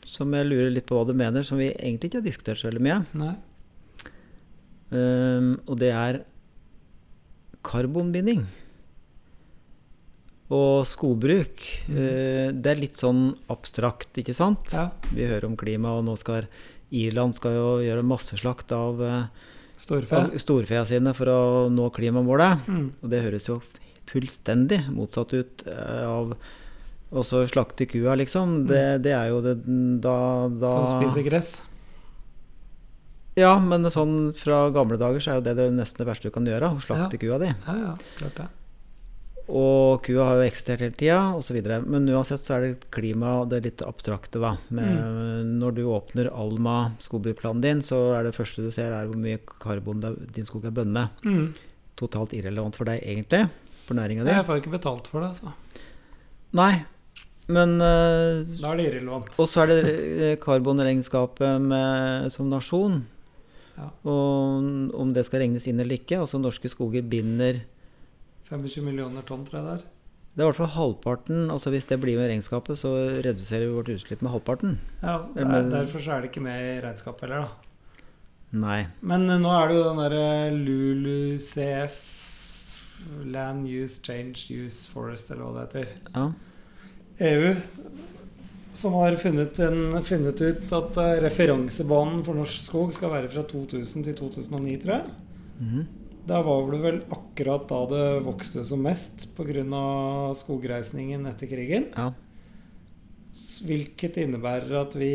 som 0.07 0.37
jeg 0.39 0.47
lurer 0.47 0.71
litt 0.71 0.87
på 0.87 0.99
hva 0.99 1.09
du 1.09 1.17
mener, 1.19 1.43
som 1.47 1.59
vi 1.59 1.73
egentlig 1.73 2.13
ikke 2.13 2.21
har 2.21 2.29
diskutert 2.29 2.63
så 2.63 2.69
veldig 2.71 2.85
mye. 2.87 3.01
Nei. 3.19 3.35
Um, 4.95 5.51
og 5.67 5.81
det 5.83 5.91
er 5.91 6.21
karbonbinding. 7.67 8.45
Og 10.55 10.87
skogbruk. 10.87 11.67
Uh, 11.91 12.55
det 12.55 12.71
er 12.71 12.83
litt 12.85 13.03
sånn 13.03 13.33
abstrakt, 13.51 14.13
ikke 14.23 14.37
sant? 14.37 14.71
Ja. 14.71 14.93
Vi 15.11 15.27
hører 15.27 15.49
om 15.51 15.59
klima, 15.59 15.97
og 15.99 16.07
nå 16.07 16.15
skal 16.23 16.47
Irland 16.95 17.37
skal 17.39 17.57
jo 17.57 17.69
gjøre 17.85 18.05
masseslakt 18.07 18.73
av, 18.77 19.01
uh, 19.03 19.55
Storfe. 19.77 20.17
av 20.17 20.37
storfea 20.41 20.85
sine 20.89 21.13
for 21.17 21.31
å 21.33 21.41
nå 21.73 21.89
klimamålet. 21.95 22.69
Mm. 22.71 22.87
Og 23.03 23.11
det 23.13 23.25
høres 23.27 23.49
jo 23.51 23.61
fullstendig 24.07 24.85
motsatt 24.95 25.35
ut 25.35 25.67
uh, 25.71 26.05
av 26.07 26.37
så 27.25 27.45
slakte 27.49 27.87
kua, 27.89 28.17
liksom. 28.19 28.67
Det, 28.67 28.99
det 29.07 29.15
er 29.15 29.31
jo 29.31 29.39
det 29.45 29.55
da, 30.03 30.19
da 30.51 30.73
Som 30.75 31.03
spiser 31.05 31.27
gress. 31.29 31.57
Ja, 33.37 33.55
men 33.61 33.85
sånn 33.93 34.33
fra 34.37 34.67
gamle 34.75 34.99
dager 35.01 35.21
så 35.21 35.35
er 35.35 35.41
jo 35.41 35.47
det 35.47 35.57
det 35.59 35.67
nesten 35.77 36.03
det 36.03 36.09
verste 36.09 36.31
du 36.31 36.35
kan 36.35 36.49
gjøre. 36.49 36.73
Å 36.73 36.83
slakte 36.83 37.21
kua 37.21 37.39
di. 37.43 37.51
Ja, 37.53 37.75
ja, 37.83 37.93
klart 38.19 38.41
det. 38.41 38.49
Og 39.47 40.03
kua 40.03 40.25
har 40.27 40.41
jo 40.41 40.47
eksistert 40.49 40.83
hele 40.83 40.97
tida, 40.99 41.21
osv. 41.39 41.59
Men 41.87 42.09
uansett 42.11 42.43
så 42.43 42.57
er 42.57 42.65
det 42.65 42.89
klima 42.95 43.37
og 43.43 43.53
det 43.53 43.61
litt 43.63 43.85
abstrakte, 43.87 44.41
da. 44.43 44.57
Med, 44.75 45.53
Når 45.61 45.77
du 45.77 45.85
åpner 45.87 46.33
Alma 46.35 46.97
skogbruksplanen 47.03 47.63
din, 47.63 47.85
så 47.85 48.01
er 48.17 48.27
det 48.27 48.35
første 48.35 48.65
du 48.65 48.73
ser, 48.75 48.91
er 48.91 49.07
hvor 49.07 49.21
mye 49.21 49.39
karbon 49.63 50.03
din 50.35 50.49
skog 50.49 50.67
er 50.67 50.75
bønne. 50.75 51.07
Mm. 51.23 51.55
Totalt 51.97 52.35
irrelevant 52.35 52.75
for 52.79 52.91
deg, 52.91 53.05
egentlig. 53.07 53.47
For 53.87 53.95
næringa 53.95 54.27
di. 54.27 54.35
Jeg 54.35 54.49
får 54.49 54.65
ikke 54.65 54.75
betalt 54.75 55.07
for 55.13 55.23
det, 55.23 55.31
altså. 55.37 55.55
Nei, 56.57 56.73
men 57.53 57.77
uh, 57.79 58.43
Da 58.59 58.73
er 58.73 58.81
det 58.81 58.89
irrelevant. 58.91 59.31
Og 59.39 59.47
så 59.47 59.63
er 59.63 59.71
det 59.71 59.93
eh, 59.93 60.39
karbonregnskapet 60.43 61.63
med, 61.63 62.33
som 62.35 62.51
nasjon. 62.51 63.05
Ja. 63.77 63.93
Og 64.09 64.97
om 64.97 65.15
det 65.15 65.27
skal 65.29 65.45
regnes 65.45 65.69
inn 65.71 65.79
eller 65.79 66.01
ikke. 66.01 66.19
Altså 66.25 66.41
norske 66.43 66.71
skoger 66.73 67.07
binder 67.07 67.63
25 68.49 68.85
millioner 68.87 69.27
tonn, 69.27 69.45
tror 69.47 69.61
jeg 69.61 69.67
det 69.67 69.77
er. 69.77 69.85
Det 70.37 70.43
er 70.43 70.45
i 70.45 70.51
hvert 70.51 70.61
fall 70.61 70.75
halvparten. 70.75 71.47
altså 71.51 71.71
Hvis 71.73 71.89
det 71.89 72.01
blir 72.03 72.19
med 72.21 72.29
regnskapet, 72.29 72.77
så 72.79 72.93
reduserer 73.25 73.67
vi 73.67 73.77
vårt 73.79 73.89
utslipp 73.95 74.21
med 74.23 74.35
halvparten. 74.35 74.77
Ja, 75.01 75.15
altså, 75.17 75.33
er, 75.41 75.71
Derfor 75.73 76.05
så 76.05 76.13
er 76.13 76.21
det 76.21 76.31
ikke 76.31 76.45
med 76.45 76.61
i 76.61 76.81
regnskapet 76.85 77.25
heller, 77.25 77.47
da. 77.47 78.03
Nei. 78.57 78.83
Men 79.01 79.31
eh, 79.31 79.41
nå 79.41 79.51
er 79.51 79.69
det 79.69 79.79
jo 79.79 79.87
den 79.89 80.03
derre 80.03 80.27
LULUCF 80.55 82.03
Land 83.33 83.67
Use 83.69 84.03
Change 84.05 84.47
Use 84.53 84.91
Forest, 84.93 85.31
eller 85.33 85.45
hva 85.47 85.65
det 85.65 85.67
heter. 85.67 85.95
Ja. 86.15 86.31
EU 87.27 87.55
som 88.77 88.93
har 89.01 89.17
funnet, 89.17 89.59
en, 89.59 90.05
funnet 90.05 90.41
ut 90.41 90.73
at 90.77 90.99
eh, 91.01 91.15
referansebanen 91.25 92.21
for 92.27 92.37
norsk 92.37 92.61
skog 92.61 92.93
skal 92.97 93.15
være 93.15 93.31
fra 93.33 93.45
2000 93.49 94.05
til 94.05 94.19
2009, 94.19 94.77
tror 94.85 94.99
jeg. 94.99 95.15
Mhm. 95.65 95.87
Da 96.27 96.41
var 96.43 96.71
det 96.73 96.81
vel 96.83 97.01
akkurat 97.15 97.69
da 97.71 97.81
det 97.87 98.05
vokste 98.27 98.65
som 98.67 98.83
mest 98.83 99.29
pga. 99.37 100.35
skogreisningen 100.35 101.27
etter 101.27 101.47
krigen. 101.47 101.91
ja. 101.97 102.13
Hvilket 103.67 104.17
innebærer 104.17 104.73
at 104.81 104.95
vi 104.97 105.11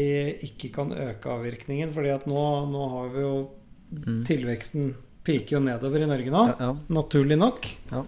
ikke 0.45 0.69
kan 0.75 0.91
øke 0.93 1.25
avvirkningen. 1.25 1.91
fordi 1.93 2.09
at 2.13 2.27
nå, 2.27 2.43
nå 2.71 2.89
har 2.89 3.09
vi 3.15 3.21
jo 3.21 3.49
Mm. 3.91 4.21
Tilveksten 4.23 4.93
piker 5.25 5.57
jo 5.57 5.59
nedover 5.59 5.99
i 6.01 6.05
Norge 6.07 6.31
nå. 6.31 6.45
ja, 6.47 6.55
ja. 6.59 6.75
Naturlig 6.89 7.37
nok. 7.37 7.65
Ja. 7.91 8.05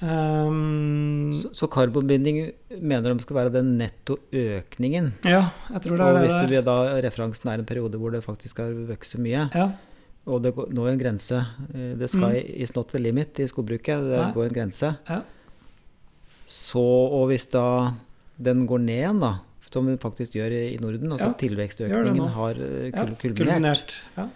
Um, 0.00 1.32
Så, 1.34 1.50
så 1.52 1.66
karbonbinding 1.68 2.52
mener 2.80 3.12
de 3.12 3.20
skal 3.24 3.36
være 3.36 3.52
den 3.52 3.74
netto 3.76 4.16
økningen. 4.32 5.10
ja, 5.28 5.50
jeg 5.74 5.82
tror 5.84 5.98
det 5.98 6.06
Og 6.06 6.14
er 6.16 6.22
hvis 6.22 6.32
det 6.38 6.46
hvis 6.48 6.62
der. 6.62 6.62
da 6.64 7.00
referansen 7.04 7.50
er 7.50 7.58
en 7.58 7.66
periode 7.68 7.98
hvor 7.98 8.10
det 8.14 8.22
faktisk 8.24 8.58
har 8.62 8.70
vokst 8.88 9.18
mye, 9.18 9.50
Ja, 9.54 9.72
og 10.26 10.42
det 10.42 10.54
går- 10.54 10.72
når 10.72 10.88
en 10.92 10.98
grense 10.98 11.46
Det 11.72 11.98
The 11.98 12.08
sky 12.08 12.34
is 12.62 12.74
not 12.76 12.88
the 12.88 12.98
limit 12.98 13.38
i 13.40 13.46
skogbruket. 13.48 14.00
Det 14.00 14.18
Mm. 14.18 14.24
Nei. 14.26 14.32
går 14.34 14.44
en 14.46 14.54
grense. 14.54 14.96
ja. 15.08 15.22
Så, 16.46 16.80
og 16.82 17.28
hvis 17.30 17.46
da 17.50 17.92
den 18.42 18.66
går 18.66 18.80
ned 18.82 18.96
igjen, 19.04 19.20
da, 19.20 19.38
som 19.70 19.86
den 19.86 19.98
faktisk 20.02 20.32
gjør 20.34 20.50
i 20.50 20.78
Norden, 20.82 21.12
altså 21.12 21.28
Ja, 21.28 21.32
tilvekstøkningen 21.38 22.28
har 22.34 22.50
eh, 22.58 22.90
ja 22.90 23.04
kul 23.04 23.14
kulminert, 23.34 23.36
kulminert. 23.36 23.94
Ja. 24.16 24.28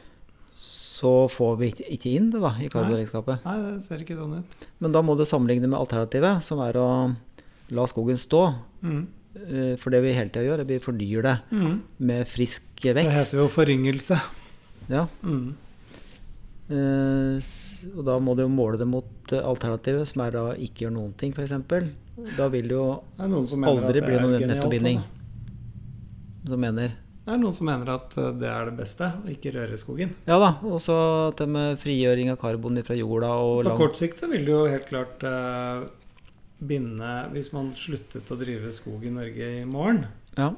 så 0.56 1.28
får 1.28 1.58
vi 1.58 1.72
ikke- 1.72 2.06
inn 2.16 2.30
det 2.30 2.40
da 2.40 2.52
i 2.60 2.68
karbonregnskapet. 2.68 3.44
Nei, 3.44 3.72
det 3.72 3.82
ser 3.82 3.98
ikke 3.98 4.16
sånn 4.16 4.38
ut. 4.38 4.44
Men 4.80 4.92
da 4.92 5.02
må 5.02 5.16
du 5.18 5.24
sammenligne 5.24 5.66
med 5.68 5.78
alternativet, 5.78 6.40
som 6.42 6.60
er 6.60 6.72
å 6.74 7.16
la 7.70 7.84
skogen 7.86 8.16
stå. 8.16 8.54
Mm. 8.82 9.06
Eh, 9.36 9.76
For 9.76 9.90
det 9.90 10.02
vi 10.02 10.12
hele 10.12 10.30
tida 10.30 10.44
gjør, 10.46 10.58
er 10.58 10.60
at 10.60 10.66
vi 10.68 10.78
fornyer 10.78 11.22
det 11.22 11.40
Mm. 11.50 11.80
med 11.98 12.26
frisk 12.28 12.62
vekst. 12.80 12.94
Det 12.94 13.10
heter 13.10 13.38
jo 13.42 13.48
foryngelse. 13.48 14.20
Ja. 14.88 15.08
Mm. 15.24 15.54
Eh, 16.70 17.38
Og 17.94 18.04
da 18.06 18.14
må 18.18 18.32
du 18.36 18.42
jo 18.46 18.48
måle 18.48 18.78
det 18.80 18.86
mot 18.88 19.32
eh, 19.32 19.42
alternativet, 19.44 20.06
som 20.08 20.22
er 20.24 20.30
da 20.32 20.44
ikke 20.56 20.86
gjøre 20.86 20.94
noen 20.96 21.12
ting, 21.20 21.34
f.eks. 21.36 21.52
Da 22.38 22.46
vil 22.48 22.68
det 22.70 22.76
jo 22.78 22.86
aldri 23.20 24.00
bli 24.04 24.20
noen 24.22 24.46
nettobinding. 24.48 25.02
Som 26.48 26.60
mener 26.60 26.92
Det 27.24 27.32
er 27.32 27.38
noen 27.40 27.54
som 27.56 27.68
mener 27.68 27.90
at 27.94 28.16
eh, 28.20 28.30
det 28.40 28.48
er 28.48 28.70
det 28.70 28.76
beste, 28.78 29.10
å 29.24 29.28
ikke 29.32 29.52
røre 29.58 29.76
skogen. 29.80 30.14
Ja 30.28 30.38
da. 30.40 30.50
Og 30.64 30.80
så 30.84 30.96
det 31.36 31.48
med 31.52 31.76
frigjøring 31.82 32.32
av 32.32 32.40
karbon 32.40 32.80
fra 32.84 32.96
jorda 32.96 33.34
og 33.40 33.58
På 33.62 33.68
langt. 33.68 33.80
kort 33.82 34.00
sikt 34.00 34.20
så 34.24 34.28
vil 34.32 34.44
det 34.48 34.52
jo 34.56 34.64
helt 34.68 34.88
klart 34.88 35.24
eh, 35.28 35.84
binde 36.64 37.12
Hvis 37.34 37.50
man 37.52 37.72
sluttet 37.76 38.30
å 38.32 38.38
drive 38.40 38.70
skog 38.72 39.04
i 39.04 39.12
Norge 39.12 39.50
i 39.60 39.64
morgen, 39.68 40.06
Ja. 40.38 40.54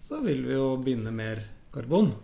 så 0.00 0.22
vil 0.24 0.40
vi 0.46 0.54
jo 0.56 0.76
binde 0.80 1.12
mer 1.12 1.42
karbon 1.74 2.14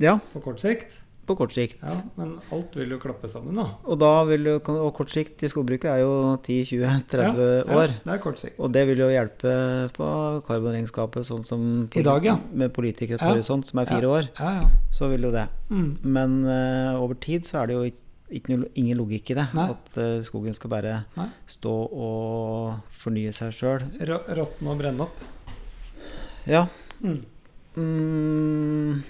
ja, 0.00 0.16
på 0.32 0.40
kort 0.40 0.60
sikt. 0.62 1.00
På 1.28 1.36
kort 1.38 1.52
sikt. 1.54 1.76
Ja, 1.84 1.94
Men 2.16 2.32
alt 2.56 2.74
vil 2.80 2.90
jo 2.94 2.98
klappe 3.02 3.28
sammen, 3.30 3.54
da. 3.60 3.66
Og 3.84 3.98
da 4.00 4.10
vil 4.28 4.48
jo, 4.48 4.56
og 4.74 4.90
kort 4.96 5.12
sikt 5.12 5.44
i 5.44 5.50
skogbruket 5.52 5.90
er 5.92 6.00
jo 6.02 6.10
10-20-30 6.40 7.22
ja, 7.22 7.62
år. 7.76 7.94
Det 8.02 8.14
er 8.16 8.22
kort 8.24 8.40
sikt. 8.42 8.58
Og 8.58 8.72
det 8.74 8.86
vil 8.88 9.04
jo 9.04 9.10
hjelpe 9.12 9.52
på 9.96 10.08
karbonregnskapet, 10.48 11.28
sånn 11.28 11.44
som 11.48 11.64
I 11.92 12.02
dag, 12.06 12.24
ja. 12.26 12.38
med 12.52 12.72
politikeres 12.76 13.20
Ja. 13.22 13.30
horisont, 13.34 13.68
som 13.68 13.78
er 13.84 13.86
fire 13.92 14.08
Ja. 14.08 14.16
år. 14.18 14.28
Ja, 14.40 14.52
ja. 14.62 14.68
Så 14.90 15.08
vil 15.12 15.28
jo 15.28 15.32
det. 15.36 15.46
Mm. 15.70 15.88
Men 16.02 16.38
uh, 16.48 16.98
over 17.02 17.14
tid 17.20 17.44
så 17.44 17.62
er 17.62 17.66
det 17.70 17.74
jo 17.78 17.86
ikke, 17.92 18.04
ikke 18.40 18.56
ingen 18.76 18.98
logikk 18.98 19.30
i 19.32 19.38
det. 19.38 19.46
Nei. 19.56 19.68
At 19.72 19.96
uh, 20.00 20.18
skogen 20.26 20.54
skal 20.56 20.70
bare 20.72 21.04
Nei. 21.16 21.28
stå 21.48 21.74
og 21.92 22.74
fornye 23.04 23.32
seg 23.36 23.52
sjøl. 23.56 23.86
Rå- 24.00 24.24
Råtne 24.36 24.72
og 24.74 24.80
brenne 24.80 25.06
opp. 25.06 25.20
Ja. 26.48 26.66
Mm. 27.04 27.20
Mm. 27.78 29.02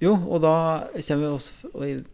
Jo, 0.00 0.14
og 0.16 0.40
da 0.44 0.54
kommer 0.96 1.22
vi 1.26 1.30
også 1.34 1.70
og 1.74 2.04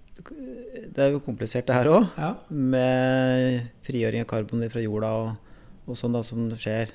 Det 0.97 1.03
er 1.03 1.13
jo 1.13 1.21
komplisert, 1.23 1.67
det 1.69 1.77
her 1.77 1.91
òg. 1.93 2.07
Ja. 2.17 2.31
Med 2.49 3.67
frigjøring 3.87 4.25
av 4.25 4.31
karbon 4.31 4.65
fra 4.73 4.83
jorda 4.83 5.11
og, 5.21 5.53
og 5.87 5.99
sånn 6.01 6.17
da 6.17 6.23
som 6.27 6.49
skjer. 6.57 6.95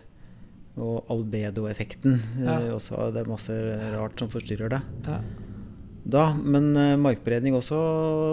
Og 0.82 1.06
albedoeffekten. 1.12 2.18
Ja. 2.42 2.58
Eh, 2.58 2.72
også, 2.74 3.12
det 3.14 3.22
er 3.22 3.30
masse 3.30 3.56
rart 3.94 4.20
som 4.20 4.32
forstyrrer 4.32 4.78
det. 4.78 4.84
ja. 5.08 5.22
Da, 6.02 6.32
men 6.34 6.72
eh, 6.74 6.96
markberedning 6.98 7.54
også 7.54 7.78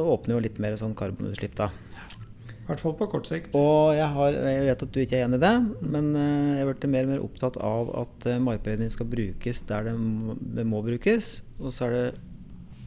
åpner 0.09 0.39
jo 0.39 0.45
litt 0.47 0.57
mer 0.63 0.73
sånn 0.81 0.95
karbonutslipp, 0.97 1.53
da. 1.59 1.67
I 1.69 2.71
hvert 2.71 2.81
fall 2.81 2.95
på 2.97 3.09
kort 3.13 3.29
sikt. 3.29 3.53
Og 3.57 3.93
jeg, 3.93 4.07
har, 4.15 4.33
jeg 4.33 4.63
vet 4.65 4.85
at 4.87 4.95
du 4.95 4.97
ikke 5.03 5.19
er 5.19 5.27
enig 5.27 5.37
i 5.37 5.43
det, 5.43 5.53
men 5.85 6.09
eh, 6.17 6.55
jeg 6.57 6.63
har 6.63 6.71
blitt 6.71 6.87
mer 6.95 7.05
og 7.05 7.13
mer 7.13 7.27
opptatt 7.27 7.61
av 7.61 7.93
at 8.07 8.29
markberedning 8.41 8.89
skal 8.95 9.11
brukes 9.13 9.61
der 9.69 9.91
det 9.93 10.65
må 10.69 10.81
brukes. 10.87 11.29
Og 11.61 11.77
så 11.77 11.91
er 11.91 11.95
det 11.99 12.07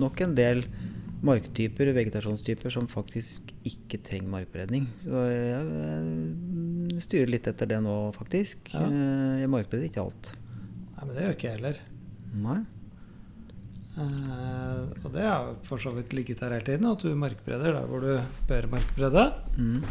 nok 0.01 0.21
en 0.25 0.33
del 0.37 0.63
marktyper, 1.21 1.91
vegetasjonstyper, 1.93 2.73
som 2.73 2.87
faktisk 2.89 3.51
ikke 3.67 3.99
trenger 4.07 4.31
markberedning. 4.33 4.87
Så 5.03 5.21
jeg, 5.29 5.63
jeg 6.95 7.05
styrer 7.05 7.29
litt 7.29 7.49
etter 7.51 7.69
det 7.69 7.77
nå, 7.85 7.95
faktisk. 8.17 8.73
Ja. 8.73 8.87
Eh, 8.89 9.41
Jeg 9.43 9.51
markbereder 9.53 9.89
ikke 9.91 10.05
alt. 10.07 10.31
Nei, 10.95 11.03
men 11.05 11.13
det 11.15 11.25
gjør 11.25 11.35
ikke 11.37 11.47
jeg 11.49 11.57
heller. 11.59 11.81
Nei. 12.41 12.59
Uh, 13.91 14.87
og 15.03 15.09
det 15.11 15.23
har 15.25 15.49
for 15.67 15.81
så 15.83 15.91
vidt 15.93 16.13
ligget 16.15 16.39
der 16.39 16.53
hele 16.55 16.63
tiden, 16.63 16.87
at 16.87 17.03
du 17.03 17.11
markbreder 17.19 17.75
der 17.75 17.89
hvor 17.89 18.05
du 18.05 18.13
bør 18.49 18.69
markbrede. 18.71 19.25
Mm. 19.59 19.83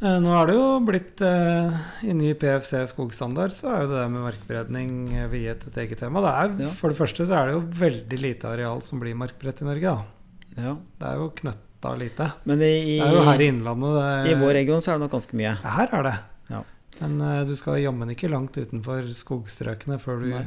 Eh, 0.00 0.16
nå 0.24 0.30
er 0.32 0.48
det 0.48 0.54
jo 0.56 0.68
blitt 0.88 1.20
eh, 1.20 1.74
I 2.08 2.14
ny 2.16 2.30
PFC 2.40 2.78
skogstandard 2.88 3.52
så 3.52 3.68
er 3.68 3.82
jo 3.84 3.90
det 3.90 3.98
der 3.98 4.12
med 4.12 4.24
markberedning 4.24 4.92
eh, 5.12 5.26
viet 5.28 5.66
et 5.68 5.76
eget 5.82 6.00
tema. 6.00 6.22
Det 6.24 6.30
er, 6.32 6.54
Ja. 6.64 6.70
For 6.78 6.88
det 6.92 6.96
første 6.96 7.26
så 7.28 7.36
er 7.36 7.50
det 7.50 7.56
jo 7.58 7.64
veldig 7.82 8.20
lite 8.22 8.48
areal 8.48 8.80
som 8.84 9.02
blir 9.02 9.18
markberedt 9.20 9.60
i 9.60 9.68
Norge. 9.68 9.92
da 9.92 10.64
Ja. 10.70 10.72
Det 11.00 11.10
er 11.10 11.20
jo 11.20 11.28
knøtta 11.42 11.92
lite. 12.00 12.30
Men 12.48 12.62
i, 12.64 12.96
Det 12.96 13.06
er 13.06 13.12
jo 13.18 13.26
her 13.28 13.40
i 13.44 13.50
Innlandet 13.52 14.00
det 14.00 14.32
i 14.32 14.40
vår 14.40 14.54
region 14.62 14.80
så 14.80 14.92
er 14.92 14.98
det 14.98 15.04
nok 15.04 15.16
ganske 15.18 15.36
mye. 15.36 15.54
Her 15.76 15.94
er 16.00 16.02
det. 16.08 16.16
Ja. 16.48 16.62
Men 17.00 17.20
eh, 17.20 17.44
du 17.44 17.54
skal 17.56 17.82
jammen 17.84 18.16
ikke 18.16 18.32
langt 18.32 18.56
utenfor 18.56 19.04
skogstrøkene 19.12 20.00
før 20.00 20.24
du 20.24 20.30
Nei. 20.32 20.46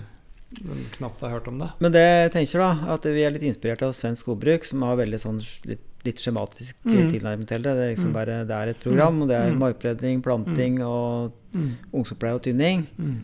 Knapt 0.97 1.21
har 1.21 1.29
hørt 1.29 1.47
om 1.47 1.57
det. 1.59 1.69
Men 1.79 1.91
det 1.91 2.31
tenker 2.33 2.59
da, 2.59 2.93
at 2.93 3.03
vi 3.03 3.23
er 3.23 3.31
litt 3.31 3.43
inspirert 3.43 3.81
av 3.83 3.93
svensk 3.93 4.23
skogbruk, 4.25 4.63
som 4.65 4.81
har 4.81 4.95
veldig 4.97 5.19
sånn 5.19 5.39
litt, 5.65 5.81
litt 6.03 6.17
skjematisk 6.19 6.75
Mm. 6.85 7.11
tilnærming 7.11 7.47
til 7.47 7.61
det. 7.61 7.73
Det 7.75 7.83
er 7.83 7.95
liksom 7.95 8.09
Mm. 8.11 8.13
bare 8.13 8.45
det 8.45 8.51
er 8.51 8.67
et 8.69 8.79
program, 8.79 9.21
og 9.21 9.27
det 9.29 9.37
er 9.39 9.51
Mm. 9.51 9.59
markbredning, 9.59 10.21
planting 10.23 10.81
og 10.83 11.31
Mm. 11.53 11.71
ungsoppleie 11.93 12.33
og 12.35 12.41
tynning. 12.43 12.87
Mm. 12.99 13.19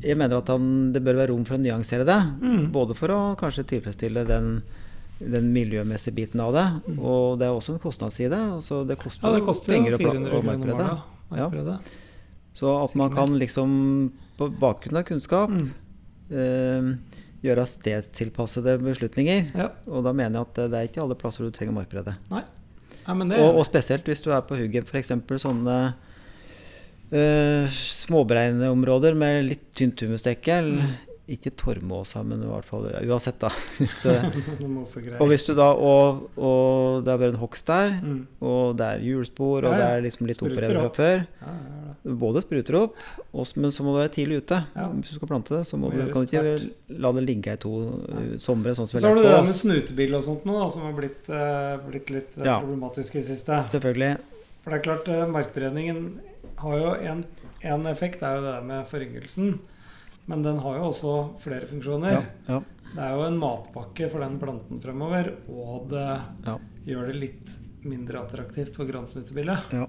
Jeg 0.03 0.17
mener 0.17 0.37
at 0.37 0.47
han, 0.47 0.91
det 0.91 1.03
bør 1.03 1.13
være 1.19 1.29
rom 1.29 1.43
for 1.45 1.53
å 1.57 1.61
nyansere 1.61 2.03
det. 2.03 2.19
Mm. 2.41 2.71
Både 2.73 2.95
for 2.97 3.07
å 3.09 3.35
kanskje 3.37 3.63
tilfredsstille 3.69 4.25
den, 4.25 4.63
den 5.19 5.53
miljømessige 5.53 6.15
biten 6.15 6.39
av 6.41 6.53
det, 6.53 6.97
og 6.97 7.37
det 7.37 7.45
er 7.45 7.53
også 7.53 7.75
en 7.75 7.79
kostnadsside. 7.83 8.33
Altså 8.33 8.81
det 8.87 8.97
koster, 8.97 9.27
Ja, 9.29 9.35
det 9.37 9.45
koster 9.45 9.73
penger 9.75 9.93
å, 9.93 10.01
400 10.01 10.31
å 10.33 10.41
målet. 10.41 11.01
Ja. 11.37 11.77
Så 12.53 12.83
at 12.83 12.95
man 12.99 13.13
kan 13.13 13.37
liksom, 13.39 14.11
på 14.37 14.49
bakgrunn 14.59 14.97
av 14.99 15.03
kunnskap, 15.07 15.49
Mm. 15.49 15.69
eh, 16.31 17.17
gjøre 17.41 17.63
stedstilpassede 17.65 18.77
beslutninger. 18.83 19.51
Ja. 19.57 19.69
Og 19.87 20.03
da 20.05 20.11
mener 20.13 20.39
jeg 20.39 20.47
at 20.49 20.59
det 20.71 20.77
er 20.81 20.87
ikke 20.89 21.01
alle 21.01 21.15
plasser 21.17 21.43
du 21.47 21.51
trenger 21.51 21.73
markbredde. 21.73 22.17
Nei. 22.29 22.43
Nei, 23.07 23.13
men 23.17 23.29
det 23.29 23.39
Og, 23.39 23.55
og 23.57 23.65
spesielt 23.65 24.05
hvis 24.05 24.21
du 24.21 24.29
er 24.31 24.41
på 24.45 24.55
hugget, 24.59 24.85
f.eks. 24.85 25.09
sånne 25.41 25.77
uh, 27.11 27.67
småbreineområder 27.71 29.15
med 29.17 29.45
litt 29.47 29.63
tynt 29.75 29.99
humusdekke. 30.05 30.59
Mm. 30.61 30.91
Ikke 31.31 31.51
Tormåsa, 31.55 32.21
men 32.27 32.41
i 32.43 32.47
hvert 32.49 32.65
fall 32.67 32.89
uansett, 33.07 33.37
da. 33.39 33.49
Og 35.21 35.27
hvis 35.31 35.43
du 35.47 35.53
da 35.57 35.69
og, 35.73 36.25
og 36.37 37.03
det 37.05 37.13
er 37.13 37.19
bare 37.21 37.33
en 37.33 37.39
hogst 37.41 37.67
der, 37.69 37.93
Mm. 38.01 38.23
og 38.41 38.75
det 38.79 38.87
er 38.87 39.03
hjulspor, 39.05 39.63
og 39.67 39.71
Ja, 39.71 39.77
det 39.77 39.87
er 39.87 40.01
liksom 40.07 40.27
litt 40.27 40.39
fra 40.41 40.83
opp. 40.85 40.95
før 40.97 41.15
Ja, 41.21 41.51
ja, 41.51 41.53
ja. 41.77 42.15
Både 42.17 42.41
spruter 42.41 42.75
opp, 42.79 42.95
og, 43.31 43.45
men 43.61 43.71
så 43.71 43.83
må 43.85 43.93
du 43.93 43.99
være 44.01 44.09
tidlig 44.15 44.39
ute. 44.41 44.57
Ja. 44.75 44.87
Hvis 44.89 45.11
du 45.11 45.15
skal 45.19 45.29
plante 45.29 45.53
det, 45.59 45.67
så 45.69 45.77
må 45.77 45.91
du, 45.93 45.99
kan 46.11 46.25
du 46.25 46.31
ikke 46.31 46.71
la 46.97 47.11
det 47.13 47.23
ligge 47.27 47.53
i 47.53 47.59
to 47.61 47.71
uh, 47.77 48.37
somre, 48.41 48.73
sånn 48.73 48.89
som 48.89 48.99
Så 48.99 49.05
har 49.07 49.15
du 49.15 49.21
det 49.21 49.29
der 49.35 49.45
med 49.45 49.53
snutebil 49.55 50.15
og 50.17 50.23
sånt 50.25 50.47
nå, 50.49 50.55
da, 50.63 50.69
som 50.73 50.81
har 50.87 50.95
blitt, 50.97 51.29
uh, 51.29 51.77
blitt 51.87 52.09
litt 52.09 52.39
eh, 52.41 52.45
Ja. 52.49 52.57
problematisk 52.63 53.15
i 53.21 53.23
siste. 53.27 53.59
Selvfølgelig. 53.69 54.15
For 54.63 54.73
det 54.73 54.79
er 54.79 54.85
klart, 54.87 55.07
eh, 55.13 55.27
markberedningen 55.29 56.01
har 56.63 56.77
jo 56.81 56.89
en, 57.13 57.23
en 57.63 57.85
effekt, 57.93 58.19
det 58.19 58.27
er 58.29 58.35
jo 58.39 58.41
det 58.47 58.55
der 58.57 58.65
med 58.73 58.87
foryngelsen. 58.89 59.59
Men 60.29 60.43
den 60.45 60.59
har 60.61 60.77
jo 60.77 60.89
også 60.91 61.15
flere 61.41 61.67
funksjoner. 61.69 62.11
Ja, 62.13 62.21
ja, 62.47 62.59
Det 62.91 62.99
er 63.07 63.15
jo 63.15 63.23
en 63.25 63.39
matpakke 63.41 64.09
for 64.11 64.19
den 64.23 64.37
planten 64.39 64.81
fremover, 64.83 65.31
og 65.49 65.89
det 65.89 66.05
ja, 66.45 66.57
gjør 66.91 67.07
det 67.11 67.15
litt 67.21 67.57
mindre 67.87 68.21
attraktivt 68.21 68.75
for 68.77 68.85
gransnutebillet. 68.85 69.73
ja. 69.73 69.87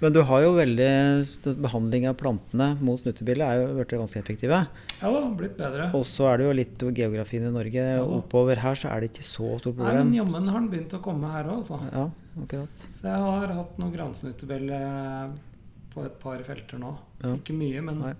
Men 0.00 0.14
du 0.16 0.22
har 0.24 0.40
jo 0.40 0.54
veldig 0.56 1.56
Behandling 1.60 2.06
av 2.08 2.14
plantene 2.16 2.70
mot 2.80 2.96
snutebille 3.02 3.44
er 3.44 3.58
jo 3.60 3.74
blitt 3.76 3.90
ganske 4.00 4.16
effektive. 4.22 4.62
Ja 5.02 5.10
da, 5.12 5.20
blitt 5.36 5.58
bedre. 5.58 5.90
Og 5.92 6.06
så 6.08 6.24
er 6.30 6.40
det 6.40 6.46
jo 6.46 6.54
litt 6.56 6.84
geografien 6.96 7.44
i 7.44 7.50
Norge. 7.52 7.84
Ja, 7.98 8.06
Oppover 8.16 8.56
her 8.64 8.78
så 8.80 8.88
er 8.88 9.04
det 9.04 9.10
ikke 9.12 9.26
så 9.28 9.50
stort 9.60 9.76
Nei, 9.76 9.90
men 9.92 10.08
problem. 10.08 10.14
jammen 10.16 10.48
har 10.48 10.58
den 10.62 10.70
begynt 10.72 10.96
å 10.96 11.02
komme 11.04 11.28
her 11.34 11.50
òg, 11.52 11.58
altså. 11.60 11.82
Ja, 11.92 12.06
akkurat. 12.40 12.86
Så 12.96 13.10
jeg 13.10 13.26
har 13.26 13.52
hatt 13.58 13.76
noen 13.82 13.92
gransnutebille 13.92 14.80
på 15.92 16.04
et 16.06 16.16
par 16.22 16.40
felter 16.48 16.80
nå. 16.80 16.94
Ja. 17.20 17.34
Ikke 17.36 17.58
mye, 17.60 17.84
men 17.84 18.00
Nei. 18.06 18.14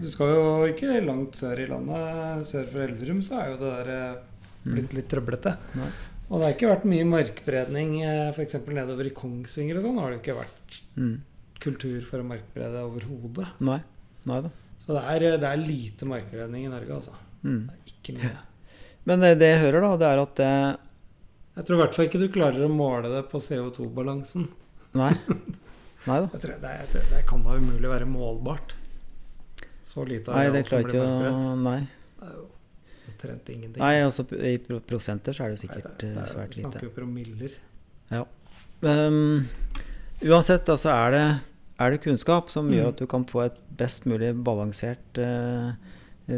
Du 0.00 0.06
skal 0.10 0.30
jo 0.34 0.44
ikke 0.70 0.98
langt 1.04 1.36
sør 1.38 1.60
i 1.62 1.66
landet. 1.70 2.46
Sør 2.48 2.68
for 2.72 2.84
Elverum 2.86 3.22
så 3.24 3.38
er 3.42 3.50
jo 3.52 3.56
det 3.60 3.72
der 3.78 3.90
eh, 3.94 4.20
blitt 4.66 4.94
litt 4.96 5.08
trøblete. 5.12 5.52
Mm. 5.74 5.80
Nei. 5.82 5.90
Og 6.26 6.40
det 6.40 6.46
har 6.48 6.54
ikke 6.56 6.70
vært 6.72 6.86
mye 6.90 7.06
markbredning 7.06 7.90
f.eks. 8.34 8.56
nedover 8.66 9.06
i 9.06 9.12
Kongsvinger 9.14 9.78
og 9.78 9.84
sånn. 9.84 9.98
har 10.02 10.10
det 10.10 10.16
jo 10.18 10.22
ikke 10.24 10.38
vært 10.40 10.80
Mm. 10.96 11.12
kultur 11.60 12.00
for 12.08 12.22
å 12.22 12.26
markbrede 12.26 12.80
overhodet. 12.88 13.46
Nei. 13.60 13.78
Nei 14.26 14.40
da. 14.42 14.50
Så 14.80 14.96
det 14.96 15.02
er, 15.12 15.26
det 15.40 15.48
er 15.50 15.60
lite 15.60 16.08
markbredning 16.08 16.64
i 16.66 16.72
Norge, 16.72 16.96
altså. 16.96 17.12
Mm. 17.44 17.68
Det 17.68 17.76
er 17.76 17.92
ikke 17.92 18.16
mye. 18.18 18.32
Men 19.06 19.22
det, 19.22 19.30
det 19.38 19.52
jeg 19.52 19.60
hører, 19.66 19.84
da, 19.86 19.90
det 20.00 20.08
er 20.08 20.22
at 20.24 20.34
det 20.40 20.50
Jeg 21.56 21.64
tror 21.68 21.76
i 21.76 21.80
hvert 21.84 21.94
fall 21.94 22.08
ikke 22.08 22.20
du 22.24 22.26
klarer 22.34 22.64
å 22.66 22.72
måle 22.72 23.12
det 23.12 23.22
på 23.30 23.38
CO2-balansen. 23.44 24.48
Nei. 24.98 25.12
Nei 26.08 26.18
da. 26.24 26.26
Jeg 26.34 26.42
tror 26.42 26.58
det, 26.64 26.74
det, 26.92 27.04
det 27.12 27.22
kan 27.28 27.44
da 27.46 27.54
umulig 27.60 27.88
være 27.92 28.08
målbart. 28.10 28.74
Så 29.86 30.02
lite 30.08 30.34
Nei, 30.34 30.48
det 30.50 30.64
som 30.66 30.82
blir 30.82 30.96
ikke 30.96 31.06
å. 31.06 31.56
Nei. 31.62 31.78
Det 32.18 32.26
er 32.26 32.32
jo 32.34 32.46
omtrent 33.12 33.50
ingenting. 33.54 33.80
Nei, 33.80 33.94
altså 34.02 34.24
i 34.34 34.56
prosenter 34.82 35.36
så 35.36 35.44
er 35.46 35.52
det 35.52 35.56
jo 35.56 35.60
Nei, 35.60 35.66
sikkert 35.66 35.98
det, 36.02 36.08
eh, 36.10 36.14
det 36.16 36.22
er, 36.24 36.32
svært 36.34 36.56
vi 36.56 36.62
snakker 36.64 36.88
jo 36.88 36.94
promiller. 36.96 37.54
Um, 38.82 39.46
uansett, 40.26 40.68
altså 40.68 40.90
er 40.92 41.14
det, 41.14 41.24
er 41.80 41.90
det 41.94 42.00
kunnskap 42.04 42.50
som 42.52 42.66
Mm. 42.68 42.74
gjør 42.76 42.88
at 42.88 42.96
du 42.98 43.06
kan 43.06 43.24
få 43.24 43.44
et 43.46 43.56
best 43.76 44.04
mulig 44.06 44.32
balansert 44.44 45.18
uh, 45.18 45.72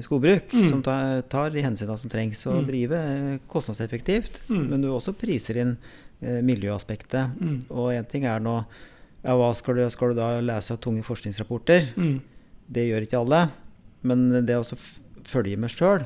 skogbruk, 0.02 0.52
Mm. 0.52 0.68
som 0.68 0.82
tar, 0.82 1.22
tar 1.22 1.50
de 1.50 1.62
hensynene 1.62 1.98
som 1.98 2.10
trengs, 2.10 2.46
og 2.46 2.62
Mm. 2.62 2.66
drive 2.66 2.92
eh, 2.92 3.38
kostnadseffektivt, 3.48 4.40
Mm. 4.48 4.68
men 4.70 4.80
du 4.82 4.88
også 4.88 5.14
priser 5.16 5.56
inn 5.56 5.78
eh, 6.22 6.42
miljøaspektet. 6.42 7.32
Mm. 7.40 7.64
Og 7.70 7.92
én 7.92 8.06
ting 8.08 8.24
er 8.24 8.40
nå 8.40 8.64
ja, 9.24 9.34
hva 9.34 9.54
skal 9.54 9.74
du, 9.76 9.90
skal 9.90 10.08
du 10.10 10.14
da 10.14 10.40
lese 10.40 10.72
av 10.72 10.78
tunge 10.80 11.02
forskningsrapporter? 11.02 11.88
Det 12.70 12.84
gjør 12.88 13.06
ikke 13.06 13.18
alle. 13.22 13.42
Men 14.02 14.28
det 14.46 14.56
å 14.56 14.64
følge 15.28 15.56
med 15.58 15.70
sjøl 15.70 16.04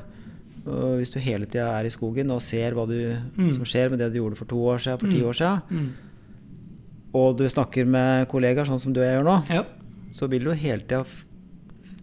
Hvis 0.64 1.10
du 1.10 1.18
hele 1.18 1.44
tida 1.50 1.66
er 1.80 1.84
i 1.88 1.90
skogen 1.90 2.30
og 2.30 2.40
ser 2.40 2.72
hva 2.76 2.84
du, 2.86 2.94
Mm. 3.36 3.48
som 3.56 3.64
skjer 3.66 3.90
med 3.90 3.98
det 3.98 4.12
du 4.12 4.20
gjorde 4.20 4.36
for 4.38 4.46
to 4.46 4.56
år 4.62 4.78
siden, 4.78 4.98
for 5.00 5.08
ti 5.10 5.18
Mm. 5.18 5.26
år 5.28 5.34
siden, 5.34 5.62
Mm. 5.70 5.88
og 7.14 7.36
du 7.36 7.44
snakker 7.50 7.84
med 7.86 8.28
kollegaer 8.30 8.64
sånn 8.68 8.78
som 8.80 8.92
du 8.94 9.00
og 9.00 9.06
jeg 9.06 9.18
gjør 9.18 9.24
nå, 9.26 9.48
Ja. 9.50 9.64
så 10.14 10.28
vil 10.30 10.44
du 10.44 10.52
hele 10.52 10.80
tida 10.86 11.04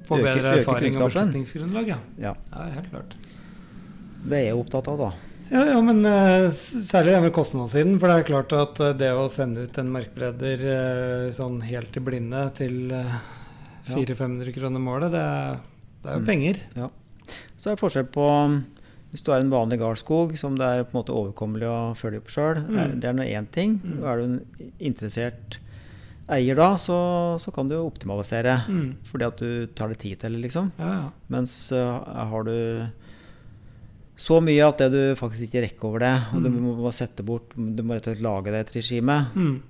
Få 0.05 0.18
bedre 0.18 0.57
øke 0.57 0.60
erfaring 0.60 0.95
og 0.97 1.01
kunnskapen. 1.12 1.32
beslutningsgrunnlag, 1.32 1.88
ja. 1.88 1.97
Ja, 2.20 2.34
ja. 2.51 2.66
Helt 2.76 2.91
klart. 2.91 3.16
det 4.28 4.34
er 4.34 4.45
jeg 4.51 4.55
opptatt 4.60 4.88
av, 4.89 4.97
da. 4.97 5.12
Ja, 5.51 5.64
ja, 5.66 5.82
men 5.82 6.05
uh, 6.05 6.51
særlig 6.51 7.14
det 7.16 7.22
med 7.24 7.34
kostnadssiden. 7.34 7.97
For 7.99 8.07
det 8.07 8.18
er 8.20 8.24
klart 8.28 8.51
at 8.53 8.80
eh, 8.82 8.93
det 8.93 9.10
å 9.16 9.30
sende 9.32 9.64
ut 9.64 9.78
en 9.80 9.89
merkbredder 9.91 10.60
uh, 10.62 11.32
sånn 11.32 11.62
helt 11.64 11.95
i 11.95 11.99
blinde 12.01 12.53
til 12.53 12.91
eh, 12.91 13.16
400-500 13.95 14.53
kroner 14.55 14.79
målet, 14.83 15.11
det, 15.15 15.23
det 16.03 16.11
er 16.11 16.19
jo 16.19 16.25
Mm. 16.25 16.27
penger. 16.29 16.59
Så 17.57 17.69
er 17.71 17.75
det 17.75 17.81
forskjell 17.81 18.05
på 18.13 18.25
um, 18.29 18.59
hvis 19.11 19.23
du 19.25 19.31
er 19.33 19.41
en 19.41 19.49
vanlig 19.49 19.79
gardskog 19.81 20.35
som 20.37 20.55
det 20.57 20.65
er 20.69 20.83
på 20.85 20.93
en 20.93 20.99
måte 21.01 21.13
overkommelig 21.17 21.65
å 21.69 21.95
følge 21.97 22.21
opp 22.21 22.29
sjøl. 22.29 22.59
Mm. 22.67 22.99
Det 23.01 23.09
er 23.09 23.13
nå 23.17 23.25
én 23.25 23.47
ting. 23.51 23.79
Mm. 23.83 24.03
Er 24.05 24.17
du 24.17 24.23
en 24.27 24.39
interessert 24.79 25.57
eier 26.29 26.53
da, 26.59 26.75
så, 26.77 26.95
så 27.41 27.49
kan 27.51 27.67
du 27.67 27.73
jo 27.73 27.87
optimalisere. 27.89 28.59
Mm. 28.69 28.91
Fordi 29.09 29.25
at 29.25 29.37
du 29.41 29.67
tar 29.73 29.89
det 29.89 29.97
tid 30.03 30.19
til, 30.21 30.37
liksom. 30.43 30.71
Ja, 30.77 30.89
ja. 30.93 31.07
Mens 31.33 31.55
uh, 31.73 32.05
har 32.29 32.43
du 32.45 32.53
så 34.20 34.41
mye 34.43 34.65
at 34.67 34.82
det 34.82 34.88
du 34.91 35.15
faktisk 35.15 35.45
ikke 35.47 35.61
rekker 35.63 35.88
over 35.88 36.01
det, 36.03 36.09
og 36.36 36.41
du 36.43 36.49
Mm. 36.49 36.57
må, 36.65 36.74
bare 36.84 36.91
sette 36.97 37.24
bort 37.24 37.53
Du 37.55 37.80
må 37.88 37.95
rett 37.95 38.07
og 38.09 38.15
slett 38.17 38.24
lage 38.26 38.51
deg 38.51 38.65
et 38.65 38.74
regime. 38.76 39.15
Mm. 39.34 39.61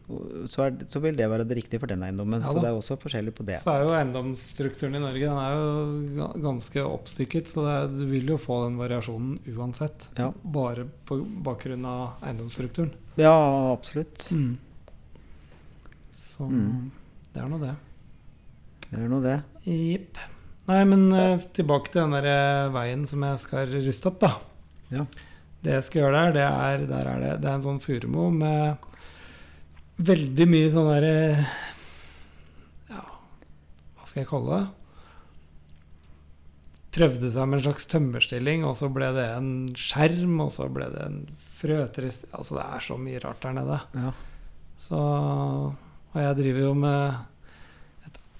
Så, 0.49 0.63
er, 0.65 0.71
så 0.89 0.99
vil 1.03 1.15
det 1.19 1.27
være 1.29 1.45
det 1.45 1.57
riktige 1.59 1.79
for 1.79 1.85
den 1.91 2.01
eiendommen. 2.01 2.41
Ja 2.41 2.49
så 2.49 2.57
det 2.63 2.69
er 2.71 2.79
også 2.79 2.97
forskjellig 2.97 3.33
på 3.37 3.45
det. 3.45 3.59
Så 3.61 3.69
er 3.75 3.83
jo 3.85 3.93
eiendomsstrukturen 3.93 4.95
i 4.97 5.03
Norge 5.03 5.29
den 5.29 5.37
er 5.37 5.53
jo 5.53 6.31
ganske 6.41 6.81
oppstykket, 6.81 7.45
så 7.53 7.61
det 7.67 7.75
er, 7.77 7.93
du 7.99 8.05
vil 8.09 8.25
jo 8.33 8.37
få 8.41 8.63
den 8.65 8.79
variasjonen 8.81 9.37
uansett. 9.53 10.09
Ja. 10.17 10.31
Bare 10.43 10.87
på 11.05 11.19
bakgrunn 11.45 11.85
av 11.85 12.17
eiendomsstrukturen. 12.25 12.89
Ja, 13.21 13.35
absolutt. 13.75 14.31
Så 16.15 16.49
Mm. 16.49 16.89
det 17.33 17.41
er 17.43 17.47
nå 17.53 17.59
det. 17.61 17.75
Det 18.89 18.99
er 19.03 19.07
nå 19.11 19.21
det. 19.21 19.37
Jepp. 19.67 20.17
Nei, 20.69 20.83
men 20.85 21.07
uh, 21.09 21.41
tilbake 21.55 21.89
til 21.89 22.03
den 22.03 22.13
der 22.13 22.27
eh, 22.29 22.67
veien 22.75 23.07
som 23.09 23.23
jeg 23.25 23.41
skal 23.41 23.71
ruste 23.73 24.11
opp, 24.11 24.19
da. 24.21 24.29
Ja. 24.93 25.05
Det 25.65 25.73
jeg 25.73 25.85
skal 25.87 26.03
gjøre 26.03 26.19
der, 26.19 26.35
det 26.35 26.43
er, 26.45 26.83
der 26.91 27.09
er 27.09 27.23
det, 27.23 27.31
det 27.41 27.49
er 27.49 27.57
en 27.57 27.65
sånn 27.65 27.81
furumo 27.83 28.29
med 28.31 28.85
veldig 29.99 30.45
mye 30.47 30.67
sånn 30.71 30.87
derre 30.87 31.15
Ja, 32.87 33.01
hva 33.01 34.05
skal 34.05 34.21
jeg 34.21 34.29
kalle 34.29 34.59
det? 34.59 34.67
Prøvde 36.95 37.33
seg 37.33 37.49
med 37.49 37.59
en 37.59 37.65
slags 37.65 37.89
tømmerstilling, 37.91 38.63
og 38.65 38.77
så 38.79 38.87
ble 38.93 39.09
det 39.17 39.25
en 39.35 39.51
skjerm, 39.77 40.39
og 40.45 40.53
så 40.55 40.69
ble 40.73 40.87
det 40.93 41.03
en 41.05 41.19
frøtrist 41.59 42.29
Altså, 42.31 42.55
det 42.57 42.65
er 42.65 42.85
så 42.87 42.97
mye 43.01 43.21
rart 43.25 43.43
der 43.43 43.57
nede. 43.59 43.81
Ja. 43.97 44.13
Så 44.79 44.97
Og 44.99 46.17
jeg 46.23 46.39
driver 46.39 46.65
jo 46.69 46.73
med 46.85 47.19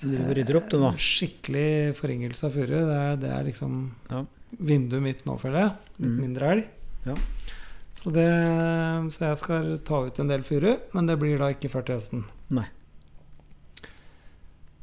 Du 0.01 0.15
rydder 0.33 0.55
opp, 0.61 0.69
du 0.71 0.77
nå. 0.79 0.93
Skikkelig 0.97 1.95
forringelse 1.97 2.45
av 2.47 2.53
furu. 2.55 2.75
Det, 2.87 2.99
det 3.21 3.31
er 3.35 3.43
liksom 3.43 3.91
Ja. 4.09 4.23
vinduet 4.59 5.01
mitt 5.03 5.25
nå, 5.25 5.37
føler 5.39 5.59
jeg. 5.65 5.71
Litt 5.99 6.09
Mm. 6.09 6.19
mindre 6.21 6.51
elg. 6.53 6.67
Ja. 7.05 7.15
Så, 7.93 8.11
det, 8.15 8.27
så 9.11 9.19
jeg 9.27 9.37
skal 9.37 9.77
ta 9.83 10.05
ut 10.05 10.19
en 10.19 10.27
del 10.29 10.41
furu, 10.43 10.77
men 10.93 11.05
det 11.05 11.17
blir 11.19 11.37
da 11.37 11.49
ikke 11.51 11.69
før 11.69 11.83
til 11.85 11.95
høsten. 11.99 12.23
Nei. 12.49 12.65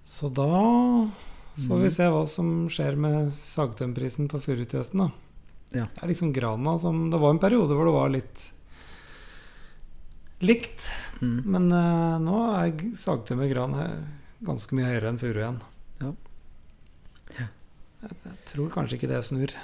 Så 0.05 0.29
da 0.33 0.45
får 1.57 1.79
vi 1.81 1.89
Mhm. 1.89 1.91
se 1.91 2.03
hva 2.05 2.27
som 2.29 2.69
skjer 2.69 2.97
med 2.97 3.31
sagtømprisen 3.33 4.29
på 4.29 4.39
furu 4.41 4.65
til 4.69 4.81
høsten, 4.81 4.99
da. 4.99 5.11
Ja. 5.73 5.87
Det 5.95 6.03
er 6.05 6.09
liksom 6.09 6.33
grana 6.35 6.79
som 6.79 7.11
Det 7.11 7.19
var 7.19 7.31
en 7.31 7.39
periode 7.41 7.69
hvor 7.75 7.85
det 7.87 7.95
var 7.95 8.09
litt 8.11 8.53
likt. 10.43 10.91
Mm. 11.23 11.45
Men 11.47 11.73
uh, 11.73 12.19
nå 12.21 12.37
er 12.63 12.71
g- 12.77 12.93
sagtømmer 12.95 13.49
gran 13.51 13.73
he- 13.73 14.05
ganske 14.45 14.77
mye 14.77 14.89
høyere 14.91 15.13
enn 15.13 15.21
furu 15.21 15.41
igjen. 15.41 15.61
Ja. 16.03 16.13
Ja. 17.39 17.47
Jeg, 18.03 18.17
jeg 18.25 18.41
tror 18.53 18.73
kanskje 18.75 18.99
ikke 18.99 19.11
det 19.11 19.23
snur 19.27 19.55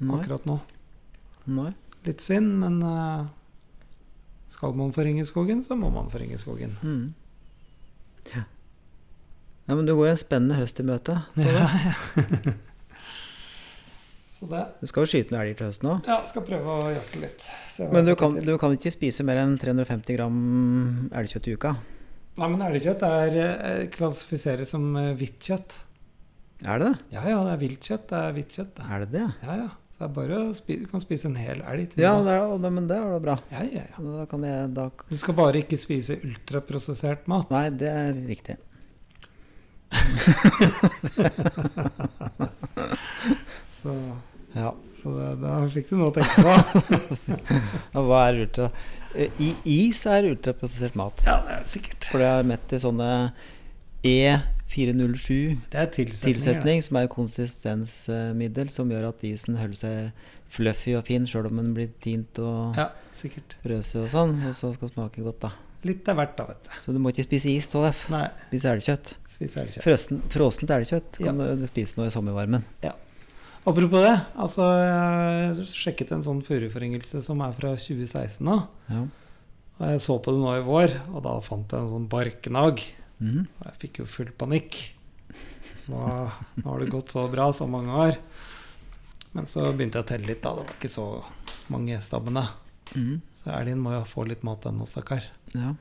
Nei. 0.00 0.16
akkurat 0.16 0.46
nå. 0.48 0.58
Nei. 1.46 1.72
Litt 2.06 2.22
synd, 2.24 2.56
men 2.62 2.78
uh, 2.86 3.26
skal 4.52 4.76
man 4.78 4.94
forringe 4.96 5.26
skogen, 5.28 5.62
så 5.66 5.76
må 5.78 5.90
man 5.94 6.10
forringe 6.12 6.38
skogen. 6.40 6.76
Mm. 6.82 7.14
Ja. 8.32 8.42
ja, 9.66 9.74
men 9.74 9.86
du 9.86 9.94
går 9.94 10.14
en 10.14 10.20
spennende 10.20 10.58
høst 10.60 10.80
i 10.82 10.86
møte. 10.86 11.20
Ja. 11.46 11.68
Det 14.36 14.58
Du 14.82 14.84
skal 14.84 15.06
jo 15.06 15.08
skyte 15.08 15.32
noen 15.32 15.46
elger 15.46 15.54
til 15.56 15.66
høsten 15.70 15.88
òg. 15.88 16.08
Ja, 16.10 16.18
skal 16.28 16.42
prøve 16.44 16.68
å 16.68 16.90
jakte 16.92 17.22
litt. 17.22 17.46
Men 17.88 18.04
du 18.04 18.12
kan, 18.20 18.34
du 18.36 18.50
kan 18.60 18.74
ikke 18.76 18.92
spise 18.92 19.24
mer 19.24 19.40
enn 19.40 19.54
350 19.56 20.18
gram 20.18 20.36
elgkjøtt 21.08 21.48
i 21.48 21.54
uka? 21.56 21.70
Nei, 22.36 22.48
men 22.52 22.60
elgkjøtt 22.66 23.02
er 23.08 23.36
eh, 23.40 23.86
klassifiseres 23.94 24.68
som 24.74 24.84
eh, 25.00 25.14
hvitt 25.16 25.40
kjøtt. 25.40 25.78
Er 26.64 26.78
det 26.80 26.86
det? 26.90 26.96
Ja 27.16 27.22
ja, 27.28 27.38
det 27.46 27.52
er 27.54 27.60
viltkjøtt. 27.62 28.04
Det 28.10 28.18
er 28.20 28.32
hvitt 28.36 28.52
kjøtt. 28.56 28.76
Er 28.84 28.98
det 29.04 29.08
det? 29.14 29.26
Ja 29.44 29.52
ja. 29.62 29.68
Så 29.96 30.02
det 30.02 30.06
er 30.10 30.14
bare 30.18 30.36
å 30.44 30.52
spi 30.52 30.74
du 30.82 30.86
kan 30.90 31.00
spise 31.00 31.24
en 31.30 31.38
hel 31.40 31.62
elg 31.64 31.86
til 31.94 32.02
Ja, 32.04 32.12
det 32.20 32.32
er, 32.36 32.42
det, 32.60 32.70
men 32.76 32.84
det 32.90 32.98
er 33.00 33.06
da 33.14 33.20
bra. 33.24 33.36
Ja, 33.48 33.62
ja, 33.64 33.84
ja. 33.88 33.96
Da 34.18 34.26
kan 34.28 34.42
jeg 34.44 34.68
da 34.76 34.90
Du 35.08 35.16
skal 35.16 35.32
bare 35.38 35.56
ikke 35.62 35.78
spise 35.80 36.18
ultraprosessert 36.20 37.24
mat. 37.32 37.48
Nei, 37.54 37.70
det 37.80 37.88
er 37.88 38.12
riktig. 38.28 38.56
Så, 43.80 43.92
Ja. 44.56 44.70
Så 45.06 45.16
det, 45.16 45.32
det 45.46 45.56
fikk 45.78 45.90
du 45.92 45.98
noe 46.00 46.10
å 46.10 46.16
tenke 46.18 46.44
på. 46.44 47.40
Hva 48.10 48.22
er 48.26 48.44
ultra 48.44 48.70
Eh, 49.16 49.32
I 49.40 49.52
is 49.88 50.04
er 50.10 50.28
ultraprosessert 50.30 50.96
mat. 50.98 51.22
Ja, 51.26 51.40
det 51.46 51.54
er 51.54 51.64
det 51.64 51.72
sikkert. 51.72 52.08
For 52.12 52.22
det 52.22 52.28
er 52.28 52.48
mett 52.48 52.72
i 52.76 52.80
sånne 52.82 53.10
E407 54.06 55.36
Det 55.72 55.80
er 55.80 55.92
tilsetning, 55.94 56.36
tilsetning, 56.36 56.82
som 56.84 57.00
er 57.00 57.12
konsistensmiddel, 57.12 58.72
som 58.72 58.92
gjør 58.92 59.10
at 59.10 59.24
isen 59.26 59.56
holder 59.60 59.80
seg 59.80 60.26
fluffy 60.56 60.94
og 60.98 61.06
fin 61.08 61.24
sjøl 61.26 61.48
om 61.50 61.62
den 61.62 61.72
blir 61.76 61.94
tint 62.04 62.38
og. 62.42 62.76
Ja, 62.78 62.90
sikkert. 63.16 63.56
og 63.64 63.86
sånn, 64.12 64.36
og 64.46 64.58
så 64.58 64.74
skal 64.76 64.92
smake 64.92 65.24
godt, 65.24 65.40
da. 65.48 65.54
Litt 65.86 66.08
av 66.10 66.18
hvert, 66.18 66.36
da, 66.36 66.48
vet 66.50 66.66
du. 66.66 66.76
Så 66.82 66.92
du 66.94 67.00
må 67.00 67.12
ikke 67.12 67.24
spise 67.26 67.50
is, 67.52 67.68
Tollef. 67.70 68.06
Spise 68.48 68.72
elgkjøtt. 68.74 69.16
spise 69.30 69.62
elgkjøtt. 69.62 70.22
Frossent 70.34 70.72
elgkjøtt 70.76 71.20
kan 71.22 71.38
du 71.40 71.68
spise 71.70 72.00
nå 72.00 72.08
i 72.08 72.14
sommervarmen. 72.14 72.66
Apropos 73.66 73.98
det, 74.04 74.14
altså 74.38 74.66
jeg 74.78 75.64
sjekket 75.74 76.12
en 76.14 76.22
sånn 76.22 76.42
furuforringelse 76.46 77.18
som 77.24 77.40
er 77.42 77.54
fra 77.56 77.72
2016 77.74 78.44
nå. 78.46 78.60
Ja. 78.92 79.00
Og 79.76 79.88
jeg 79.90 80.02
så 80.04 80.16
på 80.22 80.32
det 80.32 80.40
nå 80.40 80.52
i 80.56 80.64
vår, 80.64 80.94
og 81.10 81.24
da 81.24 81.32
fant 81.44 81.72
jeg 81.74 81.82
en 81.82 81.90
sånn 81.90 82.06
barknagg. 82.12 82.84
Mm. 83.18 83.42
Og 83.42 83.64
jeg 83.66 83.80
fikk 83.82 84.00
jo 84.00 84.06
full 84.08 84.30
panikk. 84.38 84.78
Nå, 85.90 85.98
nå 85.98 86.66
har 86.66 86.82
det 86.82 86.92
gått 86.94 87.12
så 87.12 87.26
bra 87.32 87.48
så 87.54 87.66
mange 87.70 87.98
år. 88.06 88.20
Men 89.34 89.50
så 89.50 89.66
begynte 89.72 90.00
jeg 90.00 90.06
å 90.06 90.10
telle 90.12 90.30
litt, 90.30 90.40
da. 90.46 90.54
Det 90.54 90.64
var 90.64 90.78
ikke 90.78 90.92
så 90.94 91.08
mange 91.74 91.98
stabbene. 92.00 92.46
Mm. 92.94 93.18
Så 93.42 93.50
elgen 93.52 93.82
må 93.82 93.92
jo 93.96 94.06
få 94.08 94.24
litt 94.30 94.46
mat 94.46 94.70
ennå, 94.70 94.86
stakkar. 94.88 95.26
ja. 95.56 95.74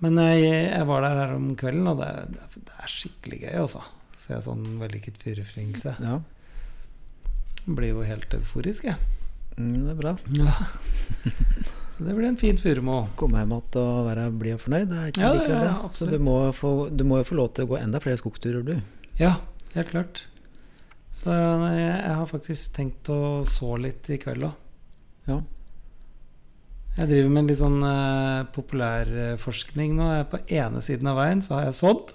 Men 0.00 0.16
jeg, 0.16 0.44
jeg 0.48 0.84
var 0.88 1.04
der 1.04 1.18
her 1.18 1.32
om 1.36 1.50
kvelden, 1.60 1.88
og 1.90 1.98
det, 2.00 2.06
det, 2.32 2.62
det 2.64 2.76
er 2.80 2.88
skikkelig 2.88 3.38
gøy, 3.42 3.56
altså. 3.66 3.82
Se 4.16 4.38
sånn 4.46 4.62
vellykket 4.80 5.20
furuforringelse. 5.20 5.92
ja. 6.00 6.18
Blir 7.66 7.92
jo 7.94 8.02
helt 8.06 8.32
euforisk, 8.34 8.84
jeg. 8.88 8.96
Mm, 9.58 9.84
det 9.84 9.92
er 9.92 9.98
bra. 9.98 10.14
Ja. 10.38 10.54
Så 11.92 12.06
det 12.06 12.14
blir 12.16 12.28
en 12.30 12.38
fin 12.40 12.56
furumå. 12.56 13.02
Komme 13.20 13.42
hjem 13.42 13.50
igjen 13.52 13.78
og 13.82 14.06
være 14.08 14.26
blid 14.40 14.54
og 14.56 14.62
fornøyd, 14.62 14.86
det 14.88 14.98
er 15.02 15.10
ikke 15.12 15.20
Ja, 15.20 15.32
like 15.36 15.48
det. 15.52 15.68
ja, 15.68 15.88
Så 15.92 16.06
du 16.08 16.16
må, 16.24 16.36
få, 16.56 16.70
du 16.88 17.04
må 17.04 17.18
jo 17.20 17.26
få 17.28 17.36
lov 17.36 17.50
til 17.54 17.66
å 17.66 17.72
gå 17.74 17.78
enda 17.82 18.00
flere 18.00 18.16
skogsturer, 18.20 18.62
du. 18.64 18.78
Ja, 19.20 19.34
helt 19.74 19.90
klart. 19.92 20.22
Så 21.12 21.28
jeg, 21.34 21.80
jeg 21.82 22.14
har 22.16 22.28
faktisk 22.30 22.72
tenkt 22.78 23.10
å 23.12 23.18
så 23.44 23.74
litt 23.82 24.08
i 24.14 24.16
kveld 24.22 24.46
òg. 24.48 24.54
Ja. 25.28 25.40
Jeg 26.96 27.10
driver 27.10 27.30
med 27.34 27.50
litt 27.50 27.60
sånn 27.60 27.82
eh, 27.86 28.46
populærforskning 28.54 29.92
nå. 29.98 30.08
Jeg 30.14 30.24
er 30.24 30.30
på 30.32 30.40
ene 30.56 30.80
siden 30.84 31.10
av 31.12 31.20
veien 31.20 31.42
så 31.44 31.58
har 31.58 31.68
jeg 31.68 31.76
sådd. 31.82 32.14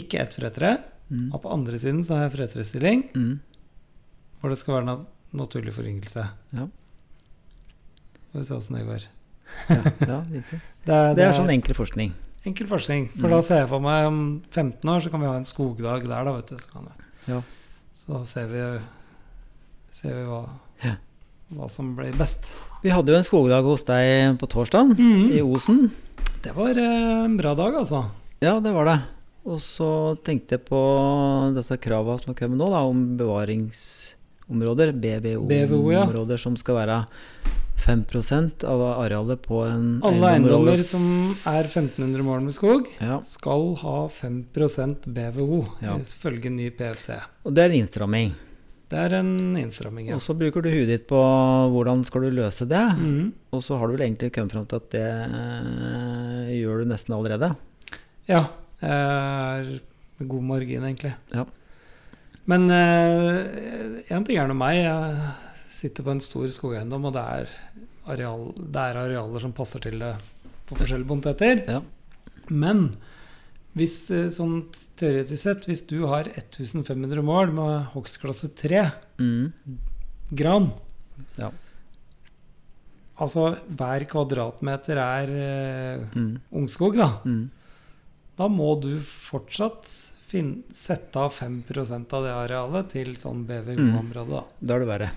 Ikke 0.00 0.22
ett 0.24 0.34
frøtre. 0.38 0.72
Mm. 1.12 1.28
Og 1.34 1.42
på 1.44 1.52
andre 1.52 1.78
siden 1.78 2.00
så 2.06 2.16
har 2.16 2.24
jeg 2.30 2.38
frøtrestilling 2.38 3.04
Mm. 3.14 3.34
Hvor 4.44 4.52
det 4.52 4.58
skal 4.60 4.74
være 4.76 4.84
nat 4.90 5.04
naturlig 5.34 5.72
foryngelse. 5.72 6.24
Ja. 6.52 6.66
Får 8.32 8.38
vi 8.42 8.44
se 8.44 8.54
åssen 8.58 8.76
det 8.76 8.84
går. 8.84 9.06
Ja, 9.70 9.78
ja. 10.04 10.18
Det 10.84 10.92
er, 10.92 11.14
Det 11.16 11.24
er 11.24 11.32
sånn 11.36 11.48
enkel 11.54 11.76
forskning. 11.78 12.12
enkel 12.44 12.68
forskning. 12.68 13.06
For 13.14 13.24
Mm. 13.28 13.30
da 13.32 13.40
ser 13.46 13.62
jeg 13.62 13.68
for 13.70 13.80
meg 13.80 14.04
om 14.06 14.18
15 14.52 14.90
år 14.92 15.00
så 15.00 15.10
kan 15.10 15.20
vi 15.22 15.26
ha 15.30 15.36
en 15.38 15.46
skogdag 15.48 16.04
der, 16.04 16.24
da, 16.28 16.32
vet 16.36 16.50
du. 16.52 16.58
Så, 16.60 16.68
kan. 16.68 16.90
Ja. 17.26 17.40
så 17.96 18.18
da 18.18 18.20
ser 18.28 18.46
vi, 18.52 18.62
ser 19.90 20.12
vi 20.18 20.24
hva, 20.28 20.42
Ja. 20.84 20.96
hva 21.56 21.70
som 21.72 21.94
blir 21.96 22.12
best. 22.18 22.50
Vi 22.82 22.90
hadde 22.92 23.08
jo 23.14 23.16
en 23.16 23.24
skogdag 23.24 23.64
hos 23.64 23.82
deg 23.88 24.36
på 24.38 24.46
torsdag, 24.52 24.92
i 25.32 25.40
Osen. 25.40 25.90
Det 26.44 26.52
var 26.54 26.76
eh, 26.76 27.24
en 27.24 27.38
bra 27.40 27.54
dag, 27.56 27.74
altså. 27.80 28.10
Ja, 28.44 28.58
det 28.60 28.74
var 28.76 28.84
det. 28.90 28.98
Og 29.46 29.56
så 29.60 30.16
tenkte 30.24 30.56
jeg 30.58 30.66
på 30.68 30.80
disse 31.56 31.76
kravene 31.80 32.18
som 32.20 32.34
har 32.34 32.36
kommet 32.42 32.58
nå, 32.60 32.68
da, 32.72 32.82
om 32.84 33.16
bevaringsområder, 33.16 34.20
BVO, 34.48 35.46
BVO-områder, 35.48 36.34
ja. 36.36 36.36
som 36.38 36.56
skal 36.56 36.74
være 36.76 36.98
5% 37.84 38.64
av 38.64 38.80
arealet 39.02 39.42
på 39.42 39.62
en 39.66 40.00
Alle 40.04 40.30
eiendommer 40.34 40.82
som 40.86 41.34
er 41.48 41.64
1500 41.66 42.22
mål 42.24 42.40
med 42.46 42.54
skog, 42.56 42.86
Ja, 43.00 43.20
skal 43.26 43.74
ha 43.82 44.08
5% 44.08 45.06
BVO, 45.06 45.66
Ja. 45.82 45.96
ifølge 45.98 46.50
ny 46.50 46.70
PFC. 46.70 47.20
og 47.44 47.54
det 47.54 47.64
er 47.64 47.70
en 47.70 47.84
innstramming. 47.84 48.34
Det 48.88 48.98
er 48.98 49.14
en 49.18 49.56
innstramming, 49.56 50.08
ja. 50.08 50.14
Og 50.14 50.20
så 50.20 50.36
bruker 50.38 50.62
du 50.62 50.68
huet 50.70 50.86
ditt 50.86 51.06
på 51.08 51.16
hvordan 51.72 52.04
skal 52.04 52.20
du 52.22 52.30
løse 52.30 52.68
det. 52.68 52.84
Mhm. 53.00 53.32
Og 53.52 53.62
så 53.62 53.78
har 53.78 53.86
du 53.88 53.96
vel 53.96 54.02
egentlig 54.06 54.30
kommet 54.32 54.52
fram 54.52 54.66
til 54.66 54.76
at 54.76 54.90
det 54.90 55.08
øh, 55.34 56.52
gjør 56.60 56.82
du 56.82 56.88
nesten 56.92 57.14
allerede. 57.16 57.56
Ja. 58.28 58.44
Jeg 58.80 58.90
er 58.90 59.80
med 60.20 60.28
god 60.28 60.42
margin, 60.42 60.82
egentlig. 60.84 61.14
Ja. 61.34 61.44
Men 62.50 62.66
én 62.70 64.24
ting 64.26 64.36
er 64.36 64.48
nå 64.50 64.56
meg. 64.58 64.82
Jeg 64.82 65.64
sitter 65.70 66.04
på 66.06 66.12
en 66.14 66.20
stor 66.24 66.46
skogeiendom, 66.52 67.06
og 67.08 67.14
det 67.16 67.24
er, 67.38 67.52
areal, 68.12 68.46
det 68.58 68.82
er 68.90 68.98
arealer 69.00 69.40
som 69.40 69.54
passer 69.56 69.80
til 69.84 69.98
det 70.02 70.14
på 70.68 70.76
forskjellige 70.76 71.08
boniteter. 71.08 71.62
Ja. 71.68 71.80
Men 72.52 72.86
hvis 73.74 73.96
eh, 74.14 74.28
sånn 74.32 74.66
teoretisk 75.00 75.40
sett, 75.42 75.64
hvis 75.68 75.82
du 75.88 76.04
har 76.06 76.28
1500 76.30 77.24
mål 77.26 77.52
med 77.56 77.92
hogstklasse 77.96 78.52
3 78.60 78.84
Mm. 79.18 79.52
gran 80.34 80.72
Ja. 81.38 81.48
Altså 83.22 83.52
hver 83.70 84.04
kvadratmeter 84.10 84.98
er 84.98 85.28
eh, 85.30 86.00
Mm. 86.18 86.40
ungskog, 86.52 86.96
da. 86.98 87.20
Mm. 87.24 87.50
Da 88.36 88.48
må 88.50 88.72
du 88.82 88.98
fortsatt 89.00 89.86
fin- 90.26 90.62
sette 90.74 91.16
av 91.20 91.32
5% 91.32 92.12
av 92.16 92.24
det 92.24 92.32
arealet 92.34 92.88
til 92.90 93.14
sånn 93.16 93.44
BVO-område. 93.48 94.30
Da. 94.30 94.44
Da 94.60 94.74
er 94.74 94.84
det 94.84 94.88
verre. 94.88 95.10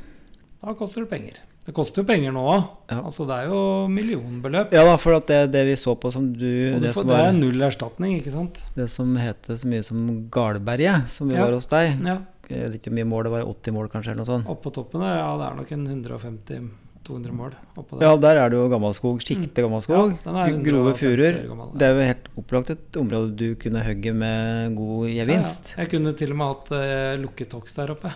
da 0.62 0.74
koster 0.74 1.02
det 1.06 1.10
penger. 1.10 1.38
Det 1.68 1.74
koster 1.76 2.02
jo 2.02 2.08
penger 2.08 2.32
nå 2.32 2.40
òg. 2.48 2.62
Ja. 2.90 3.02
Altså, 3.04 3.26
det 3.28 3.36
er 3.44 3.48
jo 3.52 3.88
millionbeløp. 3.92 4.72
Ja 4.72 4.86
da, 4.88 4.96
for 4.98 5.20
det, 5.20 5.52
det 5.52 5.66
vi 5.68 5.74
så 5.76 5.98
på 6.00 6.12
som 6.14 6.30
du 6.32 6.40
du 6.40 6.80
det, 6.80 6.94
får, 6.96 7.02
som 7.04 7.08
det 7.12 7.18
er 7.20 7.34
null 7.36 7.62
erstatning, 7.68 8.16
ikke 8.22 8.32
sant? 8.32 8.62
det 8.76 8.88
som 8.90 9.12
heter 9.20 9.56
så 9.60 9.68
mye 9.68 9.84
som 9.84 10.30
Galberget, 10.32 11.10
som 11.12 11.28
vi 11.28 11.36
Ja. 11.36 11.44
var 11.46 11.54
hos 11.60 11.68
deg. 11.68 12.00
Ja. 12.06 12.20
Ikke 12.48 12.88
hvor 12.88 12.96
mye 12.96 13.04
mål 13.12 13.24
det 13.28 13.32
var, 13.34 13.42
80 13.44 13.74
mål 13.76 13.90
kanskje, 13.92 14.12
eller 14.16 14.24
noe 14.24 14.32
sånt. 14.32 14.48
Oppå 14.48 14.72
toppen 14.72 15.02
der, 15.04 15.18
ja, 15.20 15.38
det 15.38 15.48
er 15.52 15.56
nok 15.60 15.72
en 15.74 16.72
150-200 17.08 17.32
mål 17.38 17.56
oppå 17.76 17.98
der. 18.00 18.06
Ja, 18.06 18.18
der 18.22 18.40
er 18.44 18.50
det 18.52 18.60
jo 18.60 18.68
gammelskog, 18.72 19.22
skikte 19.24 19.64
gammelskog. 19.66 20.14
Ja, 20.26 20.34
den 20.48 20.64
grove 20.66 20.94
150 20.94 21.00
furuer. 21.02 21.40
ja. 21.48 21.68
Det 21.78 21.88
er 21.88 21.94
jo 21.96 22.08
helt 22.10 22.30
opplagt 22.44 22.70
et 22.76 23.00
område 23.02 23.32
du 23.40 23.48
kunne 23.62 23.84
hogge 23.86 24.14
med 24.14 24.76
god 24.78 25.08
gevinst. 25.14 25.72
Ja, 25.72 25.78
ja. 25.78 25.84
Jeg 25.84 25.92
kunne 25.96 26.14
til 26.20 26.34
og 26.36 26.40
med 26.42 26.54
hatt 26.54 26.72
uh, 26.76 27.14
lukket 27.24 27.56
hogst 27.58 27.80
der 27.80 27.94
oppe. 27.96 28.14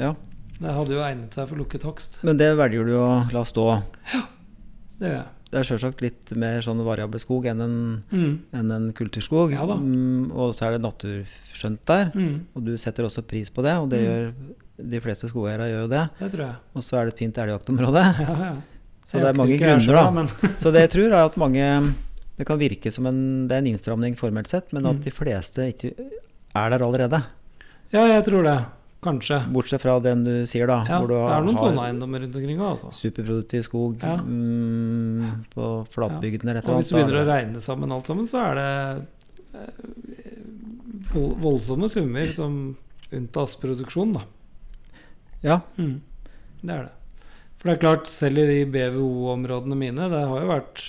Ja. 0.00 0.14
Det 0.62 0.72
hadde 0.76 0.94
jo 0.94 1.02
egnet 1.02 1.34
seg 1.34 1.48
for 1.50 1.58
lukket 1.58 1.84
hogst. 1.86 2.20
Men 2.26 2.38
det 2.40 2.52
velger 2.58 2.86
du 2.86 2.96
å 3.00 3.08
la 3.34 3.44
stå. 3.48 3.68
Ja, 4.14 4.24
Det 4.98 5.08
gjør 5.10 5.16
jeg. 5.18 5.30
Det 5.52 5.60
er 5.60 5.66
sjølsagt 5.68 6.00
litt 6.00 6.32
mer 6.40 6.62
sånn 6.64 6.80
variabel 6.84 7.20
skog 7.20 7.44
enn 7.50 7.60
en, 7.60 7.74
Mm. 8.10 8.38
enn 8.56 8.70
en 8.72 8.86
kulturskog. 8.96 9.52
Ja. 9.52 9.66
Mm, 9.68 10.30
og 10.32 10.54
så 10.56 10.66
er 10.70 10.78
det 10.78 10.82
naturskjønt 10.86 11.84
der. 11.86 12.10
Mm. 12.16 12.46
Og 12.56 12.64
du 12.64 12.72
setter 12.80 13.04
også 13.04 13.22
pris 13.28 13.50
på 13.52 13.62
det, 13.62 13.74
og 13.76 13.90
det 13.92 14.00
Mm. 14.00 14.06
gjør 14.08 14.88
de 14.90 15.00
fleste 15.04 15.28
skogeiere 15.28 15.68
gjør 15.68 15.82
jo 15.84 15.88
det. 15.92 16.04
Det 16.18 16.30
tror 16.32 16.46
jeg. 16.46 16.56
Og 16.74 16.82
så 16.82 16.96
er 16.98 17.04
det 17.04 17.12
et 17.14 17.18
fint 17.18 17.36
elgjaktområde. 17.38 18.02
Ja, 18.26 18.36
ja. 18.48 18.54
Så 19.04 19.18
det 19.18 19.28
er 19.28 19.34
mange 19.34 19.58
grunner, 19.58 19.78
jeg 19.78 19.88
grunner, 19.88 20.04
da. 20.04 20.10
Men, 20.10 20.26
Så 20.58 20.72
det 20.72 20.80
jeg 20.88 20.90
tror, 20.90 21.12
er 21.12 21.24
at 21.26 21.36
mange 21.36 21.94
Det 22.38 22.46
kan 22.46 22.58
virke 22.58 22.90
som 22.90 23.04
en, 23.06 23.46
det 23.46 23.54
er 23.54 23.58
en 23.58 23.66
innstramning 23.74 24.14
formelt 24.16 24.48
sett, 24.48 24.72
men 24.72 24.86
at 24.86 24.96
Mm. 24.96 25.02
de 25.04 25.10
fleste 25.10 25.58
ikke 25.68 25.92
er 26.56 26.70
der 26.70 26.78
allerede. 26.78 27.22
ja, 27.92 28.06
jeg 28.08 28.24
tror 28.24 28.42
det. 28.42 28.64
Kanskje. 29.02 29.40
Bortsett 29.50 29.82
fra 29.82 29.96
den 29.98 30.20
du 30.22 30.32
sier, 30.46 30.68
da. 30.70 30.76
Ja, 30.86 31.00
det 31.02 31.16
er 31.18 31.42
noen 31.42 31.58
sånne 31.58 31.88
eiendommer 31.88 32.22
rundt 32.22 32.36
omkring 32.38 32.60
òg, 32.62 32.68
altså. 32.76 32.92
superproduktiv 32.94 33.64
skog 33.66 33.96
Ja. 34.02 34.14
mm, 34.22 35.48
på 35.54 35.70
flatbygdene 35.90 36.54
Og 36.62 36.76
hvis 36.78 36.92
du 36.92 36.96
begynner 37.00 37.18
å 37.22 37.26
regne 37.26 37.60
sammen 37.64 37.90
alt 37.90 38.06
sammen, 38.06 38.28
så 38.30 38.44
er 38.52 38.60
det 38.60 38.68
eh, 39.58 40.22
voldsomme 41.42 41.90
summer 41.90 42.30
som 42.32 42.56
unntas 43.12 43.56
produksjon, 43.60 44.14
da. 44.20 44.22
Ja, 45.42 45.60
Mm. 45.76 46.00
Det 46.62 46.70
er 46.70 46.82
det. 46.86 46.92
For 47.58 47.68
det 47.68 47.74
er 47.74 47.80
klart, 47.82 48.06
selv 48.06 48.38
i 48.38 48.46
de 48.46 48.60
BVO-områdene 48.70 49.76
mine, 49.78 50.06
det 50.10 50.22
har 50.30 50.40
jo 50.44 50.48
vært 50.50 50.82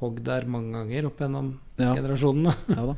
hogg 0.00 0.22
der 0.24 0.46
mange 0.48 0.72
ganger 0.78 1.10
opp 1.10 1.20
gjennom 1.20 1.52
ja, 1.76 1.92
generasjonene. 1.94 2.54
ja 2.72 2.86
da. 2.92 2.96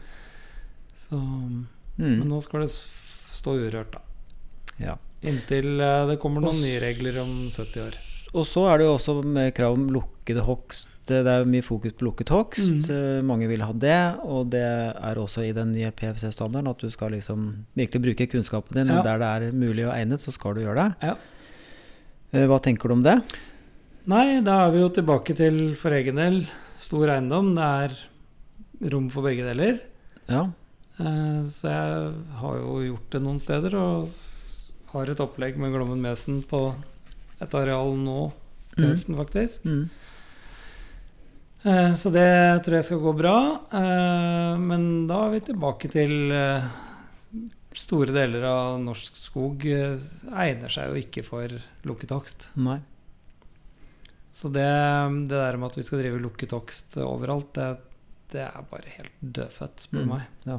Så, 1.03 1.19
Men 1.19 1.67
Mm, 1.99 2.23
nå 2.31 2.39
skal 2.41 2.63
det 2.65 2.71
stå 2.73 3.57
urørt, 3.59 3.91
da. 3.93 4.02
Ja. 4.83 4.97
Inntil 5.23 5.79
eh, 5.81 6.07
det 6.11 6.19
kommer 6.23 6.43
noen 6.43 6.59
nye 6.63 6.81
regler 6.83 7.21
om 7.23 7.31
70 7.53 7.85
år. 7.87 7.99
Og 8.33 8.47
så 8.49 8.63
er 8.73 8.81
det 8.81 8.87
jo 8.89 8.95
også 8.97 9.15
med 9.29 9.53
krav 9.55 9.75
om 9.77 9.91
lukkede 9.93 10.43
hogst. 10.47 10.89
Det 11.07 11.19
er 11.27 11.43
jo 11.43 11.49
mye 11.51 11.65
fokus 11.67 11.93
på 11.99 12.07
lukket 12.07 12.31
hogst. 12.33 12.89
Mm. 12.89 13.27
Mange 13.29 13.49
vil 13.51 13.61
ha 13.67 13.73
det, 13.77 13.99
og 14.25 14.49
det 14.55 14.63
er 14.65 15.19
også 15.21 15.43
i 15.45 15.51
den 15.53 15.73
nye 15.75 15.91
PFC-standarden 15.93 16.71
at 16.71 16.81
du 16.81 16.89
skal 16.95 17.13
liksom 17.13 17.51
virkelig 17.77 18.03
bruke 18.07 18.29
kunnskapen 18.33 18.79
din. 18.79 18.93
Ja. 18.95 19.03
Der 19.05 19.19
det 19.21 19.31
er 19.51 19.53
mulig 19.53 19.85
og 19.89 19.93
egnet, 19.97 20.23
så 20.25 20.33
skal 20.33 20.55
du 20.57 20.63
gjøre 20.65 20.87
det. 20.89 21.11
Ja. 21.11 21.17
Eh, 22.33 22.47
Hva 22.49 22.59
tenker 22.65 22.89
du 22.89 22.97
om 22.97 23.05
det? 23.05 23.19
Nei, 24.09 24.41
da 24.43 24.63
er 24.65 24.73
vi 24.75 24.81
jo 24.81 24.89
tilbake 24.97 25.37
til 25.39 25.61
for 25.79 25.95
egen 25.95 26.17
del 26.19 26.41
stor 26.81 27.13
eiendom. 27.13 27.53
Det 27.59 27.69
er 27.85 28.91
rom 28.95 29.11
for 29.13 29.29
begge 29.29 29.45
deler. 29.47 29.77
Ja. 30.31 30.47
Eh, 30.99 31.43
Så 31.53 31.69
jeg 31.69 32.13
har 32.41 32.57
jo 32.63 32.79
gjort 32.89 33.11
det 33.13 33.23
noen 33.27 33.43
steder, 33.43 33.77
og 33.77 34.09
har 34.93 35.11
et 35.13 35.21
opplegg 35.25 35.57
med 35.61 35.73
Glommen 35.75 36.01
Mesen 36.03 36.43
på 36.49 36.75
et 37.43 37.55
areal 37.59 37.95
nå 37.99 38.33
til 38.77 38.85
Mm. 38.87 38.91
høsten, 38.93 39.17
faktisk. 39.19 39.65
Mm. 39.69 39.91
Eh, 41.65 41.95
Så 41.95 42.11
det 42.13 42.65
tror 42.65 42.75
jeg 42.79 42.85
skal 42.89 42.99
gå 43.05 43.13
bra. 43.17 43.37
Eh, 43.73 44.57
Men 44.59 45.07
da 45.07 45.27
er 45.27 45.31
vi 45.37 45.41
tilbake 45.53 45.91
til 45.91 46.33
eh, 46.33 46.65
store 47.75 48.13
deler 48.13 48.45
av 48.45 48.81
norsk 48.83 49.15
skog 49.17 49.63
egner 49.65 50.69
seg 50.73 50.91
jo 50.93 51.01
ikke 51.01 51.25
for 51.25 51.49
lukket 51.89 52.11
hogst. 52.13 52.49
Så 54.33 54.49
det, 54.53 54.65
det 55.29 55.37
der 55.37 55.57
med 55.61 55.71
at 55.71 55.77
vi 55.77 55.83
skal 55.83 56.01
drive 56.01 56.21
lukket 56.21 56.51
hogst 56.57 56.97
overalt, 56.97 57.53
det, 57.55 57.79
det 58.33 58.41
er 58.47 58.63
bare 58.71 58.89
helt 58.97 59.17
dødfødt, 59.21 59.81
spør 59.87 59.99
du 60.01 60.05
Mm. 60.07 60.09
meg. 60.09 60.23
Ja, 60.47 60.59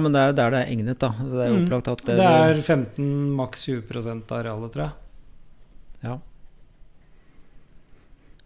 men 0.00 0.12
det 0.14 0.20
er 0.22 0.30
jo 0.30 0.36
der 0.38 0.50
det 0.54 0.60
er 0.62 0.70
egnet, 0.72 0.98
da. 1.02 1.10
Så 1.12 1.30
det 1.30 1.42
er 1.44 1.50
jo 1.50 1.56
Mm. 1.58 1.64
opplagt 1.66 1.88
at 1.92 2.04
Det 2.06 2.18
er 2.24 2.54
15, 2.62 3.08
maks 3.36 3.64
20 3.66 3.82
av 4.32 4.38
arealet, 4.38 4.72
tror 4.72 4.84
jeg. 4.86 4.92
Ja. 6.04 6.18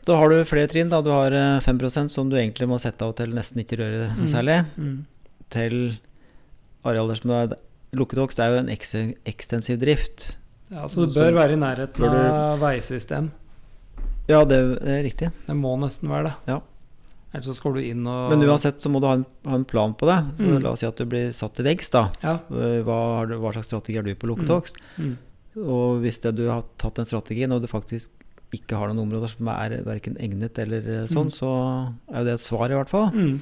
Da 0.09 0.17
har 0.17 0.29
du 0.33 0.39
flere 0.49 0.69
trinn. 0.71 0.89
da 0.89 1.01
Du 1.05 1.11
har 1.13 1.33
eh, 1.33 1.61
5 1.61 2.09
som 2.11 2.29
du 2.31 2.37
egentlig 2.37 2.67
må 2.69 2.79
sette 2.81 3.03
av 3.05 3.15
til 3.19 3.29
nesten 3.37 3.61
ikke 3.63 3.79
røre 3.79 4.11
Mm. 4.17 4.27
særlig. 4.27 4.65
Mm. 4.79 5.05
Til 5.51 5.99
arealer 6.85 7.15
som 7.21 7.31
er 7.31 7.57
Lukket 7.95 8.19
hogst 8.21 8.39
er 8.39 8.51
jo 8.53 8.59
en 8.59 8.69
eks 8.69 8.95
ekstensiv 9.25 9.79
drift. 9.81 10.37
Ja, 10.71 10.83
så 10.89 11.07
det 11.07 11.15
Så 11.15 11.21
bør 11.23 11.33
være 11.33 11.53
i 11.53 11.57
nærheten 11.57 11.97
du- 11.97 12.05
av 12.07 12.59
veisystem. 12.61 13.31
Ja, 14.29 14.45
det, 14.45 14.81
det 14.85 14.89
er 14.89 15.03
riktig. 15.05 15.33
Det 15.47 15.57
må 15.57 15.79
nesten 15.81 16.07
være 16.11 16.25
det. 16.25 16.35
Ja. 16.49 16.61
Ellers 17.39 17.47
så 17.49 17.55
skal 17.55 17.75
du 17.79 17.81
inn 17.87 18.03
og 18.11 18.33
Men 18.35 18.43
uansett 18.49 18.83
så 18.83 18.91
må 18.91 19.01
du 19.01 19.07
ha 19.07 19.15
en, 19.21 19.25
ha 19.47 19.55
en 19.55 19.65
plan 19.69 19.95
på 19.95 20.07
det. 20.11 20.19
Så 20.39 20.43
Mm. 20.49 20.63
La 20.65 20.73
oss 20.75 20.81
si 20.83 20.87
at 20.89 20.97
du 20.99 21.05
blir 21.07 21.31
satt 21.33 21.55
til 21.55 21.65
veggs. 21.65 21.91
da 21.95 22.11
Ja. 22.23 22.35
Eh, 22.51 22.83
hva, 22.83 23.27
du- 23.29 23.39
hva 23.39 23.53
slags 23.55 23.67
strategi 23.71 23.95
har 23.97 24.03
du 24.03 24.15
på 24.15 24.27
lukket 24.27 24.49
Mm. 24.99 25.15
Mm. 25.15 25.17
Og 25.65 26.03
hvis 26.03 26.21
det, 26.23 26.35
du 26.37 26.49
har 26.51 26.63
tatt 26.79 26.95
den 26.99 27.05
strategien, 27.07 27.53
og 27.53 27.63
du 27.63 27.69
faktisk 27.69 28.11
ikke 28.53 28.77
har 28.79 28.89
noen 28.89 29.07
områder 29.11 29.29
som 29.29 29.49
er 29.49 29.83
verken 29.85 30.17
egnet 30.19 30.59
eller 30.59 30.79
eh, 31.03 31.07
sånn, 31.07 31.29
Mm. 31.31 31.37
så 31.39 31.95
er 32.13 32.19
jo 32.19 32.25
det 32.25 32.35
et 32.35 32.41
svar, 32.47 32.71
i 32.71 32.75
hvert 32.75 32.89
fall. 32.89 33.11
Mm. 33.13 33.41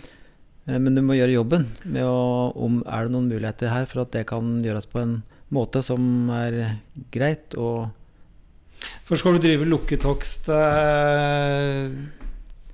Eh, 0.69 0.79
Men 0.79 0.95
du 0.97 1.01
må 1.03 1.15
gjøre 1.15 1.33
jobben 1.45 1.67
med 1.85 2.03
å 2.03 2.53
om 2.57 2.83
er 2.87 3.05
det 3.07 3.13
noen 3.13 3.29
muligheter 3.31 3.69
her 3.71 3.87
for 3.87 4.01
at 4.03 4.11
det 4.13 4.27
kan 4.27 4.63
gjøres 4.65 4.87
på 4.91 5.01
en 5.01 5.23
måte 5.53 5.81
som 5.83 6.29
er 6.31 6.81
greit 7.13 7.55
og 7.57 7.91
For 9.05 9.17
skal 9.17 9.35
du 9.35 9.39
drive 9.39 9.65
lukket 9.65 10.03
hogst 10.03 10.49
eh, 10.51 11.91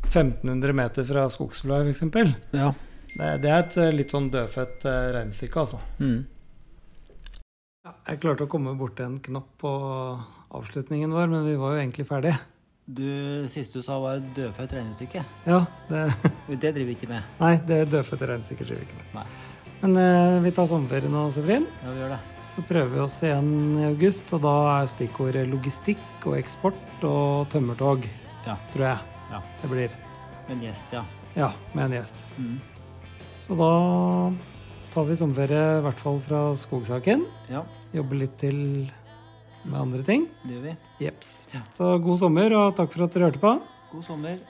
1500 0.08 0.72
meter 0.76 1.04
fra 1.08 1.26
skogsbladet, 1.30 1.94
f.eks., 1.96 2.36
Ja. 2.52 2.72
det, 3.16 3.30
det 3.42 3.50
er 3.50 3.58
et 3.62 3.76
eh, 3.80 3.92
litt 3.94 4.12
sånn 4.12 4.30
dødfødt 4.32 4.84
eh, 4.88 5.10
regnestykke, 5.16 5.60
altså. 5.66 5.80
Mm. 6.00 6.24
Ja, 7.84 7.92
jeg 8.12 8.20
klarte 8.22 8.46
å 8.46 8.50
komme 8.50 8.74
borti 8.78 9.02
en 9.06 9.18
knapp 9.24 9.48
på 9.62 9.70
avslutningen 10.54 11.10
vår, 11.14 11.30
men 11.32 11.46
vi 11.48 11.56
var 11.58 11.74
jo 11.76 11.82
egentlig 11.82 12.06
ferdige. 12.08 12.38
Du, 12.92 13.06
siste 13.50 13.78
du 13.78 13.84
sa 13.86 13.96
var 14.02 14.20
dødfødt 14.36 14.72
regnestykke. 14.76 15.22
Ja, 15.46 15.62
det, 15.88 16.02
Det 16.50 16.72
driver 16.74 16.88
vi 16.90 16.96
ikke 16.98 17.08
med. 17.10 17.22
nei, 17.40 17.54
det 17.66 17.84
dødfødte 17.92 18.28
regnestykket 18.30 18.68
driver 18.68 18.82
vi 18.82 18.88
ikke 18.90 19.00
med. 19.00 19.14
Nei. 19.22 19.26
Men 19.82 19.96
eh, 20.02 20.40
vi 20.44 20.52
tar 20.54 20.68
sommerferie 20.70 21.10
nå, 21.10 21.24
Sefrin. 21.34 21.64
Ja, 21.82 21.90
vi 21.94 22.02
gjør 22.04 22.12
det. 22.16 22.20
Så 22.52 22.62
prøver 22.68 22.90
vi 22.92 23.00
oss 23.00 23.14
igjen 23.24 23.48
i 23.80 23.86
august, 23.88 24.28
og 24.36 24.42
da 24.44 24.52
er 24.76 24.90
stikkordet 24.90 25.46
logistikk 25.48 26.26
og 26.28 26.36
eksport 26.38 27.06
og 27.08 27.48
tømmertog, 27.54 28.04
Ja. 28.44 28.58
tror 28.74 28.84
jeg 28.90 28.98
ja. 29.32 29.42
det 29.62 29.70
blir. 29.72 29.98
Med 30.46 30.56
en 30.56 30.64
gjest, 30.68 30.94
ja. 30.94 31.04
Ja, 31.34 31.52
med 31.72 31.88
en 31.88 31.96
gjest. 31.96 32.24
Mm. 32.36 32.56
Så 33.42 33.56
da 33.58 33.72
tar 34.92 35.06
vi 35.08 35.16
sommerferie, 35.16 35.62
i 35.78 35.84
hvert 35.86 36.02
fall 36.02 36.18
fra 36.22 36.42
skogsaken. 36.58 37.24
Ja. 37.50 37.64
Jobber 37.96 38.20
litt 38.24 38.36
til 38.40 38.58
med 39.62 39.78
andre 39.78 40.02
ting. 40.06 40.26
Det 40.44 40.56
gjør 40.56 40.66
vi. 40.68 40.74
Jeps. 41.06 41.36
Ja. 41.54 41.62
Så 41.74 41.94
god 42.02 42.20
sommer, 42.20 42.54
og 42.58 42.74
takk 42.78 42.92
for 42.94 43.06
at 43.06 43.16
dere 43.16 43.30
hørte 43.30 43.42
på. 43.42 43.56
God 43.92 44.04
sommer. 44.06 44.42